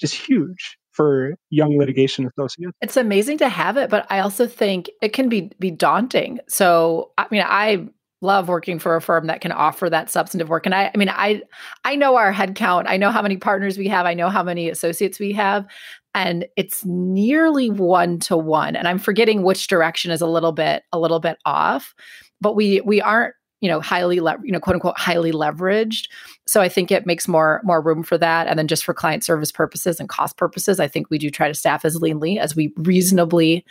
just 0.00 0.14
huge 0.14 0.76
for 0.92 1.34
young 1.50 1.76
litigation 1.76 2.28
associates. 2.28 2.76
It's 2.80 2.96
amazing 2.96 3.38
to 3.38 3.48
have 3.48 3.76
it, 3.76 3.90
but 3.90 4.06
I 4.10 4.20
also 4.20 4.46
think 4.46 4.90
it 5.00 5.12
can 5.12 5.28
be 5.28 5.50
be 5.58 5.72
daunting. 5.72 6.38
So, 6.48 7.10
I 7.18 7.26
mean, 7.32 7.42
I 7.44 7.88
love 8.22 8.48
working 8.48 8.78
for 8.78 8.96
a 8.96 9.00
firm 9.00 9.26
that 9.26 9.40
can 9.40 9.52
offer 9.52 9.90
that 9.90 10.10
substantive 10.10 10.48
work 10.48 10.64
and 10.64 10.74
I 10.74 10.90
I 10.94 10.96
mean 10.96 11.10
I 11.10 11.42
I 11.84 11.96
know 11.96 12.16
our 12.16 12.32
headcount. 12.32 12.84
I 12.86 12.96
know 12.96 13.10
how 13.10 13.22
many 13.22 13.36
partners 13.36 13.76
we 13.76 13.88
have. 13.88 14.06
I 14.06 14.14
know 14.14 14.28
how 14.28 14.42
many 14.42 14.68
associates 14.68 15.18
we 15.18 15.32
have 15.32 15.66
and 16.14 16.46
it's 16.56 16.84
nearly 16.84 17.70
1 17.70 18.18
to 18.20 18.36
1 18.36 18.76
and 18.76 18.86
I'm 18.86 18.98
forgetting 18.98 19.42
which 19.42 19.66
direction 19.66 20.10
is 20.10 20.20
a 20.20 20.26
little 20.26 20.52
bit 20.52 20.84
a 20.92 20.98
little 20.98 21.20
bit 21.20 21.38
off. 21.44 21.94
But 22.40 22.54
we 22.54 22.80
we 22.82 23.00
aren't 23.00 23.34
you 23.62 23.68
know 23.68 23.80
highly 23.80 24.20
le- 24.20 24.36
you 24.42 24.52
know 24.52 24.60
quote 24.60 24.74
unquote 24.74 24.98
highly 24.98 25.32
leveraged 25.32 26.08
so 26.46 26.60
i 26.60 26.68
think 26.68 26.90
it 26.90 27.06
makes 27.06 27.26
more 27.26 27.62
more 27.64 27.80
room 27.80 28.02
for 28.02 28.18
that 28.18 28.46
and 28.46 28.58
then 28.58 28.66
just 28.66 28.84
for 28.84 28.92
client 28.92 29.24
service 29.24 29.52
purposes 29.52 29.98
and 29.98 30.08
cost 30.08 30.36
purposes 30.36 30.78
i 30.78 30.88
think 30.88 31.08
we 31.08 31.16
do 31.16 31.30
try 31.30 31.48
to 31.48 31.54
staff 31.54 31.84
as 31.84 31.96
leanly 31.96 32.38
as 32.38 32.54
we 32.54 32.72
reasonably 32.78 33.64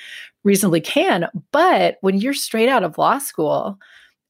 reasonably 0.43 0.81
can 0.81 1.27
but 1.51 1.97
when 2.01 2.17
you're 2.17 2.33
straight 2.33 2.69
out 2.69 2.83
of 2.83 2.97
law 2.97 3.19
school 3.19 3.77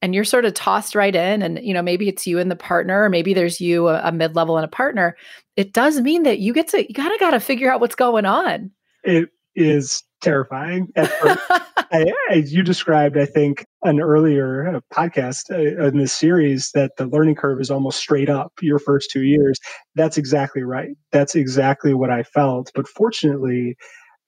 and 0.01 0.15
you're 0.15 0.23
sort 0.23 0.45
of 0.45 0.53
tossed 0.53 0.95
right 0.95 1.15
in 1.15 1.41
and 1.41 1.59
you 1.63 1.73
know 1.73 1.81
maybe 1.81 2.07
it's 2.07 2.25
you 2.25 2.39
and 2.39 2.49
the 2.49 2.55
partner 2.55 3.03
or 3.03 3.09
maybe 3.09 3.33
there's 3.33 3.61
you 3.61 3.87
a, 3.87 4.01
a 4.03 4.11
mid-level 4.11 4.57
and 4.57 4.65
a 4.65 4.69
partner 4.69 5.15
it 5.55 5.73
does 5.73 5.99
mean 6.01 6.23
that 6.23 6.39
you 6.39 6.53
get 6.53 6.67
to 6.69 6.81
you 6.81 6.93
gotta 6.93 7.17
gotta 7.19 7.39
figure 7.39 7.71
out 7.71 7.79
what's 7.79 7.95
going 7.95 8.25
on. 8.25 8.71
It 9.03 9.29
is 9.55 10.03
terrifying. 10.21 10.87
I, 10.97 12.05
as 12.29 12.53
you 12.53 12.63
described 12.63 13.17
i 13.17 13.25
think 13.25 13.65
an 13.83 13.99
earlier 13.99 14.75
uh, 14.75 14.79
podcast 14.93 15.51
uh, 15.51 15.87
in 15.87 15.97
this 15.97 16.13
series 16.13 16.71
that 16.73 16.91
the 16.97 17.05
learning 17.07 17.35
curve 17.35 17.59
is 17.59 17.69
almost 17.69 17.99
straight 17.99 18.29
up 18.29 18.53
your 18.61 18.79
first 18.79 19.09
two 19.11 19.23
years. 19.23 19.59
That's 19.95 20.17
exactly 20.17 20.63
right. 20.63 20.91
That's 21.11 21.35
exactly 21.35 21.93
what 21.93 22.09
i 22.09 22.23
felt. 22.23 22.71
But 22.73 22.87
fortunately 22.87 23.75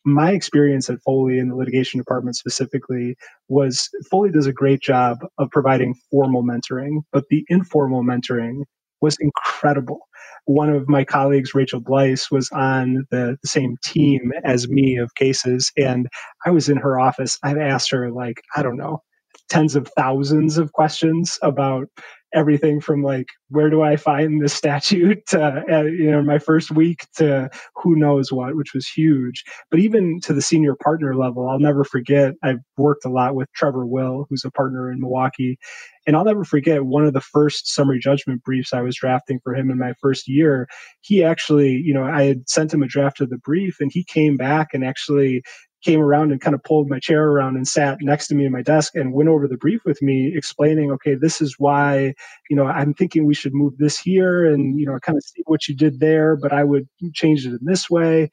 my 0.05 0.31
experience 0.31 0.89
at 0.89 1.01
Foley 1.01 1.39
in 1.39 1.49
the 1.49 1.55
litigation 1.55 1.97
department 1.97 2.35
specifically 2.35 3.15
was 3.47 3.89
Foley 4.09 4.31
does 4.31 4.47
a 4.47 4.53
great 4.53 4.81
job 4.81 5.19
of 5.37 5.49
providing 5.51 5.95
formal 6.11 6.43
mentoring, 6.43 7.01
but 7.11 7.25
the 7.29 7.45
informal 7.49 8.03
mentoring 8.03 8.63
was 9.01 9.17
incredible. 9.19 9.99
One 10.45 10.69
of 10.69 10.89
my 10.89 11.03
colleagues, 11.03 11.53
Rachel 11.53 11.79
Blise, 11.79 12.29
was 12.31 12.49
on 12.51 13.05
the, 13.11 13.37
the 13.41 13.47
same 13.47 13.77
team 13.83 14.31
as 14.43 14.67
me 14.67 14.97
of 14.97 15.15
cases, 15.15 15.71
and 15.77 16.07
I 16.45 16.51
was 16.51 16.69
in 16.69 16.77
her 16.77 16.99
office. 16.99 17.37
I've 17.43 17.57
asked 17.57 17.91
her, 17.91 18.11
like, 18.11 18.41
I 18.55 18.63
don't 18.63 18.77
know, 18.77 19.01
tens 19.49 19.75
of 19.75 19.89
thousands 19.95 20.57
of 20.57 20.71
questions 20.73 21.37
about 21.41 21.87
everything 22.33 22.81
from 22.81 23.03
like 23.03 23.27
where 23.49 23.69
do 23.69 23.81
I 23.81 23.95
find 23.95 24.41
the 24.41 24.49
statute 24.49 25.25
to 25.27 25.63
uh, 25.71 25.83
you 25.83 26.11
know 26.11 26.23
my 26.23 26.39
first 26.39 26.71
week 26.71 27.05
to 27.17 27.49
who 27.75 27.95
knows 27.95 28.31
what, 28.31 28.55
which 28.55 28.73
was 28.73 28.87
huge. 28.87 29.43
But 29.69 29.79
even 29.79 30.19
to 30.21 30.33
the 30.33 30.41
senior 30.41 30.75
partner 30.75 31.15
level, 31.15 31.49
I'll 31.49 31.59
never 31.59 31.83
forget. 31.83 32.33
I've 32.43 32.59
worked 32.77 33.05
a 33.05 33.09
lot 33.09 33.35
with 33.35 33.51
Trevor 33.53 33.85
Will, 33.85 34.25
who's 34.29 34.45
a 34.45 34.51
partner 34.51 34.91
in 34.91 34.99
Milwaukee, 34.99 35.57
and 36.05 36.15
I'll 36.15 36.25
never 36.25 36.43
forget 36.43 36.85
one 36.85 37.05
of 37.05 37.13
the 37.13 37.21
first 37.21 37.73
summary 37.73 37.99
judgment 37.99 38.43
briefs 38.43 38.73
I 38.73 38.81
was 38.81 38.95
drafting 38.95 39.39
for 39.43 39.55
him 39.55 39.69
in 39.69 39.77
my 39.77 39.93
first 40.01 40.27
year. 40.27 40.67
He 41.01 41.23
actually, 41.23 41.71
you 41.71 41.93
know, 41.93 42.03
I 42.03 42.23
had 42.23 42.49
sent 42.49 42.73
him 42.73 42.83
a 42.83 42.87
draft 42.87 43.21
of 43.21 43.29
the 43.29 43.37
brief, 43.37 43.77
and 43.79 43.91
he 43.93 44.03
came 44.03 44.37
back 44.37 44.69
and 44.73 44.83
actually 44.83 45.43
came 45.83 45.99
around 45.99 46.31
and 46.31 46.41
kind 46.41 46.55
of 46.55 46.63
pulled 46.63 46.89
my 46.89 46.99
chair 46.99 47.23
around 47.23 47.55
and 47.55 47.67
sat 47.67 47.97
next 48.01 48.27
to 48.27 48.35
me 48.35 48.45
in 48.45 48.51
my 48.51 48.61
desk 48.61 48.95
and 48.95 49.13
went 49.13 49.29
over 49.29 49.47
the 49.47 49.57
brief 49.57 49.81
with 49.85 50.01
me 50.01 50.31
explaining 50.35 50.91
okay 50.91 51.15
this 51.15 51.41
is 51.41 51.55
why 51.59 52.13
you 52.49 52.55
know 52.55 52.65
i'm 52.65 52.93
thinking 52.93 53.25
we 53.25 53.33
should 53.33 53.53
move 53.53 53.73
this 53.77 53.97
here 53.97 54.45
and 54.45 54.79
you 54.79 54.85
know 54.85 54.97
kind 54.99 55.17
of 55.17 55.23
see 55.23 55.43
what 55.45 55.67
you 55.67 55.75
did 55.75 55.99
there 55.99 56.35
but 56.35 56.53
i 56.53 56.63
would 56.63 56.87
change 57.13 57.45
it 57.45 57.51
in 57.51 57.59
this 57.61 57.89
way 57.89 58.29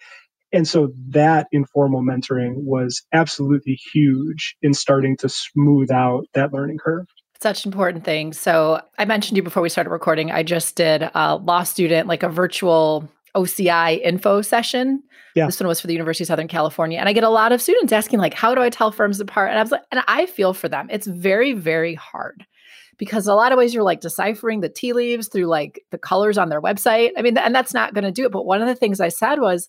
and 0.52 0.66
so 0.66 0.92
that 1.08 1.46
informal 1.52 2.02
mentoring 2.02 2.54
was 2.56 3.02
absolutely 3.12 3.78
huge 3.92 4.56
in 4.62 4.74
starting 4.74 5.16
to 5.16 5.28
smooth 5.28 5.90
out 5.90 6.26
that 6.34 6.52
learning 6.52 6.78
curve 6.78 7.06
such 7.42 7.64
important 7.64 8.04
thing. 8.04 8.34
So 8.34 8.82
I 8.98 9.06
mentioned 9.06 9.38
you 9.38 9.42
before 9.42 9.62
we 9.62 9.70
started 9.70 9.88
recording. 9.88 10.30
I 10.30 10.42
just 10.42 10.76
did 10.76 11.08
a 11.14 11.36
law 11.36 11.62
student, 11.62 12.06
like 12.06 12.22
a 12.22 12.28
virtual 12.28 13.08
OCI 13.34 14.00
info 14.02 14.42
session. 14.42 15.02
Yeah. 15.34 15.46
This 15.46 15.60
one 15.60 15.68
was 15.68 15.80
for 15.80 15.86
the 15.86 15.92
University 15.92 16.24
of 16.24 16.28
Southern 16.28 16.48
California. 16.48 16.98
And 16.98 17.08
I 17.08 17.12
get 17.12 17.24
a 17.24 17.28
lot 17.28 17.52
of 17.52 17.62
students 17.62 17.92
asking, 17.92 18.18
like, 18.18 18.34
how 18.34 18.54
do 18.54 18.62
I 18.62 18.70
tell 18.70 18.90
firms 18.90 19.20
apart? 19.20 19.50
And 19.50 19.58
I 19.58 19.62
was 19.62 19.70
like, 19.70 19.82
and 19.92 20.02
I 20.08 20.26
feel 20.26 20.52
for 20.52 20.68
them. 20.68 20.88
It's 20.90 21.06
very, 21.06 21.52
very 21.52 21.94
hard 21.94 22.44
because 22.98 23.26
a 23.26 23.34
lot 23.34 23.52
of 23.52 23.58
ways 23.58 23.72
you're 23.72 23.82
like 23.82 24.00
deciphering 24.00 24.60
the 24.60 24.68
tea 24.68 24.92
leaves 24.92 25.28
through 25.28 25.46
like 25.46 25.82
the 25.90 25.98
colors 25.98 26.36
on 26.36 26.48
their 26.48 26.60
website. 26.60 27.10
I 27.16 27.22
mean, 27.22 27.38
and 27.38 27.54
that's 27.54 27.72
not 27.72 27.94
going 27.94 28.04
to 28.04 28.10
do 28.10 28.26
it. 28.26 28.32
But 28.32 28.44
one 28.44 28.60
of 28.60 28.68
the 28.68 28.74
things 28.74 29.00
I 29.00 29.08
said 29.08 29.40
was 29.40 29.68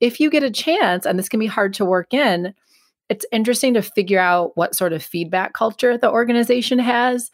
if 0.00 0.18
you 0.18 0.30
get 0.30 0.42
a 0.42 0.50
chance, 0.50 1.04
and 1.04 1.18
this 1.18 1.28
can 1.28 1.38
be 1.38 1.46
hard 1.46 1.74
to 1.74 1.84
work 1.84 2.14
in, 2.14 2.54
it's 3.08 3.26
interesting 3.30 3.74
to 3.74 3.82
figure 3.82 4.18
out 4.18 4.56
what 4.56 4.74
sort 4.74 4.92
of 4.92 5.02
feedback 5.02 5.52
culture 5.52 5.98
the 5.98 6.10
organization 6.10 6.78
has 6.78 7.30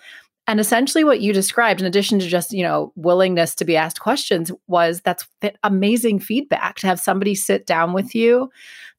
and 0.49 0.59
essentially 0.59 1.05
what 1.05 1.21
you 1.21 1.35
described 1.35 1.81
in 1.81 1.87
addition 1.87 2.19
to 2.19 2.27
just 2.27 2.53
you 2.53 2.63
know 2.63 2.93
willingness 2.97 3.55
to 3.55 3.65
be 3.65 3.77
asked 3.77 4.01
questions 4.01 4.51
was 4.67 5.01
that's 5.03 5.29
amazing 5.63 6.19
feedback 6.19 6.77
to 6.77 6.89
have 6.89 6.99
somebody 6.99 7.37
sit 7.37 7.67
down 7.67 7.93
with 7.93 8.15
you. 8.15 8.51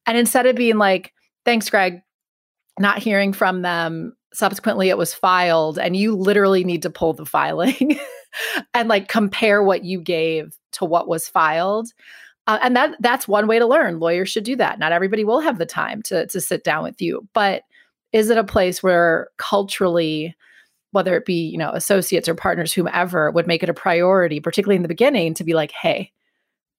And 0.06 0.18
instead 0.18 0.46
of 0.46 0.56
being 0.56 0.78
like 0.78 1.12
thanks 1.44 1.70
greg 1.70 2.02
not 2.78 3.00
hearing 3.00 3.34
from 3.34 3.64
them 3.64 4.16
subsequently 4.32 4.90
it 4.90 4.98
was 4.98 5.14
filed 5.14 5.80
and 5.80 5.96
you 5.96 6.16
literally 6.16 6.64
need 6.64 6.84
to 6.84 6.90
pull 6.90 7.14
the 7.14 7.26
filing 7.26 8.00
and 8.74 8.88
like 8.88 9.10
compare 9.10 9.62
what 9.64 9.84
you 9.84 10.00
gave 10.00 10.56
to 10.74 10.86
what 10.86 11.08
was 11.08 11.28
filed. 11.28 11.90
Uh, 12.46 12.60
and 12.62 12.76
that 12.76 12.96
that's 13.00 13.28
one 13.28 13.48
way 13.48 13.58
to 13.58 13.66
learn. 13.66 14.00
Lawyers 14.00 14.30
should 14.30 14.44
do 14.44 14.56
that. 14.56 14.78
Not 14.80 14.92
everybody 14.92 15.24
will 15.24 15.40
have 15.40 15.58
the 15.58 15.66
time 15.66 16.04
to 16.04 16.28
to 16.28 16.40
sit 16.40 16.64
down 16.64 16.84
with 16.84 17.02
you. 17.02 17.28
But 17.34 17.64
is 18.14 18.30
it 18.30 18.38
a 18.38 18.44
place 18.44 18.82
where 18.84 19.30
culturally 19.38 20.36
whether 20.92 21.16
it 21.16 21.26
be 21.26 21.48
you 21.48 21.58
know 21.58 21.72
associates 21.72 22.28
or 22.28 22.36
partners 22.36 22.74
whomever 22.74 23.32
would 23.32 23.48
make 23.48 23.64
it 23.64 23.70
a 23.70 23.74
priority 23.74 24.40
particularly 24.40 24.76
in 24.76 24.82
the 24.82 24.88
beginning 24.88 25.34
to 25.34 25.44
be 25.44 25.54
like 25.54 25.72
hey 25.72 26.12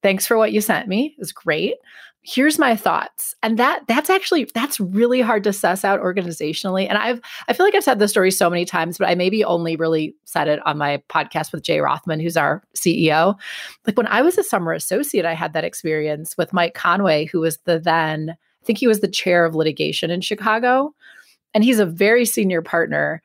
thanks 0.02 0.26
for 0.26 0.36
what 0.36 0.52
you 0.52 0.60
sent 0.60 0.88
me. 0.88 1.14
It 1.16 1.18
was 1.18 1.32
great. 1.32 1.76
Here's 2.22 2.58
my 2.58 2.76
thoughts. 2.76 3.34
And 3.42 3.58
that 3.58 3.82
that's 3.88 4.10
actually 4.10 4.44
that's 4.54 4.78
really 4.78 5.22
hard 5.22 5.42
to 5.44 5.54
suss 5.54 5.84
out 5.84 6.00
organizationally. 6.00 6.86
And 6.86 6.98
i've 6.98 7.20
i 7.48 7.54
feel 7.54 7.64
like 7.64 7.74
i've 7.74 7.84
said 7.84 7.98
this 7.98 8.10
story 8.10 8.30
so 8.30 8.50
many 8.50 8.66
times 8.66 8.98
but 8.98 9.08
i 9.08 9.14
maybe 9.14 9.42
only 9.42 9.74
really 9.76 10.14
said 10.24 10.46
it 10.46 10.64
on 10.66 10.76
my 10.76 11.02
podcast 11.08 11.50
with 11.50 11.62
jay 11.62 11.80
rothman 11.80 12.20
who's 12.20 12.36
our 12.36 12.62
ceo 12.76 13.36
like 13.86 13.96
when 13.96 14.06
i 14.08 14.20
was 14.20 14.36
a 14.36 14.42
summer 14.42 14.72
associate 14.72 15.24
i 15.24 15.32
had 15.32 15.54
that 15.54 15.64
experience 15.64 16.36
with 16.36 16.52
mike 16.52 16.74
conway 16.74 17.24
who 17.24 17.40
was 17.40 17.56
the 17.64 17.78
then 17.78 18.30
i 18.30 18.64
think 18.64 18.78
he 18.78 18.86
was 18.86 19.00
the 19.00 19.08
chair 19.08 19.44
of 19.46 19.54
litigation 19.54 20.10
in 20.10 20.20
chicago. 20.20 20.94
And 21.52 21.64
he's 21.64 21.80
a 21.80 21.86
very 21.86 22.24
senior 22.26 22.62
partner 22.62 23.22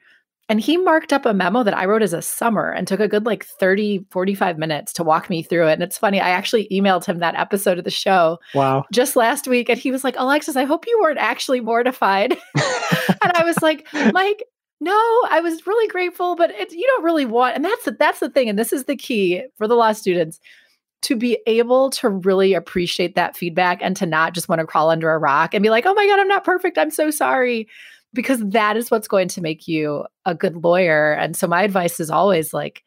and 0.48 0.62
he 0.62 0.78
marked 0.78 1.12
up 1.12 1.26
a 1.26 1.34
memo 1.34 1.64
that 1.64 1.76
I 1.76 1.86
wrote 1.86 2.04
as 2.04 2.14
a 2.14 2.22
summer 2.22 2.70
and 2.70 2.88
took 2.88 3.00
a 3.00 3.08
good 3.08 3.26
like 3.26 3.46
30, 3.46 4.06
45 4.12 4.58
minutes 4.60 4.94
to 4.94 5.04
walk 5.04 5.30
me 5.30 5.42
through 5.42 5.68
it. 5.68 5.74
And 5.74 5.84
it's 5.84 5.98
funny, 5.98 6.22
I 6.22 6.30
actually 6.30 6.68
emailed 6.72 7.06
him 7.06 7.20
that 7.20 7.36
episode 7.36 7.80
of 7.80 7.84
the 7.84 7.90
show. 7.90 8.38
Wow. 8.54 8.86
Just 8.94 9.16
last 9.16 9.48
week. 9.48 9.70
And 9.70 9.80
he 9.80 9.92
was 9.92 10.04
like, 10.04 10.16
Alexis, 10.18 10.56
I 10.56 10.66
hope 10.66 10.86
you 10.86 11.00
weren't 11.02 11.18
actually 11.18 11.62
mortified. 11.62 12.34
and 12.56 13.32
I 13.34 13.44
was 13.44 13.60
like, 13.64 13.88
Mike, 14.14 14.44
no, 14.80 15.22
I 15.30 15.40
was 15.42 15.66
really 15.66 15.88
grateful, 15.88 16.36
but 16.36 16.52
it, 16.52 16.72
you 16.72 16.86
don't 16.86 17.04
really 17.04 17.26
want, 17.26 17.56
and 17.56 17.66
that's 17.66 17.86
the, 17.86 17.92
that's 17.92 18.20
the 18.20 18.30
thing. 18.30 18.48
And 18.48 18.60
this 18.60 18.72
is 18.72 18.86
the 18.86 18.96
key 18.96 19.44
for 19.58 19.68
the 19.68 19.76
law 19.76 19.94
students 19.94 20.40
to 21.04 21.16
be 21.16 21.40
able 21.48 21.90
to 21.92 22.10
really 22.10 22.54
appreciate 22.54 23.16
that 23.16 23.36
feedback 23.38 23.80
and 23.82 23.96
to 23.96 24.06
not 24.06 24.34
just 24.34 24.50
want 24.50 24.60
to 24.60 24.68
crawl 24.68 24.90
under 24.90 25.12
a 25.12 25.18
rock 25.18 25.54
and 25.54 25.64
be 25.64 25.70
like, 25.70 25.86
oh 25.86 25.94
my 25.94 26.06
God, 26.06 26.20
I'm 26.20 26.28
not 26.28 26.44
perfect. 26.44 26.78
I'm 26.78 26.92
so 26.92 27.10
sorry 27.10 27.68
because 28.16 28.40
that 28.40 28.78
is 28.78 28.90
what's 28.90 29.08
going 29.08 29.28
to 29.28 29.42
make 29.42 29.68
you 29.68 30.06
a 30.26 30.34
good 30.34 30.64
lawyer. 30.64 31.14
And 31.14 31.36
so 31.36 31.48
my 31.48 31.62
advice 31.62 32.00
is 32.00 32.10
always 32.10 32.54
like 32.54 32.84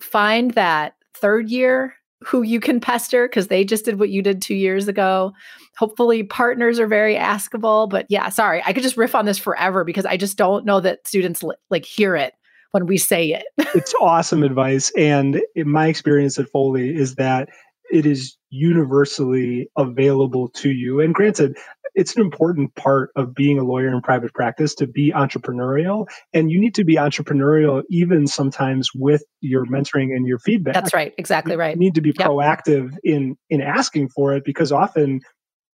find 0.00 0.52
that 0.52 0.94
third 1.14 1.48
year 1.48 1.94
who 2.24 2.42
you 2.42 2.60
can 2.60 2.80
pester 2.80 3.28
because 3.28 3.48
they 3.48 3.64
just 3.64 3.84
did 3.84 3.98
what 3.98 4.10
you 4.10 4.22
did 4.22 4.40
two 4.40 4.54
years 4.54 4.88
ago. 4.88 5.32
Hopefully, 5.76 6.22
partners 6.22 6.78
are 6.78 6.86
very 6.86 7.14
askable. 7.14 7.88
But 7.88 8.06
yeah, 8.08 8.28
sorry, 8.28 8.62
I 8.64 8.72
could 8.72 8.82
just 8.82 8.96
riff 8.96 9.14
on 9.14 9.24
this 9.24 9.38
forever 9.38 9.84
because 9.84 10.06
I 10.06 10.16
just 10.16 10.38
don't 10.38 10.64
know 10.64 10.80
that 10.80 11.06
students 11.06 11.42
like 11.70 11.84
hear 11.84 12.16
it 12.16 12.34
when 12.70 12.86
we 12.86 12.96
say 12.96 13.28
it. 13.32 13.44
it's 13.74 13.94
awesome 14.00 14.42
advice. 14.42 14.90
And 14.96 15.42
in 15.54 15.68
my 15.68 15.88
experience 15.88 16.38
at 16.38 16.48
Foley 16.48 16.94
is 16.94 17.16
that 17.16 17.48
it 17.92 18.06
is 18.06 18.36
universally 18.50 19.68
available 19.76 20.48
to 20.48 20.70
you. 20.70 21.00
And 21.00 21.14
granted, 21.14 21.56
it's 21.94 22.16
an 22.16 22.22
important 22.22 22.74
part 22.74 23.10
of 23.16 23.34
being 23.34 23.58
a 23.58 23.62
lawyer 23.62 23.88
in 23.88 24.00
private 24.00 24.32
practice 24.32 24.74
to 24.76 24.86
be 24.86 25.12
entrepreneurial 25.12 26.06
and 26.32 26.50
you 26.50 26.58
need 26.58 26.74
to 26.74 26.84
be 26.84 26.96
entrepreneurial 26.96 27.82
even 27.90 28.26
sometimes 28.26 28.88
with 28.94 29.22
your 29.40 29.66
mentoring 29.66 30.14
and 30.16 30.26
your 30.26 30.38
feedback 30.38 30.72
that's 30.72 30.94
right 30.94 31.12
exactly 31.18 31.54
right 31.54 31.74
you 31.74 31.80
need 31.80 31.94
to 31.94 32.00
be 32.00 32.14
yep. 32.18 32.28
proactive 32.28 32.96
in 33.04 33.36
in 33.50 33.60
asking 33.60 34.08
for 34.08 34.34
it 34.34 34.42
because 34.42 34.72
often 34.72 35.20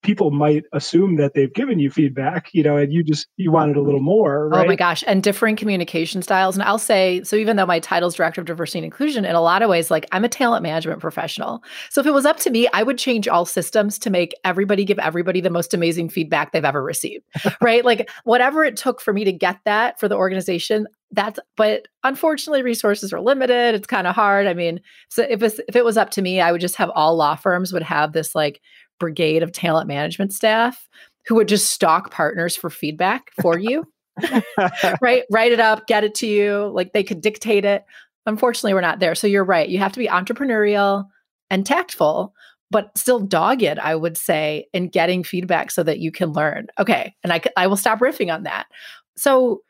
people 0.03 0.31
might 0.31 0.63
assume 0.73 1.15
that 1.17 1.33
they've 1.33 1.53
given 1.53 1.79
you 1.79 1.89
feedback, 1.89 2.49
you 2.53 2.63
know, 2.63 2.77
and 2.77 2.93
you 2.93 3.03
just 3.03 3.27
you 3.37 3.51
wanted 3.51 3.75
a 3.77 3.81
little 3.81 3.99
more. 3.99 4.45
Oh 4.45 4.57
right? 4.57 4.65
Oh 4.65 4.67
my 4.67 4.75
gosh, 4.75 5.03
and 5.07 5.23
differing 5.23 5.55
communication 5.55 6.21
styles. 6.21 6.55
And 6.55 6.63
I'll 6.63 6.77
say, 6.77 7.23
so 7.23 7.35
even 7.35 7.57
though 7.57 7.65
my 7.65 7.79
title 7.79 8.07
is 8.07 8.15
director 8.15 8.41
of 8.41 8.47
diversity 8.47 8.79
and 8.79 8.85
inclusion, 8.85 9.25
in 9.25 9.35
a 9.35 9.41
lot 9.41 9.61
of 9.61 9.69
ways, 9.69 9.89
like 9.91 10.05
I'm 10.11 10.23
a 10.23 10.29
talent 10.29 10.63
management 10.63 11.01
professional. 11.01 11.63
So 11.89 12.01
if 12.01 12.07
it 12.07 12.13
was 12.13 12.25
up 12.25 12.37
to 12.39 12.49
me, 12.49 12.67
I 12.73 12.83
would 12.83 12.97
change 12.97 13.27
all 13.27 13.45
systems 13.45 13.97
to 13.99 14.09
make 14.09 14.33
everybody 14.43 14.85
give 14.85 14.99
everybody 14.99 15.41
the 15.41 15.49
most 15.49 15.73
amazing 15.73 16.09
feedback 16.09 16.51
they've 16.51 16.63
ever 16.63 16.83
received. 16.83 17.25
right? 17.61 17.83
Like 17.83 18.09
whatever 18.23 18.63
it 18.63 18.77
took 18.77 19.01
for 19.01 19.13
me 19.13 19.23
to 19.23 19.31
get 19.31 19.59
that 19.65 19.99
for 19.99 20.07
the 20.07 20.15
organization, 20.15 20.87
that's 21.11 21.39
but 21.55 21.87
unfortunately 22.03 22.61
resources 22.61 23.13
are 23.13 23.21
limited 23.21 23.73
it's 23.73 23.87
kind 23.87 24.07
of 24.07 24.13
hard 24.13 24.45
i 24.45 24.53
mean 24.53 24.81
so 25.07 25.25
if, 25.29 25.41
if 25.41 25.75
it 25.75 25.85
was 25.85 25.95
up 25.95 26.09
to 26.09 26.21
me 26.21 26.41
i 26.41 26.51
would 26.51 26.59
just 26.59 26.75
have 26.75 26.89
all 26.95 27.15
law 27.15 27.33
firms 27.33 27.71
would 27.71 27.81
have 27.81 28.11
this 28.11 28.35
like 28.35 28.61
brigade 28.99 29.43
of 29.43 29.51
talent 29.51 29.87
management 29.87 30.33
staff 30.33 30.87
who 31.27 31.35
would 31.35 31.47
just 31.47 31.71
stalk 31.71 32.11
partners 32.11 32.55
for 32.55 32.69
feedback 32.69 33.31
for 33.41 33.57
you. 33.57 33.85
right? 35.01 35.23
Write 35.29 35.51
it 35.51 35.59
up, 35.59 35.87
get 35.87 36.03
it 36.03 36.15
to 36.15 36.27
you. 36.27 36.71
Like 36.73 36.93
they 36.93 37.03
could 37.03 37.21
dictate 37.21 37.65
it. 37.65 37.85
Unfortunately, 38.25 38.73
we're 38.73 38.81
not 38.81 38.99
there. 38.99 39.15
So 39.15 39.27
you're 39.27 39.43
right. 39.43 39.69
You 39.69 39.79
have 39.79 39.91
to 39.93 39.99
be 39.99 40.07
entrepreneurial 40.07 41.05
and 41.49 41.65
tactful, 41.65 42.33
but 42.71 42.97
still 42.97 43.19
dogged, 43.19 43.63
I 43.63 43.95
would 43.95 44.17
say, 44.17 44.67
in 44.73 44.89
getting 44.89 45.23
feedback 45.23 45.71
so 45.71 45.83
that 45.83 45.99
you 45.99 46.11
can 46.11 46.33
learn. 46.33 46.67
Okay. 46.79 47.15
And 47.23 47.31
I, 47.31 47.41
I 47.55 47.67
will 47.67 47.77
stop 47.77 47.99
riffing 47.99 48.33
on 48.33 48.43
that. 48.43 48.67
So 49.15 49.61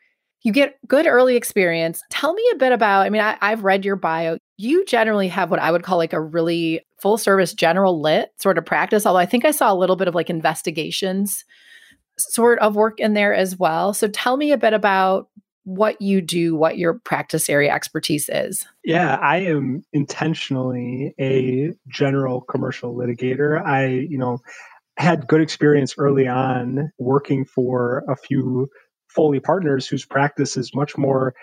you 0.48 0.52
get 0.54 0.78
good 0.88 1.06
early 1.06 1.36
experience. 1.36 2.00
Tell 2.08 2.32
me 2.32 2.42
a 2.54 2.56
bit 2.56 2.72
about, 2.72 3.02
I 3.02 3.10
mean, 3.10 3.20
I, 3.20 3.36
I've 3.42 3.64
read 3.64 3.84
your 3.84 3.96
bio. 3.96 4.38
You 4.56 4.86
generally 4.86 5.28
have 5.28 5.50
what 5.50 5.60
I 5.60 5.70
would 5.70 5.82
call 5.82 5.98
like 5.98 6.14
a 6.14 6.20
really 6.22 6.80
full 7.02 7.18
service 7.18 7.52
general 7.52 8.00
lit 8.00 8.30
sort 8.38 8.56
of 8.56 8.64
practice, 8.64 9.04
although 9.04 9.18
I 9.18 9.26
think 9.26 9.44
I 9.44 9.50
saw 9.50 9.70
a 9.70 9.76
little 9.76 9.94
bit 9.94 10.08
of 10.08 10.14
like 10.14 10.30
investigations 10.30 11.44
sort 12.16 12.60
of 12.60 12.76
work 12.76 12.98
in 12.98 13.12
there 13.12 13.34
as 13.34 13.58
well. 13.58 13.92
So 13.92 14.08
tell 14.08 14.38
me 14.38 14.52
a 14.52 14.56
bit 14.56 14.72
about 14.72 15.28
what 15.64 16.00
you 16.00 16.22
do, 16.22 16.56
what 16.56 16.78
your 16.78 16.94
practice 16.94 17.50
area 17.50 17.70
expertise 17.70 18.30
is. 18.32 18.64
Yeah, 18.82 19.16
I 19.16 19.40
am 19.40 19.82
intentionally 19.92 21.14
a 21.20 21.74
general 21.88 22.40
commercial 22.40 22.94
litigator. 22.94 23.62
I, 23.62 23.86
you 23.88 24.16
know, 24.16 24.38
had 24.96 25.26
good 25.26 25.42
experience 25.42 25.94
early 25.98 26.26
on 26.26 26.90
working 26.98 27.44
for 27.44 28.02
a 28.08 28.16
few 28.16 28.70
Foley 29.18 29.40
partners 29.40 29.88
whose 29.88 30.06
practice 30.06 30.56
is 30.56 30.76
much 30.76 30.96
more 30.96 31.34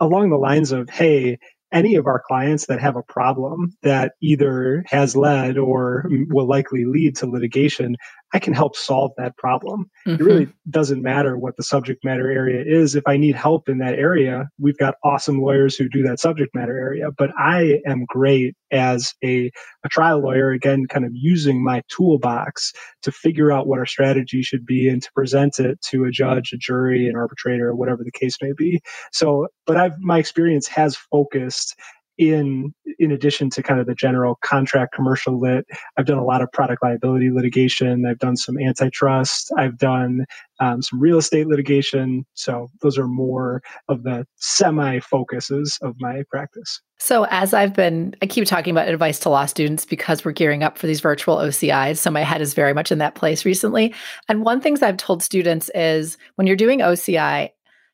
along 0.00 0.28
the 0.28 0.36
lines 0.36 0.70
of, 0.70 0.90
hey, 0.90 1.38
any 1.72 1.94
of 1.94 2.06
our 2.06 2.22
clients 2.26 2.66
that 2.66 2.78
have 2.78 2.94
a 2.94 3.02
problem 3.02 3.74
that 3.82 4.12
either 4.20 4.84
has 4.86 5.16
led 5.16 5.56
or 5.56 6.10
will 6.28 6.46
likely 6.46 6.84
lead 6.84 7.16
to 7.16 7.26
litigation, 7.26 7.96
I 8.36 8.38
can 8.38 8.52
help 8.52 8.76
solve 8.76 9.12
that 9.16 9.34
problem. 9.38 9.90
Mm-hmm. 10.06 10.22
It 10.22 10.26
really 10.26 10.48
doesn't 10.68 11.00
matter 11.00 11.38
what 11.38 11.56
the 11.56 11.62
subject 11.62 12.04
matter 12.04 12.30
area 12.30 12.62
is. 12.66 12.94
If 12.94 13.04
I 13.06 13.16
need 13.16 13.34
help 13.34 13.66
in 13.66 13.78
that 13.78 13.94
area, 13.94 14.50
we've 14.58 14.76
got 14.76 14.96
awesome 15.02 15.40
lawyers 15.40 15.74
who 15.74 15.88
do 15.88 16.02
that 16.02 16.20
subject 16.20 16.54
matter 16.54 16.76
area. 16.76 17.06
But 17.16 17.30
I 17.38 17.80
am 17.86 18.04
great 18.06 18.54
as 18.70 19.14
a, 19.24 19.50
a 19.84 19.88
trial 19.88 20.20
lawyer, 20.20 20.50
again, 20.50 20.84
kind 20.86 21.06
of 21.06 21.12
using 21.14 21.64
my 21.64 21.80
toolbox 21.88 22.74
to 23.04 23.10
figure 23.10 23.50
out 23.50 23.68
what 23.68 23.78
our 23.78 23.86
strategy 23.86 24.42
should 24.42 24.66
be 24.66 24.86
and 24.86 25.02
to 25.02 25.10
present 25.14 25.58
it 25.58 25.80
to 25.88 26.04
a 26.04 26.10
judge, 26.10 26.52
a 26.52 26.58
jury, 26.58 27.08
an 27.08 27.16
arbitrator, 27.16 27.74
whatever 27.74 28.04
the 28.04 28.12
case 28.12 28.36
may 28.42 28.52
be. 28.54 28.82
So, 29.12 29.48
but 29.64 29.78
I've 29.78 29.98
my 29.98 30.18
experience 30.18 30.68
has 30.68 30.94
focused 30.94 31.74
in 32.18 32.74
in 32.98 33.12
addition 33.12 33.50
to 33.50 33.62
kind 33.62 33.78
of 33.78 33.86
the 33.86 33.94
general 33.94 34.38
contract 34.42 34.94
commercial 34.94 35.38
lit 35.38 35.66
i've 35.98 36.06
done 36.06 36.18
a 36.18 36.24
lot 36.24 36.40
of 36.40 36.50
product 36.52 36.82
liability 36.82 37.30
litigation. 37.30 38.06
I've 38.06 38.18
done 38.18 38.36
some 38.36 38.58
antitrust. 38.58 39.52
I've 39.56 39.78
done 39.78 40.24
um, 40.58 40.82
some 40.82 41.00
real 41.00 41.18
estate 41.18 41.46
litigation. 41.46 42.24
So 42.34 42.68
those 42.80 42.98
are 42.98 43.06
more 43.06 43.62
of 43.88 44.02
the 44.02 44.26
semi 44.36 45.00
focuses 45.00 45.78
of 45.82 45.94
my 46.00 46.22
practice. 46.30 46.80
So 46.98 47.26
as 47.26 47.52
i've 47.52 47.74
been 47.74 48.14
i 48.22 48.26
keep 48.26 48.46
talking 48.46 48.70
about 48.70 48.88
advice 48.88 49.18
to 49.20 49.28
law 49.28 49.44
students 49.46 49.84
because 49.84 50.24
we're 50.24 50.32
gearing 50.32 50.62
up 50.62 50.78
for 50.78 50.86
these 50.86 51.00
virtual 51.00 51.36
ocis 51.36 51.98
so 51.98 52.10
my 52.10 52.22
head 52.22 52.40
is 52.40 52.54
very 52.54 52.72
much 52.72 52.90
in 52.90 52.98
that 52.98 53.14
place 53.14 53.44
recently. 53.44 53.94
And 54.28 54.42
one 54.42 54.60
things 54.60 54.82
i've 54.82 54.96
told 54.96 55.22
students 55.22 55.70
is 55.74 56.16
when 56.36 56.46
you're 56.46 56.56
doing 56.56 56.80
oci 56.80 57.52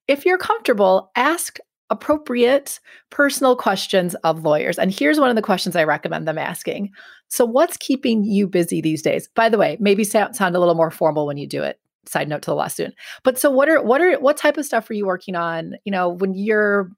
if 0.08 0.24
you're 0.24 0.38
comfortable 0.38 1.10
ask 1.16 1.58
appropriate 1.92 2.80
personal 3.10 3.54
questions 3.54 4.14
of 4.24 4.42
lawyers. 4.42 4.78
And 4.78 4.90
here's 4.90 5.20
one 5.20 5.28
of 5.28 5.36
the 5.36 5.42
questions 5.42 5.76
I 5.76 5.84
recommend 5.84 6.26
them 6.26 6.38
asking. 6.38 6.90
So, 7.28 7.44
what's 7.44 7.76
keeping 7.76 8.24
you 8.24 8.48
busy 8.48 8.80
these 8.80 9.02
days? 9.02 9.28
By 9.28 9.48
the 9.48 9.58
way, 9.58 9.76
maybe 9.78 10.02
sound, 10.02 10.34
sound 10.34 10.56
a 10.56 10.58
little 10.58 10.74
more 10.74 10.90
formal 10.90 11.26
when 11.26 11.36
you 11.36 11.46
do 11.46 11.62
it. 11.62 11.78
Side 12.06 12.28
note 12.28 12.42
to 12.42 12.50
the 12.50 12.56
law 12.56 12.66
student. 12.66 12.96
But 13.22 13.38
so, 13.38 13.50
what 13.50 13.68
are 13.68 13.80
what 13.80 14.00
are 14.00 14.18
what 14.18 14.36
type 14.36 14.56
of 14.56 14.64
stuff 14.64 14.90
are 14.90 14.94
you 14.94 15.06
working 15.06 15.36
on? 15.36 15.74
You 15.84 15.92
know, 15.92 16.08
when 16.08 16.34
you're 16.34 16.90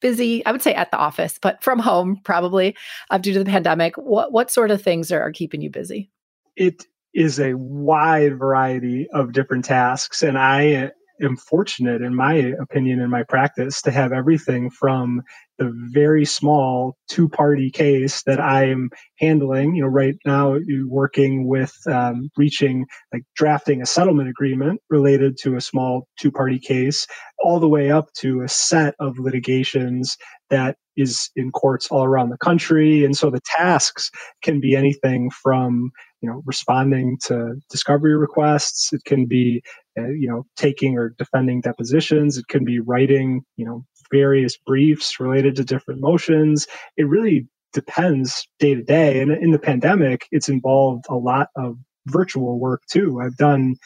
busy, 0.00 0.44
I 0.46 0.52
would 0.52 0.62
say 0.62 0.74
at 0.74 0.90
the 0.90 0.98
office, 0.98 1.38
but 1.40 1.62
from 1.62 1.78
home 1.78 2.20
probably 2.22 2.76
uh, 3.10 3.18
due 3.18 3.32
to 3.32 3.38
the 3.38 3.50
pandemic. 3.50 3.96
What 3.96 4.30
what 4.30 4.50
sort 4.50 4.70
of 4.70 4.82
things 4.82 5.10
are, 5.10 5.20
are 5.20 5.32
keeping 5.32 5.62
you 5.62 5.70
busy? 5.70 6.10
It 6.54 6.84
is 7.14 7.40
a 7.40 7.54
wide 7.54 8.38
variety 8.38 9.08
of 9.12 9.32
different 9.32 9.64
tasks, 9.64 10.22
and 10.22 10.38
I 10.38 10.92
am 11.22 11.36
fortunate, 11.36 12.02
in 12.02 12.14
my 12.14 12.34
opinion, 12.34 13.00
in 13.00 13.10
my 13.10 13.22
practice, 13.22 13.82
to 13.82 13.90
have 13.90 14.12
everything 14.12 14.70
from 14.70 15.22
the 15.58 15.72
very 15.92 16.24
small 16.24 16.96
two 17.08 17.28
party 17.28 17.70
case 17.70 18.22
that 18.24 18.40
I'm 18.40 18.90
handling, 19.18 19.74
you 19.74 19.82
know, 19.82 19.88
right 19.88 20.14
now 20.24 20.56
working 20.86 21.46
with 21.46 21.74
um, 21.90 22.30
reaching, 22.36 22.86
like 23.12 23.22
drafting 23.34 23.82
a 23.82 23.86
settlement 23.86 24.28
agreement 24.28 24.80
related 24.88 25.36
to 25.42 25.56
a 25.56 25.60
small 25.60 26.06
two 26.18 26.30
party 26.30 26.58
case, 26.58 27.06
all 27.40 27.60
the 27.60 27.68
way 27.68 27.90
up 27.90 28.12
to 28.18 28.42
a 28.42 28.48
set 28.48 28.94
of 29.00 29.18
litigations 29.18 30.16
that 30.50 30.76
is 30.96 31.30
in 31.36 31.50
courts 31.52 31.88
all 31.90 32.04
around 32.04 32.30
the 32.30 32.38
country. 32.38 33.04
And 33.04 33.16
so 33.16 33.30
the 33.30 33.40
tasks 33.44 34.10
can 34.42 34.60
be 34.60 34.74
anything 34.74 35.30
from, 35.30 35.90
you 36.20 36.28
know, 36.28 36.42
responding 36.44 37.18
to 37.26 37.54
discovery 37.70 38.16
requests. 38.16 38.92
It 38.92 39.02
can 39.04 39.26
be 39.26 39.62
uh, 39.98 40.08
you 40.10 40.28
know, 40.28 40.44
taking 40.56 40.96
or 40.96 41.14
defending 41.18 41.60
depositions. 41.60 42.38
It 42.38 42.46
can 42.48 42.64
be 42.64 42.78
writing, 42.78 43.42
you 43.56 43.64
know, 43.64 43.84
various 44.10 44.56
briefs 44.56 45.20
related 45.20 45.56
to 45.56 45.64
different 45.64 46.00
motions. 46.00 46.66
It 46.96 47.04
really 47.04 47.46
depends 47.72 48.46
day 48.58 48.74
to 48.74 48.82
day. 48.82 49.20
And 49.20 49.30
in 49.30 49.50
the 49.50 49.58
pandemic, 49.58 50.26
it's 50.30 50.48
involved 50.48 51.04
a 51.08 51.16
lot 51.16 51.48
of 51.56 51.76
virtual 52.06 52.58
work 52.58 52.82
too. 52.90 53.20
I've 53.22 53.36
done 53.36 53.76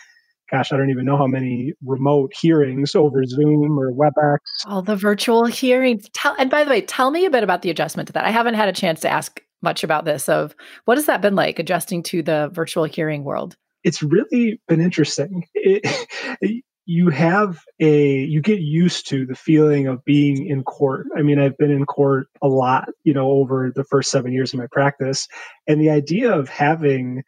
gosh, 0.51 0.71
I 0.71 0.77
don't 0.77 0.91
even 0.91 1.07
know 1.07 1.17
how 1.17 1.27
many 1.27 1.73
remote 1.83 2.31
hearings 2.39 2.95
over 2.95 3.25
Zoom 3.25 3.79
or 3.79 3.91
WebEx. 3.91 4.37
All 4.67 4.83
the 4.83 4.97
virtual 4.97 5.47
hearings. 5.47 6.07
Tell, 6.13 6.37
and 6.39 6.51
by 6.51 6.63
the 6.63 6.69
way, 6.69 6.83
tell 6.83 7.11
me 7.11 7.25
a 7.25 7.31
bit 7.31 7.43
about 7.43 7.63
the 7.63 7.71
adjustment 7.71 8.09
to 8.09 8.13
that. 8.13 8.27
I 8.27 8.31
haven't 8.31 8.53
had 8.53 8.69
a 8.69 8.73
chance 8.73 9.01
to 9.01 9.09
ask 9.09 9.41
much 9.63 9.83
about 9.83 10.05
this. 10.05 10.29
Of 10.29 10.55
what 10.85 10.99
has 10.99 11.07
that 11.07 11.23
been 11.23 11.35
like 11.35 11.59
adjusting 11.59 12.03
to 12.05 12.23
the 12.23 12.51
virtual 12.53 12.85
hearing 12.85 13.25
world? 13.25 13.57
it's 13.85 14.03
really 14.03 14.61
been 14.69 14.81
interesting. 14.81 15.47
It, 15.55 16.65
you 16.87 17.11
have 17.11 17.61
a 17.81 18.25
you 18.25 18.41
get 18.41 18.61
used 18.61 19.09
to 19.09 19.25
the 19.27 19.35
feeling 19.35 19.87
of 19.87 20.05
being 20.05 20.47
in 20.47 20.65
court. 20.65 21.07
I 21.17 21.23
mean, 21.23 21.39
I've 21.39 21.57
been 21.57 21.71
in 21.71 21.87
court 21.87 22.27
a 22.43 22.49
lot, 22.49 22.89
you 23.05 23.15
know, 23.15 23.31
over 23.31 23.73
the 23.75 23.85
first 23.85 24.11
7 24.11 24.33
years 24.33 24.53
of 24.53 24.59
my 24.59 24.67
practice, 24.71 25.29
and 25.67 25.81
the 25.81 25.91
idea 25.91 26.33
of 26.33 26.49
having 26.49 27.23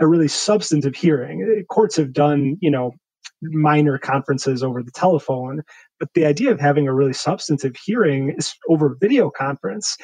a 0.00 0.06
really 0.06 0.28
substantive 0.28 0.94
hearing. 0.94 1.42
Eh, 1.58 1.62
courts 1.70 1.96
have 1.96 2.12
done, 2.12 2.56
you 2.60 2.70
know, 2.70 2.92
minor 3.42 3.98
conferences 3.98 4.62
over 4.62 4.82
the 4.82 4.90
telephone, 4.92 5.62
but 5.98 6.08
the 6.14 6.24
idea 6.24 6.50
of 6.50 6.60
having 6.60 6.86
a 6.88 6.94
really 6.94 7.12
substantive 7.12 7.76
hearing 7.76 8.34
is 8.36 8.54
over 8.68 8.96
video 9.00 9.30
conference 9.30 9.96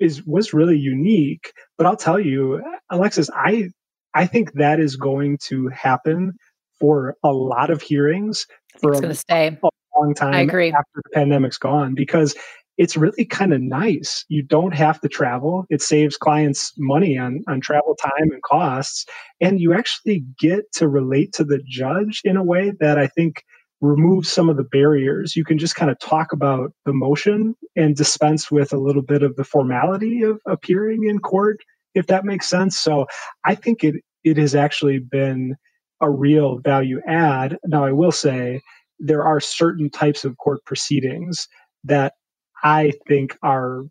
is 0.00 0.24
was 0.26 0.54
really 0.54 0.78
unique. 0.78 1.52
But 1.76 1.86
I'll 1.86 1.96
tell 1.96 2.20
you, 2.20 2.62
Alexis, 2.90 3.30
I 3.34 3.70
I 4.14 4.26
think 4.26 4.52
that 4.54 4.80
is 4.80 4.96
going 4.96 5.38
to 5.48 5.68
happen 5.68 6.34
for 6.80 7.16
a 7.24 7.32
lot 7.32 7.70
of 7.70 7.82
hearings 7.82 8.46
for 8.80 8.92
it's 8.92 9.00
going 9.00 9.12
to 9.12 9.18
stay 9.18 9.48
a 9.48 9.68
long 9.98 10.14
time 10.14 10.34
I 10.34 10.40
agree. 10.40 10.72
after 10.72 11.02
the 11.04 11.10
pandemic's 11.14 11.58
gone 11.58 11.94
because 11.94 12.34
it's 12.78 12.96
really 12.96 13.24
kind 13.24 13.52
of 13.52 13.60
nice. 13.60 14.24
You 14.28 14.42
don't 14.44 14.72
have 14.72 15.00
to 15.00 15.08
travel. 15.08 15.66
It 15.68 15.82
saves 15.82 16.16
clients 16.16 16.72
money 16.78 17.18
on, 17.18 17.42
on 17.48 17.60
travel 17.60 17.96
time 17.96 18.30
and 18.30 18.42
costs. 18.42 19.04
And 19.40 19.60
you 19.60 19.74
actually 19.74 20.24
get 20.38 20.72
to 20.74 20.88
relate 20.88 21.32
to 21.34 21.44
the 21.44 21.60
judge 21.68 22.20
in 22.24 22.36
a 22.36 22.44
way 22.44 22.72
that 22.78 22.96
I 22.96 23.08
think 23.08 23.42
removes 23.80 24.30
some 24.30 24.48
of 24.48 24.56
the 24.56 24.64
barriers. 24.64 25.34
You 25.34 25.44
can 25.44 25.58
just 25.58 25.74
kind 25.74 25.90
of 25.90 25.98
talk 25.98 26.32
about 26.32 26.72
the 26.84 26.92
motion 26.92 27.56
and 27.74 27.96
dispense 27.96 28.50
with 28.50 28.72
a 28.72 28.78
little 28.78 29.02
bit 29.02 29.24
of 29.24 29.34
the 29.34 29.44
formality 29.44 30.22
of 30.22 30.40
appearing 30.46 31.08
in 31.08 31.18
court, 31.18 31.58
if 31.94 32.06
that 32.06 32.24
makes 32.24 32.48
sense. 32.48 32.78
So 32.78 33.06
I 33.44 33.56
think 33.56 33.82
it 33.82 33.96
it 34.24 34.36
has 34.36 34.54
actually 34.54 34.98
been 34.98 35.56
a 36.00 36.10
real 36.10 36.58
value 36.58 37.00
add. 37.06 37.58
Now, 37.64 37.84
I 37.84 37.92
will 37.92 38.12
say 38.12 38.60
there 38.98 39.24
are 39.24 39.40
certain 39.40 39.90
types 39.90 40.24
of 40.24 40.36
court 40.38 40.64
proceedings 40.64 41.48
that 41.84 42.14
I 42.62 42.92
think 43.06 43.36
are 43.42 43.82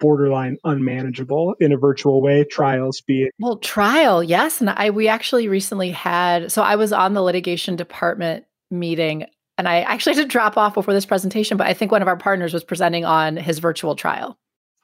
borderline 0.00 0.56
unmanageable 0.64 1.54
in 1.60 1.72
a 1.72 1.76
virtual 1.76 2.20
way 2.20 2.42
trials 2.42 3.00
be 3.00 3.22
it 3.22 3.32
well 3.38 3.58
trial 3.58 4.24
yes 4.24 4.60
and 4.60 4.70
i 4.70 4.90
we 4.90 5.06
actually 5.06 5.46
recently 5.46 5.90
had 5.92 6.50
so 6.50 6.62
i 6.62 6.74
was 6.74 6.92
on 6.92 7.12
the 7.12 7.22
litigation 7.22 7.76
department 7.76 8.44
meeting 8.72 9.24
and 9.56 9.68
i 9.68 9.82
actually 9.82 10.16
had 10.16 10.22
to 10.22 10.26
drop 10.26 10.56
off 10.56 10.74
before 10.74 10.92
this 10.92 11.06
presentation 11.06 11.56
but 11.56 11.68
i 11.68 11.72
think 11.72 11.92
one 11.92 12.02
of 12.02 12.08
our 12.08 12.16
partners 12.16 12.52
was 12.52 12.64
presenting 12.64 13.04
on 13.04 13.36
his 13.36 13.60
virtual 13.60 13.94
trial 13.94 14.36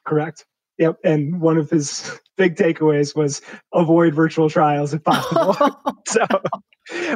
correct 0.05 0.45
Yep. 0.77 0.97
And 1.03 1.41
one 1.41 1.57
of 1.57 1.69
his 1.69 2.19
big 2.37 2.55
takeaways 2.55 3.15
was 3.15 3.41
avoid 3.73 4.13
virtual 4.13 4.49
trials 4.49 4.93
if 4.93 5.03
possible. 5.03 5.55
so, 6.07 6.25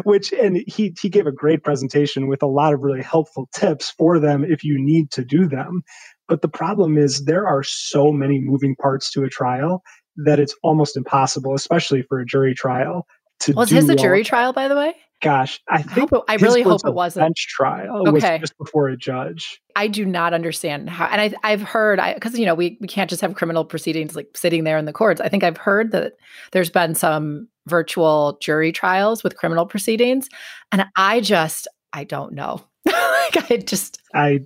which, 0.04 0.32
and 0.34 0.58
he, 0.68 0.96
he 1.00 1.10
gave 1.10 1.28
a 1.28 1.32
great 1.32 1.64
presentation 1.64 2.28
with 2.28 2.42
a 2.42 2.48
lot 2.48 2.74
of 2.74 2.82
really 2.82 3.04
helpful 3.04 3.50
tips 3.54 3.92
for 3.92 4.20
them 4.20 4.44
if 4.44 4.64
you 4.64 4.76
need 4.80 5.12
to 5.12 5.24
do 5.24 5.48
them. 5.48 5.84
But 6.28 6.42
the 6.42 6.48
problem 6.48 6.98
is 6.98 7.26
there 7.26 7.48
are 7.48 7.64
so 7.64 8.12
many 8.12 8.40
moving 8.40 8.76
parts 8.76 9.12
to 9.12 9.24
a 9.24 9.30
trial 9.30 9.82
that 10.26 10.40
it's 10.40 10.56
almost 10.64 10.98
impossible, 10.98 11.54
especially 11.54 12.04
for 12.04 12.20
a 12.20 12.26
jury 12.26 12.54
trial. 12.54 13.06
To 13.42 13.54
was 13.54 13.70
his 13.70 13.90
a 13.90 13.96
jury 13.96 14.24
trial, 14.24 14.54
by 14.54 14.68
the 14.68 14.76
way? 14.76 14.96
Gosh, 15.22 15.60
I 15.68 15.82
think 15.82 16.14
I, 16.14 16.22
I 16.30 16.36
really 16.36 16.62
hope 16.62 16.80
it 16.86 16.94
wasn't 16.94 17.26
bench 17.26 17.48
trial. 17.50 18.08
Okay. 18.08 18.12
Was 18.12 18.40
just 18.40 18.58
before 18.58 18.88
a 18.88 18.96
judge. 18.96 19.62
I 19.76 19.88
do 19.88 20.06
not 20.06 20.34
understand 20.34 20.90
how, 20.90 21.08
and 21.08 21.36
I, 21.44 21.50
have 21.50 21.62
heard 21.62 22.00
because 22.14 22.40
you 22.40 22.46
know 22.46 22.56
we 22.56 22.78
we 22.80 22.88
can't 22.88 23.10
just 23.10 23.22
have 23.22 23.36
criminal 23.36 23.66
proceedings 23.66 24.16
like 24.16 24.30
sitting 24.36 24.64
there 24.64 24.78
in 24.78 24.86
the 24.86 24.94
courts. 24.94 25.20
I 25.20 25.28
think 25.28 25.44
I've 25.44 25.58
heard 25.58 25.92
that 25.92 26.14
there's 26.54 26.70
been 26.70 26.96
some 26.96 27.50
virtual 27.68 28.38
jury 28.42 28.72
trials 28.72 29.22
with 29.22 29.36
criminal 29.36 29.66
proceedings, 29.66 30.30
and 30.72 30.86
I 30.96 31.20
just 31.20 31.68
I 31.92 32.06
don't 32.06 32.34
know. 32.34 32.64
like 32.86 33.52
I 33.52 33.58
just 33.58 34.02
I 34.14 34.40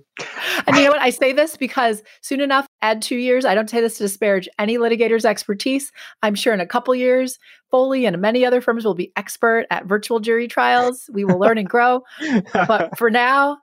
and 0.66 0.76
you 0.76 0.84
know 0.84 0.90
what 0.90 1.00
I 1.00 1.10
say 1.10 1.32
this 1.32 1.56
because 1.56 2.02
soon 2.20 2.40
enough, 2.40 2.66
add 2.82 3.00
two 3.00 3.16
years. 3.16 3.44
I 3.44 3.54
don't 3.54 3.70
say 3.70 3.80
this 3.80 3.98
to 3.98 4.04
disparage 4.04 4.48
any 4.58 4.76
litigator's 4.76 5.24
expertise. 5.24 5.92
I'm 6.22 6.34
sure 6.34 6.52
in 6.52 6.60
a 6.60 6.66
couple 6.66 6.94
years, 6.94 7.38
Foley 7.70 8.06
and 8.06 8.20
many 8.20 8.44
other 8.44 8.60
firms 8.60 8.84
will 8.84 8.94
be 8.94 9.12
expert 9.16 9.66
at 9.70 9.86
virtual 9.86 10.20
jury 10.20 10.48
trials. 10.48 11.08
We 11.12 11.24
will 11.24 11.38
learn 11.38 11.58
and 11.58 11.68
grow. 11.68 12.02
But 12.52 12.90
for 12.98 13.10
now, 13.10 13.58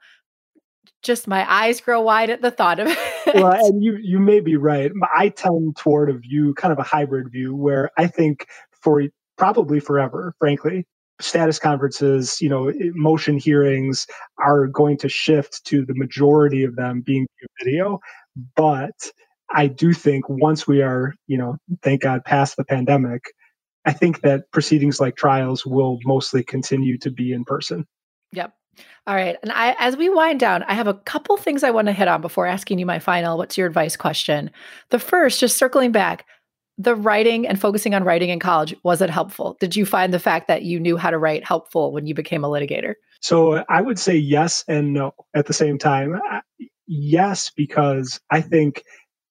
just 1.03 1.27
my 1.27 1.51
eyes 1.51 1.81
grow 1.81 2.01
wide 2.01 2.29
at 2.29 2.41
the 2.41 2.51
thought 2.51 2.79
of 2.79 2.87
it. 2.89 3.35
well, 3.35 3.53
and 3.53 3.83
you 3.83 3.97
you 4.01 4.19
may 4.19 4.39
be 4.39 4.55
right. 4.55 4.91
I 5.15 5.29
tend 5.29 5.75
toward 5.77 6.09
a 6.09 6.17
view, 6.17 6.53
kind 6.53 6.71
of 6.71 6.79
a 6.79 6.83
hybrid 6.83 7.31
view, 7.31 7.55
where 7.55 7.91
I 7.97 8.07
think 8.07 8.47
for 8.71 9.03
probably 9.37 9.79
forever, 9.79 10.35
frankly, 10.39 10.85
status 11.21 11.59
conferences, 11.59 12.41
you 12.41 12.49
know, 12.49 12.71
motion 12.93 13.37
hearings 13.37 14.07
are 14.37 14.67
going 14.67 14.97
to 14.97 15.09
shift 15.09 15.63
to 15.65 15.85
the 15.85 15.95
majority 15.95 16.63
of 16.63 16.75
them 16.75 17.01
being 17.01 17.27
video. 17.63 17.99
But 18.55 19.11
I 19.53 19.67
do 19.67 19.93
think 19.93 20.27
once 20.29 20.67
we 20.67 20.81
are, 20.81 21.13
you 21.27 21.37
know, 21.37 21.57
thank 21.81 22.01
God 22.01 22.23
past 22.25 22.55
the 22.57 22.63
pandemic, 22.63 23.21
I 23.85 23.93
think 23.93 24.21
that 24.21 24.51
proceedings 24.51 24.99
like 24.99 25.15
trials 25.15 25.65
will 25.65 25.99
mostly 26.05 26.43
continue 26.43 26.97
to 26.99 27.11
be 27.11 27.33
in 27.33 27.43
person. 27.43 27.85
Yep. 28.33 28.53
All 29.07 29.15
right. 29.15 29.35
And 29.41 29.51
I, 29.51 29.75
as 29.79 29.97
we 29.97 30.09
wind 30.09 30.39
down, 30.39 30.63
I 30.63 30.73
have 30.73 30.87
a 30.87 30.93
couple 30.93 31.35
things 31.35 31.63
I 31.63 31.71
want 31.71 31.87
to 31.87 31.93
hit 31.93 32.07
on 32.07 32.21
before 32.21 32.45
asking 32.45 32.79
you 32.79 32.85
my 32.85 32.99
final 32.99 33.37
what's 33.37 33.57
your 33.57 33.67
advice 33.67 33.97
question. 33.97 34.51
The 34.89 34.99
first, 34.99 35.39
just 35.39 35.57
circling 35.57 35.91
back, 35.91 36.25
the 36.81 36.95
writing 36.95 37.47
and 37.47 37.59
focusing 37.59 37.93
on 37.93 38.03
writing 38.03 38.29
in 38.29 38.39
college, 38.39 38.75
was 38.83 39.01
it 39.01 39.09
helpful? 39.09 39.57
Did 39.59 39.75
you 39.75 39.85
find 39.85 40.13
the 40.13 40.19
fact 40.19 40.47
that 40.47 40.63
you 40.63 40.79
knew 40.79 40.97
how 40.97 41.09
to 41.09 41.17
write 41.17 41.45
helpful 41.45 41.91
when 41.91 42.07
you 42.07 42.13
became 42.13 42.43
a 42.43 42.49
litigator? 42.49 42.95
So 43.21 43.63
I 43.69 43.81
would 43.81 43.99
say 43.99 44.15
yes 44.15 44.63
and 44.67 44.93
no 44.93 45.13
at 45.35 45.45
the 45.45 45.53
same 45.53 45.77
time. 45.77 46.19
Yes, 46.87 47.51
because 47.55 48.19
I 48.31 48.41
think 48.41 48.83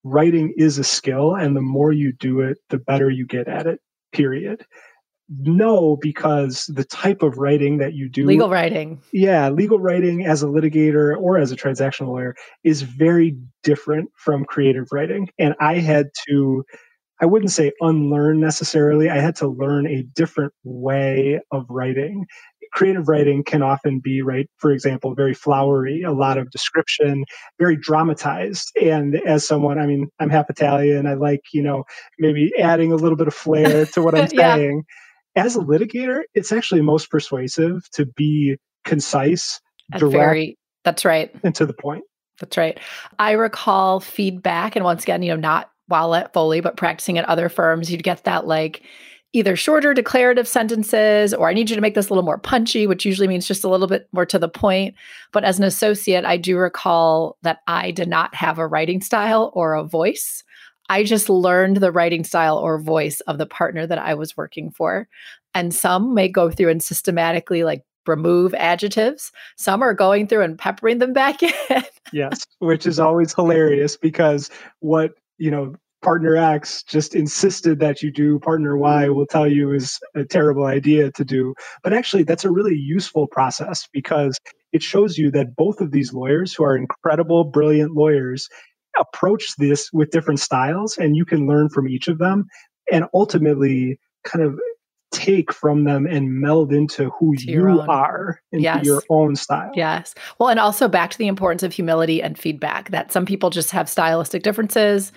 writing 0.05 0.55
is 0.57 0.79
a 0.79 0.85
skill, 0.85 1.35
and 1.35 1.57
the 1.57 1.61
more 1.61 1.93
you 1.93 2.13
do 2.13 2.41
it, 2.41 2.59
the 2.69 2.79
better 2.79 3.11
you 3.11 3.27
get 3.27 3.49
at 3.49 3.67
it, 3.67 3.81
period. 4.13 4.65
No, 5.29 5.97
because 6.01 6.67
the 6.67 6.85
type 6.85 7.23
of 7.23 7.39
writing 7.39 7.79
that 7.79 7.95
you 7.95 8.09
do 8.09 8.27
legal 8.27 8.49
writing. 8.49 9.01
Yeah, 9.13 9.49
legal 9.49 9.79
writing 9.79 10.25
as 10.25 10.43
a 10.43 10.47
litigator 10.47 11.17
or 11.17 11.39
as 11.39 11.53
a 11.53 11.57
transactional 11.57 12.09
lawyer 12.09 12.35
is 12.65 12.83
very 12.83 13.37
different 13.63 14.11
from 14.17 14.45
creative 14.45 14.89
writing. 14.91 15.29
And 15.39 15.55
I 15.61 15.79
had 15.79 16.11
to 16.29 16.65
I 17.21 17.27
wouldn't 17.27 17.51
say 17.51 17.73
unlearn 17.81 18.41
necessarily. 18.41 19.11
I 19.11 19.19
had 19.19 19.37
to 19.37 19.49
learn 19.49 19.87
a 19.87 20.03
different 20.03 20.53
way 20.65 21.41
of 21.53 21.67
writing. 21.69 22.27
Creative 22.73 23.07
writing 23.09 23.45
can 23.45 23.63
often 23.63 24.01
be, 24.01 24.23
right, 24.23 24.49
for 24.57 24.71
example, 24.71 25.15
very 25.15 25.35
flowery, 25.35 26.03
a 26.03 26.13
lot 26.13 26.39
of 26.39 26.51
description, 26.51 27.25
very 27.59 27.77
dramatized. 27.77 28.71
And 28.81 29.17
as 29.27 29.47
someone, 29.47 29.79
I 29.79 29.87
mean, 29.87 30.09
I'm 30.19 30.31
half 30.31 30.49
Italian, 30.49 31.07
I 31.07 31.15
like, 31.15 31.41
you 31.53 31.63
know, 31.63 31.85
maybe 32.19 32.53
adding 32.59 32.93
a 32.93 32.97
little 32.97 33.17
bit 33.17 33.27
of 33.27 33.35
flair 33.35 33.87
to 33.87 34.03
what 34.03 34.15
I'm 34.15 34.29
yeah. 34.33 34.55
saying. 34.55 34.85
As 35.37 35.57
a 35.57 35.61
litigator, 35.61 36.23
it's 36.35 36.53
actually 36.53 36.81
most 36.81 37.11
persuasive 37.11 37.83
to 37.93 38.07
be 38.07 38.57
concise, 38.85 39.61
direct, 39.97 40.13
very, 40.13 40.59
that's 40.85 41.05
right. 41.05 41.35
And 41.45 41.55
to 41.57 41.67
the 41.67 41.75
point. 41.75 42.05
That's 42.39 42.57
right. 42.57 42.79
I 43.19 43.33
recall 43.33 44.01
feedback, 44.01 44.75
and 44.75 44.85
once 44.85 45.03
again, 45.03 45.23
you 45.23 45.31
know, 45.31 45.37
not 45.37 45.71
while 45.91 46.15
at 46.15 46.33
Foley, 46.33 46.61
but 46.61 46.77
practicing 46.77 47.19
at 47.19 47.29
other 47.29 47.49
firms, 47.49 47.91
you'd 47.91 48.03
get 48.03 48.25
that 48.25 48.47
like 48.47 48.83
either 49.33 49.55
shorter 49.55 49.95
declarative 49.95 50.49
sentences 50.49 51.33
or 51.33 51.49
I 51.49 51.55
need 51.55 51.71
you 51.71 51.77
to 51.77 51.83
make 51.83 51.95
this 51.95 52.09
a 52.09 52.13
little 52.13 52.25
more 52.25 52.39
punchy, 52.39 52.87
which 52.87 53.05
usually 53.05 53.29
means 53.29 53.47
just 53.47 53.65
a 53.65 53.69
little 53.69 53.87
bit 53.87 54.09
more 54.13 54.27
to 54.27 54.39
the 54.39 54.49
point. 54.49 54.95
But 55.33 55.45
as 55.45 55.59
an 55.59 55.65
associate, 55.65 56.25
I 56.25 56.37
do 56.37 56.57
recall 56.57 57.37
that 57.43 57.59
I 57.67 57.91
did 57.93 58.09
not 58.09 58.35
have 58.35 58.59
a 58.59 58.67
writing 58.67 59.01
style 59.01 59.53
or 59.55 59.75
a 59.75 59.85
voice. 59.85 60.43
I 60.89 61.05
just 61.05 61.31
learned 61.31 61.77
the 61.77 61.93
writing 61.93 62.25
style 62.25 62.59
or 62.59 62.81
voice 62.81 63.21
of 63.23 63.39
the 63.39 63.47
partner 63.47 63.87
that 63.87 63.99
I 63.99 64.15
was 64.15 64.37
working 64.37 64.71
for. 64.71 65.07
And 65.55 65.73
some 65.75 66.15
may 66.15 66.29
go 66.29 66.51
through 66.51 66.71
and 66.71 66.83
systematically 66.83 67.63
like 67.63 67.85
remove 68.07 68.55
adjectives. 68.55 69.31
Some 69.57 69.83
are 69.83 69.95
going 69.95 70.27
through 70.27 70.43
and 70.43 70.59
peppering 70.59 70.99
them 70.99 71.13
back 71.13 71.43
in. 71.71 71.83
yes, 72.13 72.47
which 72.59 72.87
is 72.87 72.99
always 72.99 73.33
hilarious 73.33 73.97
because 73.97 74.51
what 74.81 75.13
you 75.41 75.51
know, 75.51 75.75
partner 76.03 76.37
X 76.37 76.83
just 76.83 77.15
insisted 77.15 77.81
that 77.81 78.03
you 78.03 78.13
do, 78.13 78.39
partner 78.41 78.77
Y 78.77 79.09
will 79.09 79.27
tell 79.27 79.49
you 79.49 79.73
is 79.73 79.99
a 80.15 80.25
terrible 80.25 80.65
idea 80.65 81.11
to 81.13 81.25
do. 81.25 81.55
But 81.83 81.93
actually, 81.93 82.23
that's 82.23 82.45
a 82.45 82.51
really 82.51 82.77
useful 82.77 83.27
process 83.27 83.89
because 83.93 84.39
it 84.73 84.83
shows 84.83 85.19
you 85.19 85.31
that 85.33 85.57
both 85.57 85.81
of 85.81 85.91
these 85.91 86.13
lawyers, 86.13 86.55
who 86.55 86.65
are 86.65 86.77
incredible, 86.77 87.45
brilliant 87.45 87.93
lawyers, 87.93 88.49
approach 88.99 89.57
this 89.57 89.91
with 89.93 90.11
different 90.11 90.41
styles, 90.41 90.97
and 90.99 91.17
you 91.17 91.25
can 91.25 91.47
learn 91.47 91.69
from 91.69 91.89
each 91.89 92.09
of 92.09 92.19
them 92.19 92.47
and 92.93 93.05
ultimately 93.15 93.99
kind 94.25 94.45
of 94.45 94.59
take 95.11 95.53
from 95.53 95.85
them 95.85 96.07
and 96.07 96.41
meld 96.41 96.73
into 96.73 97.11
who 97.11 97.35
you 97.39 97.81
are 97.89 98.41
into 98.53 98.63
yes. 98.63 98.85
your 98.85 99.03
own 99.11 99.35
style. 99.37 99.73
Yes. 99.75 100.15
Well, 100.39 100.49
and 100.49 100.61
also 100.61 100.89
back 100.89 101.11
to 101.11 101.19
the 101.19 101.27
importance 101.27 101.63
of 101.63 101.73
humility 101.73 102.23
and 102.23 102.39
feedback 102.39 102.91
that 102.91 103.13
some 103.13 103.27
people 103.27 103.51
just 103.51 103.71
have 103.73 103.89
stylistic 103.89 104.43
differences. 104.43 105.13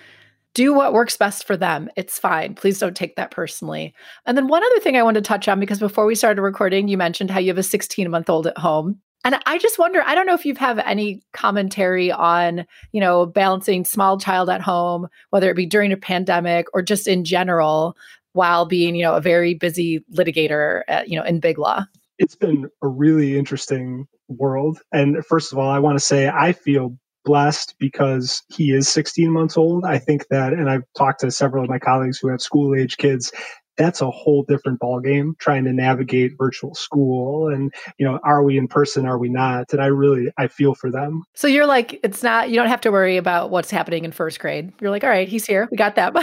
Do 0.53 0.73
what 0.73 0.93
works 0.93 1.17
best 1.17 1.45
for 1.45 1.57
them. 1.57 1.89
It's 1.95 2.19
fine. 2.19 2.53
Please 2.55 2.79
don't 2.79 2.95
take 2.95 3.15
that 3.15 3.31
personally. 3.31 3.93
And 4.25 4.37
then 4.37 4.47
one 4.47 4.63
other 4.63 4.79
thing 4.79 4.97
I 4.97 5.03
wanted 5.03 5.23
to 5.23 5.27
touch 5.27 5.47
on 5.47 5.59
because 5.59 5.79
before 5.79 6.05
we 6.05 6.15
started 6.15 6.41
recording, 6.41 6.87
you 6.87 6.97
mentioned 6.97 7.31
how 7.31 7.39
you 7.39 7.47
have 7.47 7.57
a 7.57 7.63
16 7.63 8.09
month 8.09 8.29
old 8.29 8.47
at 8.47 8.57
home. 8.57 8.99
And 9.25 9.39
I 9.45 9.57
just 9.57 9.79
wonder, 9.79 10.03
I 10.05 10.15
don't 10.15 10.27
know 10.27 10.33
if 10.33 10.45
you 10.45 10.53
have 10.55 10.79
any 10.79 11.21
commentary 11.31 12.11
on, 12.11 12.65
you 12.91 12.99
know, 12.99 13.25
balancing 13.25 13.85
small 13.85 14.19
child 14.19 14.49
at 14.49 14.61
home, 14.61 15.07
whether 15.29 15.49
it 15.49 15.55
be 15.55 15.65
during 15.65 15.93
a 15.93 15.97
pandemic 15.97 16.67
or 16.73 16.81
just 16.81 17.07
in 17.07 17.23
general, 17.23 17.95
while 18.34 18.65
being, 18.65 18.95
you 18.95 19.03
know, 19.03 19.15
a 19.15 19.21
very 19.21 19.53
busy 19.53 20.03
litigator, 20.13 20.81
at, 20.88 21.09
you 21.09 21.17
know, 21.17 21.25
in 21.25 21.39
big 21.39 21.57
law? 21.57 21.86
It's 22.19 22.36
been 22.36 22.69
a 22.84 22.88
really 22.88 23.38
interesting 23.38 24.05
world. 24.27 24.79
And 24.91 25.25
first 25.25 25.51
of 25.51 25.57
all, 25.57 25.69
I 25.69 25.79
want 25.79 25.97
to 25.97 26.03
say 26.03 26.27
I 26.29 26.53
feel 26.53 26.95
blessed 27.25 27.75
because 27.79 28.43
he 28.49 28.71
is 28.71 28.89
16 28.89 29.31
months 29.31 29.57
old. 29.57 29.86
I 29.86 29.97
think 29.97 30.27
that, 30.29 30.53
and 30.53 30.69
I've 30.69 30.84
talked 30.97 31.21
to 31.21 31.31
several 31.31 31.63
of 31.63 31.69
my 31.69 31.79
colleagues 31.79 32.19
who 32.19 32.27
have 32.29 32.41
school 32.41 32.75
age 32.75 32.97
kids, 32.97 33.31
that's 33.78 34.01
a 34.01 34.09
whole 34.09 34.43
different 34.43 34.80
ballgame 34.80 35.38
trying 35.39 35.63
to 35.65 35.74
navigate 35.74 36.34
virtual 36.38 36.76
school 36.76 37.47
and 37.47 37.74
you 37.97 38.05
know 38.05 38.19
are 38.24 38.43
we 38.43 38.57
in 38.57 38.67
person 38.67 39.05
are 39.05 39.17
we 39.17 39.30
not? 39.30 39.71
And 39.74 39.82
i 39.82 39.88
really 39.88 40.32
i 40.38 40.47
feel 40.47 40.76
for 40.76 40.91
them. 40.91 41.24
So 41.34 41.47
you're 41.47 41.65
like 41.65 41.99
it's 42.03 42.24
not 42.24 42.49
you 42.49 42.55
don't 42.55 42.67
have 42.69 42.82
to 42.82 42.91
worry 42.91 43.17
about 43.17 43.49
what's 43.49 43.71
happening 43.71 44.05
in 44.05 44.11
first 44.11 44.39
grade. 44.39 44.71
You're 44.80 44.91
like 44.91 45.03
all 45.03 45.09
right 45.09 45.28
he's 45.28 45.45
here. 45.45 45.67
We 45.71 45.78
got 45.78 45.95
that. 45.95 46.13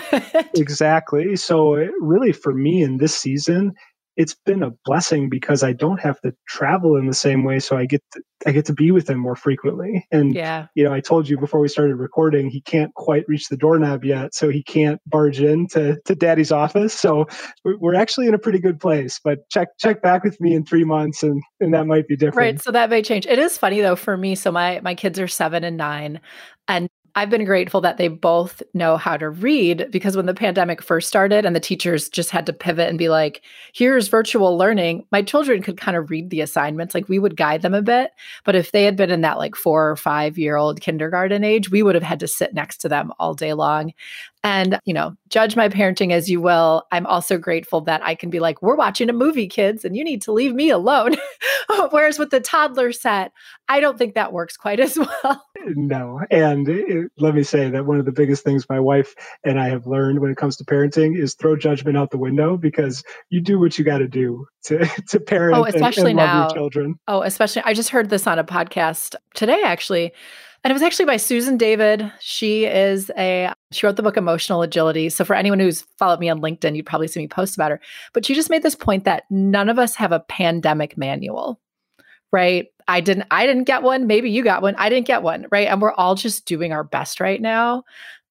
Exactly. 0.60 1.36
So 1.36 1.74
really 2.00 2.32
for 2.32 2.52
me 2.52 2.82
in 2.82 2.98
this 2.98 3.16
season 3.16 3.72
it's 4.20 4.34
been 4.44 4.62
a 4.62 4.70
blessing 4.84 5.30
because 5.30 5.62
I 5.62 5.72
don't 5.72 5.98
have 5.98 6.20
to 6.20 6.34
travel 6.46 6.94
in 6.96 7.06
the 7.06 7.14
same 7.14 7.42
way. 7.42 7.58
So 7.58 7.78
I 7.78 7.86
get 7.86 8.02
to, 8.12 8.20
I 8.46 8.52
get 8.52 8.66
to 8.66 8.74
be 8.74 8.90
with 8.90 9.08
him 9.08 9.18
more 9.18 9.34
frequently. 9.34 10.06
And 10.12 10.34
yeah, 10.34 10.66
you 10.74 10.84
know, 10.84 10.92
I 10.92 11.00
told 11.00 11.26
you 11.26 11.38
before 11.38 11.58
we 11.58 11.68
started 11.68 11.94
recording, 11.96 12.50
he 12.50 12.60
can't 12.60 12.92
quite 12.92 13.24
reach 13.28 13.48
the 13.48 13.56
doorknob 13.56 14.04
yet, 14.04 14.34
so 14.34 14.50
he 14.50 14.62
can't 14.62 15.00
barge 15.06 15.40
in 15.40 15.68
to, 15.68 15.98
to 16.04 16.14
Daddy's 16.14 16.52
office. 16.52 16.92
So 16.92 17.28
we're 17.64 17.94
actually 17.94 18.26
in 18.26 18.34
a 18.34 18.38
pretty 18.38 18.58
good 18.58 18.78
place. 18.78 19.18
But 19.24 19.48
check 19.48 19.68
check 19.78 20.02
back 20.02 20.22
with 20.22 20.38
me 20.38 20.54
in 20.54 20.66
three 20.66 20.84
months, 20.84 21.22
and 21.22 21.42
and 21.58 21.72
that 21.72 21.86
might 21.86 22.06
be 22.06 22.14
different. 22.14 22.36
Right. 22.36 22.62
So 22.62 22.72
that 22.72 22.90
may 22.90 23.00
change. 23.00 23.24
It 23.24 23.38
is 23.38 23.56
funny 23.56 23.80
though 23.80 23.96
for 23.96 24.18
me. 24.18 24.34
So 24.34 24.52
my 24.52 24.80
my 24.82 24.94
kids 24.94 25.18
are 25.18 25.28
seven 25.28 25.64
and 25.64 25.78
nine, 25.78 26.20
and 26.68 26.90
I've 27.14 27.30
been 27.30 27.44
grateful 27.44 27.80
that 27.80 27.96
they 27.96 28.08
both 28.08 28.62
know 28.74 28.96
how 28.96 29.16
to 29.16 29.30
read 29.30 29.88
because 29.90 30.16
when 30.16 30.26
the 30.26 30.34
pandemic 30.34 30.80
first 30.82 31.08
started 31.08 31.44
and 31.44 31.56
the 31.56 31.60
teachers 31.60 32.08
just 32.08 32.30
had 32.30 32.46
to 32.46 32.52
pivot 32.52 32.88
and 32.88 32.98
be 32.98 33.08
like, 33.08 33.42
here's 33.72 34.08
virtual 34.08 34.56
learning, 34.56 35.04
my 35.10 35.22
children 35.22 35.62
could 35.62 35.76
kind 35.76 35.96
of 35.96 36.10
read 36.10 36.30
the 36.30 36.40
assignments. 36.40 36.94
Like 36.94 37.08
we 37.08 37.18
would 37.18 37.36
guide 37.36 37.62
them 37.62 37.74
a 37.74 37.82
bit. 37.82 38.12
But 38.44 38.54
if 38.54 38.72
they 38.72 38.84
had 38.84 38.96
been 38.96 39.10
in 39.10 39.22
that 39.22 39.38
like 39.38 39.56
four 39.56 39.90
or 39.90 39.96
five 39.96 40.38
year 40.38 40.56
old 40.56 40.80
kindergarten 40.80 41.42
age, 41.42 41.70
we 41.70 41.82
would 41.82 41.94
have 41.94 42.04
had 42.04 42.20
to 42.20 42.28
sit 42.28 42.54
next 42.54 42.78
to 42.78 42.88
them 42.88 43.12
all 43.18 43.34
day 43.34 43.54
long. 43.54 43.92
And, 44.42 44.78
you 44.86 44.94
know, 44.94 45.14
judge 45.28 45.54
my 45.54 45.68
parenting 45.68 46.12
as 46.12 46.30
you 46.30 46.40
will. 46.40 46.84
I'm 46.92 47.06
also 47.06 47.36
grateful 47.36 47.82
that 47.82 48.02
I 48.02 48.14
can 48.14 48.30
be 48.30 48.40
like, 48.40 48.62
we're 48.62 48.74
watching 48.74 49.10
a 49.10 49.12
movie, 49.12 49.46
kids, 49.46 49.84
and 49.84 49.94
you 49.94 50.02
need 50.02 50.22
to 50.22 50.32
leave 50.32 50.54
me 50.54 50.70
alone. 50.70 51.16
Whereas 51.90 52.18
with 52.18 52.30
the 52.30 52.40
toddler 52.40 52.92
set, 52.92 53.32
I 53.68 53.80
don't 53.80 53.98
think 53.98 54.14
that 54.14 54.32
works 54.32 54.56
quite 54.56 54.80
as 54.80 54.98
well. 55.24 55.44
No. 55.66 56.20
And 56.30 56.68
it, 56.68 57.10
let 57.18 57.34
me 57.34 57.42
say 57.42 57.68
that 57.68 57.84
one 57.84 57.98
of 57.98 58.06
the 58.06 58.12
biggest 58.12 58.42
things 58.42 58.68
my 58.68 58.80
wife 58.80 59.14
and 59.44 59.60
I 59.60 59.68
have 59.68 59.86
learned 59.86 60.20
when 60.20 60.30
it 60.30 60.36
comes 60.38 60.56
to 60.56 60.64
parenting 60.64 61.18
is 61.18 61.34
throw 61.34 61.54
judgment 61.54 61.98
out 61.98 62.10
the 62.10 62.18
window 62.18 62.56
because 62.56 63.04
you 63.28 63.42
do 63.42 63.58
what 63.58 63.78
you 63.78 63.84
got 63.84 63.98
to 63.98 64.08
do 64.08 64.46
to 64.64 64.86
to 65.08 65.20
parent 65.20 65.56
oh, 65.56 65.64
especially 65.64 66.12
and, 66.12 66.20
and 66.20 66.28
now, 66.28 66.48
children. 66.48 66.94
Oh, 67.08 67.22
especially 67.22 67.62
I 67.64 67.74
just 67.74 67.90
heard 67.90 68.10
this 68.10 68.26
on 68.26 68.38
a 68.38 68.44
podcast 68.44 69.14
today 69.34 69.60
actually 69.64 70.12
and 70.62 70.70
it 70.70 70.74
was 70.74 70.82
actually 70.82 71.06
by 71.06 71.16
Susan 71.16 71.56
David. 71.56 72.12
She 72.20 72.66
is 72.66 73.10
a 73.16 73.52
she 73.72 73.86
wrote 73.86 73.96
the 73.96 74.02
book 74.02 74.16
Emotional 74.16 74.62
Agility. 74.62 75.08
So 75.08 75.24
for 75.24 75.34
anyone 75.34 75.58
who's 75.58 75.82
followed 75.98 76.20
me 76.20 76.28
on 76.28 76.40
LinkedIn, 76.40 76.76
you'd 76.76 76.86
probably 76.86 77.08
see 77.08 77.20
me 77.20 77.28
post 77.28 77.54
about 77.54 77.70
her. 77.70 77.80
But 78.12 78.26
she 78.26 78.34
just 78.34 78.50
made 78.50 78.62
this 78.62 78.74
point 78.74 79.04
that 79.04 79.24
none 79.30 79.68
of 79.68 79.78
us 79.78 79.94
have 79.96 80.12
a 80.12 80.20
pandemic 80.20 80.98
manual. 80.98 81.60
Right? 82.32 82.68
I 82.86 83.00
didn't 83.00 83.26
I 83.30 83.46
didn't 83.46 83.64
get 83.64 83.82
one, 83.82 84.06
maybe 84.06 84.30
you 84.30 84.44
got 84.44 84.62
one. 84.62 84.74
I 84.76 84.88
didn't 84.88 85.06
get 85.06 85.22
one, 85.22 85.46
right? 85.50 85.68
And 85.68 85.80
we're 85.80 85.92
all 85.92 86.14
just 86.14 86.44
doing 86.44 86.72
our 86.72 86.84
best 86.84 87.20
right 87.20 87.40
now. 87.40 87.84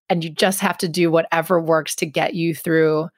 And 0.09 0.23
you 0.23 0.29
just 0.29 0.59
have 0.61 0.77
to 0.79 0.87
do 0.87 1.11
whatever 1.11 1.59
works 1.59 1.95
to 1.95 2.05
get 2.05 2.33
you 2.33 2.53
through 2.53 3.09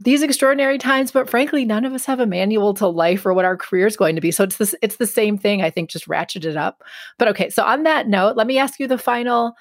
these 0.00 0.22
extraordinary 0.22 0.78
times 0.78 1.10
but 1.10 1.28
frankly 1.28 1.64
none 1.64 1.84
of 1.84 1.92
us 1.92 2.06
have 2.06 2.20
a 2.20 2.26
manual 2.26 2.72
to 2.74 2.86
life 2.86 3.26
or 3.26 3.34
what 3.34 3.44
our 3.44 3.56
career 3.56 3.86
is 3.86 3.96
going 3.96 4.14
to 4.14 4.20
be. 4.20 4.30
So 4.30 4.44
it's 4.44 4.56
this 4.56 4.74
it's 4.82 4.96
the 4.96 5.06
same 5.06 5.36
thing 5.36 5.62
i 5.62 5.70
think 5.70 5.90
just 5.90 6.08
ratcheted 6.08 6.56
up. 6.56 6.82
But 7.18 7.28
okay 7.28 7.50
so 7.50 7.64
on 7.64 7.82
that 7.82 8.08
note 8.08 8.36
let 8.36 8.46
me 8.46 8.58
ask 8.58 8.78
you 8.78 8.86
the 8.86 8.98
final 8.98 9.54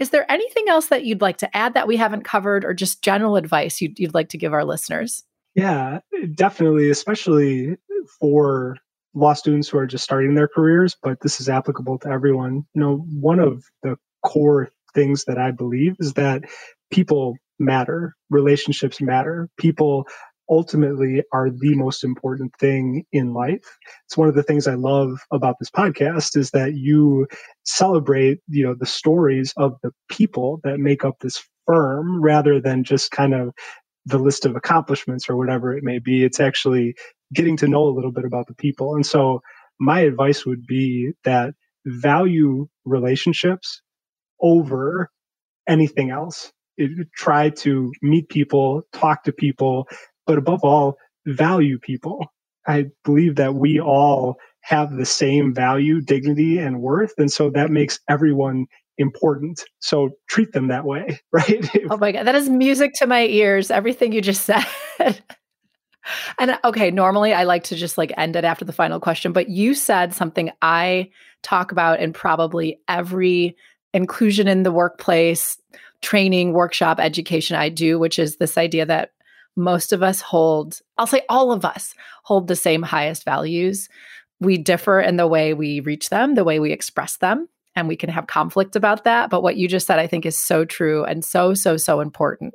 is 0.00 0.10
there 0.10 0.30
anything 0.30 0.64
else 0.68 0.86
that 0.86 1.04
you'd 1.04 1.20
like 1.20 1.36
to 1.38 1.56
add 1.56 1.74
that 1.74 1.86
we 1.86 1.96
haven't 1.96 2.24
covered 2.24 2.64
or 2.64 2.74
just 2.74 3.00
general 3.02 3.36
advice 3.36 3.80
you'd, 3.80 3.98
you'd 3.98 4.14
like 4.14 4.28
to 4.30 4.38
give 4.38 4.52
our 4.52 4.64
listeners? 4.64 5.24
Yeah 5.54 6.00
definitely 6.34 6.90
especially 6.90 7.76
for 8.20 8.76
law 9.14 9.32
students 9.32 9.68
who 9.68 9.78
are 9.78 9.86
just 9.86 10.04
starting 10.04 10.34
their 10.34 10.48
careers 10.48 10.96
but 11.02 11.20
this 11.20 11.40
is 11.40 11.48
applicable 11.48 11.98
to 11.98 12.08
everyone. 12.08 12.64
You 12.74 12.80
know 12.80 12.96
one 13.20 13.38
of 13.38 13.64
the 13.82 13.96
core 14.24 14.70
things 14.94 15.24
that 15.24 15.36
i 15.36 15.50
believe 15.50 15.96
is 15.98 16.14
that 16.14 16.44
people 16.90 17.36
matter 17.58 18.14
relationships 18.30 19.00
matter 19.00 19.48
people 19.58 20.06
ultimately 20.50 21.22
are 21.32 21.50
the 21.50 21.74
most 21.74 22.04
important 22.04 22.52
thing 22.60 23.04
in 23.12 23.32
life. 23.32 23.78
It's 24.06 24.16
one 24.16 24.28
of 24.28 24.34
the 24.34 24.42
things 24.42 24.66
I 24.66 24.74
love 24.74 25.18
about 25.32 25.56
this 25.58 25.70
podcast 25.70 26.36
is 26.36 26.50
that 26.50 26.74
you 26.74 27.26
celebrate, 27.64 28.38
you 28.48 28.64
know, 28.64 28.74
the 28.78 28.86
stories 28.86 29.52
of 29.56 29.74
the 29.82 29.90
people 30.10 30.60
that 30.64 30.78
make 30.78 31.04
up 31.04 31.14
this 31.20 31.42
firm 31.66 32.22
rather 32.22 32.60
than 32.60 32.84
just 32.84 33.10
kind 33.10 33.34
of 33.34 33.54
the 34.06 34.18
list 34.18 34.44
of 34.44 34.54
accomplishments 34.54 35.28
or 35.28 35.36
whatever 35.36 35.76
it 35.76 35.82
may 35.82 35.98
be. 35.98 36.24
It's 36.24 36.40
actually 36.40 36.94
getting 37.32 37.56
to 37.58 37.68
know 37.68 37.84
a 37.84 37.94
little 37.94 38.12
bit 38.12 38.24
about 38.24 38.46
the 38.46 38.54
people. 38.54 38.94
And 38.94 39.06
so 39.06 39.40
my 39.80 40.00
advice 40.00 40.44
would 40.44 40.66
be 40.66 41.12
that 41.24 41.54
value 41.86 42.66
relationships 42.84 43.80
over 44.40 45.10
anything 45.68 46.10
else. 46.10 46.52
Try 47.14 47.50
to 47.50 47.92
meet 48.02 48.28
people, 48.28 48.82
talk 48.92 49.24
to 49.24 49.32
people, 49.32 49.88
but 50.26 50.38
above 50.38 50.60
all, 50.62 50.96
value 51.26 51.78
people. 51.78 52.26
I 52.66 52.86
believe 53.04 53.36
that 53.36 53.54
we 53.54 53.80
all 53.80 54.36
have 54.62 54.96
the 54.96 55.04
same 55.04 55.54
value, 55.54 56.00
dignity, 56.00 56.58
and 56.58 56.80
worth. 56.80 57.12
And 57.18 57.30
so 57.30 57.50
that 57.50 57.70
makes 57.70 58.00
everyone 58.08 58.66
important. 58.96 59.62
So 59.80 60.10
treat 60.28 60.52
them 60.52 60.68
that 60.68 60.84
way, 60.84 61.20
right? 61.32 61.68
oh 61.90 61.96
my 61.96 62.12
God. 62.12 62.24
That 62.24 62.34
is 62.34 62.48
music 62.48 62.92
to 62.94 63.06
my 63.06 63.26
ears, 63.26 63.70
everything 63.70 64.12
you 64.12 64.22
just 64.22 64.44
said. 64.98 65.22
and 66.38 66.58
okay, 66.64 66.90
normally 66.90 67.32
I 67.34 67.44
like 67.44 67.64
to 67.64 67.76
just 67.76 67.98
like 67.98 68.12
end 68.16 68.36
it 68.36 68.44
after 68.44 68.64
the 68.64 68.72
final 68.72 69.00
question, 69.00 69.32
but 69.32 69.48
you 69.48 69.74
said 69.74 70.14
something 70.14 70.50
I 70.62 71.10
talk 71.42 71.72
about 71.72 72.00
in 72.00 72.12
probably 72.12 72.80
every 72.88 73.56
inclusion 73.92 74.48
in 74.48 74.62
the 74.62 74.72
workplace 74.72 75.58
training, 76.04 76.52
workshop, 76.52 77.00
education 77.00 77.56
I 77.56 77.70
do, 77.70 77.98
which 77.98 78.18
is 78.18 78.36
this 78.36 78.56
idea 78.56 78.86
that 78.86 79.10
most 79.56 79.92
of 79.92 80.02
us 80.02 80.20
hold, 80.20 80.80
I'll 80.98 81.06
say 81.06 81.22
all 81.28 81.50
of 81.50 81.64
us 81.64 81.94
hold 82.22 82.46
the 82.46 82.56
same 82.56 82.82
highest 82.82 83.24
values. 83.24 83.88
We 84.38 84.58
differ 84.58 85.00
in 85.00 85.16
the 85.16 85.26
way 85.26 85.54
we 85.54 85.80
reach 85.80 86.10
them, 86.10 86.34
the 86.34 86.44
way 86.44 86.60
we 86.60 86.72
express 86.72 87.16
them, 87.16 87.48
and 87.74 87.88
we 87.88 87.96
can 87.96 88.10
have 88.10 88.26
conflict 88.26 88.76
about 88.76 89.04
that. 89.04 89.30
But 89.30 89.42
what 89.42 89.56
you 89.56 89.66
just 89.66 89.86
said, 89.86 89.98
I 89.98 90.06
think, 90.06 90.26
is 90.26 90.38
so 90.38 90.64
true 90.64 91.04
and 91.04 91.24
so, 91.24 91.54
so, 91.54 91.76
so 91.76 92.00
important. 92.00 92.54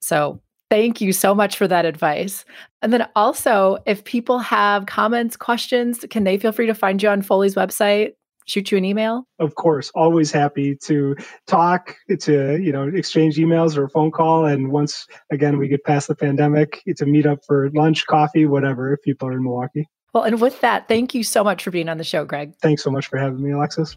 So 0.00 0.40
thank 0.70 1.00
you 1.00 1.12
so 1.12 1.34
much 1.34 1.56
for 1.56 1.68
that 1.68 1.84
advice. 1.84 2.44
And 2.80 2.92
then 2.92 3.06
also, 3.14 3.78
if 3.86 4.04
people 4.04 4.38
have 4.40 4.86
comments, 4.86 5.36
questions, 5.36 6.04
can 6.10 6.24
they 6.24 6.38
feel 6.38 6.52
free 6.52 6.66
to 6.66 6.74
find 6.74 7.02
you 7.02 7.10
on 7.10 7.22
Foley's 7.22 7.54
website? 7.54 8.14
Shoot 8.46 8.70
you 8.70 8.78
an 8.78 8.84
email? 8.84 9.24
Of 9.38 9.54
course, 9.54 9.90
always 9.94 10.30
happy 10.30 10.76
to 10.84 11.16
talk, 11.46 11.94
to 12.20 12.58
you 12.60 12.72
know, 12.72 12.88
exchange 12.88 13.36
emails 13.36 13.76
or 13.76 13.84
a 13.84 13.88
phone 13.88 14.10
call. 14.10 14.46
And 14.46 14.70
once 14.70 15.06
again 15.30 15.58
we 15.58 15.68
get 15.68 15.84
past 15.84 16.08
the 16.08 16.14
pandemic, 16.14 16.82
to 16.96 17.06
meet 17.06 17.26
up 17.26 17.40
for 17.46 17.70
lunch, 17.70 18.06
coffee, 18.06 18.46
whatever. 18.46 18.92
If 18.92 19.02
people 19.02 19.28
are 19.28 19.32
in 19.32 19.42
Milwaukee. 19.42 19.88
Well, 20.12 20.24
and 20.24 20.40
with 20.40 20.60
that, 20.60 20.88
thank 20.88 21.14
you 21.14 21.24
so 21.24 21.42
much 21.42 21.64
for 21.64 21.70
being 21.70 21.88
on 21.88 21.96
the 21.96 22.04
show, 22.04 22.24
Greg. 22.24 22.52
Thanks 22.60 22.82
so 22.82 22.90
much 22.90 23.06
for 23.06 23.18
having 23.18 23.42
me, 23.42 23.50
Alexis. 23.52 23.96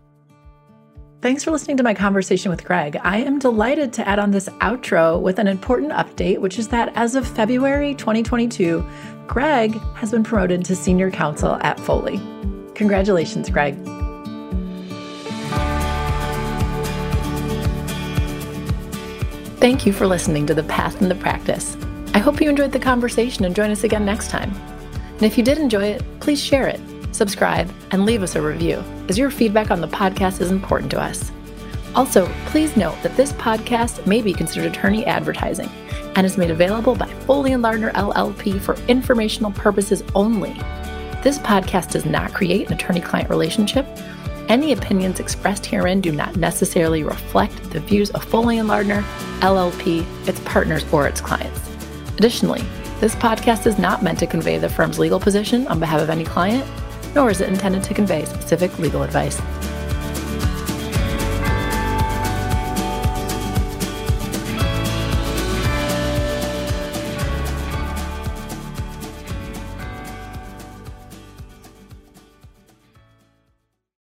Thanks 1.21 1.43
for 1.43 1.51
listening 1.51 1.77
to 1.77 1.83
my 1.83 1.93
conversation 1.93 2.51
with 2.51 2.63
Greg. 2.63 2.97
I 3.03 3.17
am 3.17 3.39
delighted 3.39 3.91
to 3.93 4.07
add 4.07 4.19
on 4.19 4.31
this 4.31 4.47
outro 4.61 5.19
with 5.19 5.39
an 5.39 5.47
important 5.47 5.91
update, 5.91 6.39
which 6.39 6.59
is 6.59 6.67
that 6.67 6.91
as 6.95 7.15
of 7.15 7.27
February 7.27 7.95
2022, 7.95 8.85
Greg 9.27 9.73
has 9.95 10.11
been 10.11 10.23
promoted 10.23 10.63
to 10.65 10.75
senior 10.75 11.09
counsel 11.09 11.55
at 11.61 11.79
Foley. 11.79 12.21
Congratulations, 12.75 13.49
Greg. 13.49 13.75
Thank 19.57 19.85
you 19.85 19.93
for 19.93 20.05
listening 20.05 20.45
to 20.47 20.53
The 20.53 20.63
Path 20.63 21.01
and 21.01 21.09
the 21.09 21.15
Practice. 21.15 21.77
I 22.13 22.19
hope 22.19 22.41
you 22.41 22.49
enjoyed 22.49 22.73
the 22.73 22.79
conversation 22.79 23.45
and 23.45 23.55
join 23.55 23.71
us 23.71 23.85
again 23.85 24.05
next 24.05 24.29
time. 24.29 24.53
And 25.13 25.23
if 25.23 25.37
you 25.37 25.45
did 25.45 25.57
enjoy 25.57 25.85
it, 25.85 26.03
please 26.19 26.43
share 26.43 26.67
it, 26.67 26.79
subscribe, 27.13 27.71
and 27.91 28.05
leave 28.05 28.21
us 28.21 28.35
a 28.35 28.41
review, 28.41 28.83
as 29.07 29.17
your 29.17 29.31
feedback 29.31 29.71
on 29.71 29.79
the 29.79 29.87
podcast 29.87 30.41
is 30.41 30.51
important 30.51 30.91
to 30.91 31.01
us. 31.01 31.31
Also, 31.95 32.27
please 32.47 32.75
note 32.75 33.01
that 33.01 33.15
this 33.15 33.31
podcast 33.33 34.05
may 34.05 34.21
be 34.21 34.33
considered 34.33 34.71
attorney 34.71 35.05
advertising 35.05 35.69
and 36.15 36.25
is 36.25 36.37
made 36.37 36.51
available 36.51 36.93
by 36.93 37.07
Foley 37.21 37.53
and 37.53 37.63
Lardner 37.63 37.91
LLP 37.93 38.59
for 38.59 38.75
informational 38.89 39.53
purposes 39.53 40.03
only. 40.13 40.53
This 41.23 41.39
podcast 41.39 41.91
does 41.91 42.05
not 42.05 42.33
create 42.33 42.67
an 42.67 42.73
attorney 42.73 43.01
client 43.01 43.29
relationship 43.29 43.87
any 44.49 44.71
opinions 44.71 45.19
expressed 45.19 45.65
herein 45.65 46.01
do 46.01 46.11
not 46.11 46.35
necessarily 46.35 47.03
reflect 47.03 47.71
the 47.71 47.79
views 47.79 48.11
of 48.11 48.23
Foley 48.23 48.57
and 48.59 48.67
Lardner, 48.67 49.03
LLP, 49.39 50.05
its 50.27 50.39
partners, 50.41 50.85
or 50.91 51.07
its 51.07 51.21
clients. 51.21 51.69
Additionally, 52.17 52.63
this 52.99 53.15
podcast 53.15 53.67
is 53.67 53.77
not 53.77 54.03
meant 54.03 54.19
to 54.19 54.27
convey 54.27 54.57
the 54.57 54.69
firm's 54.69 54.99
legal 54.99 55.19
position 55.19 55.67
on 55.67 55.79
behalf 55.79 56.01
of 56.01 56.09
any 56.09 56.23
client, 56.23 56.65
nor 57.13 57.29
is 57.29 57.41
it 57.41 57.49
intended 57.49 57.83
to 57.83 57.93
convey 57.93 58.25
specific 58.25 58.77
legal 58.79 59.03
advice. 59.03 59.41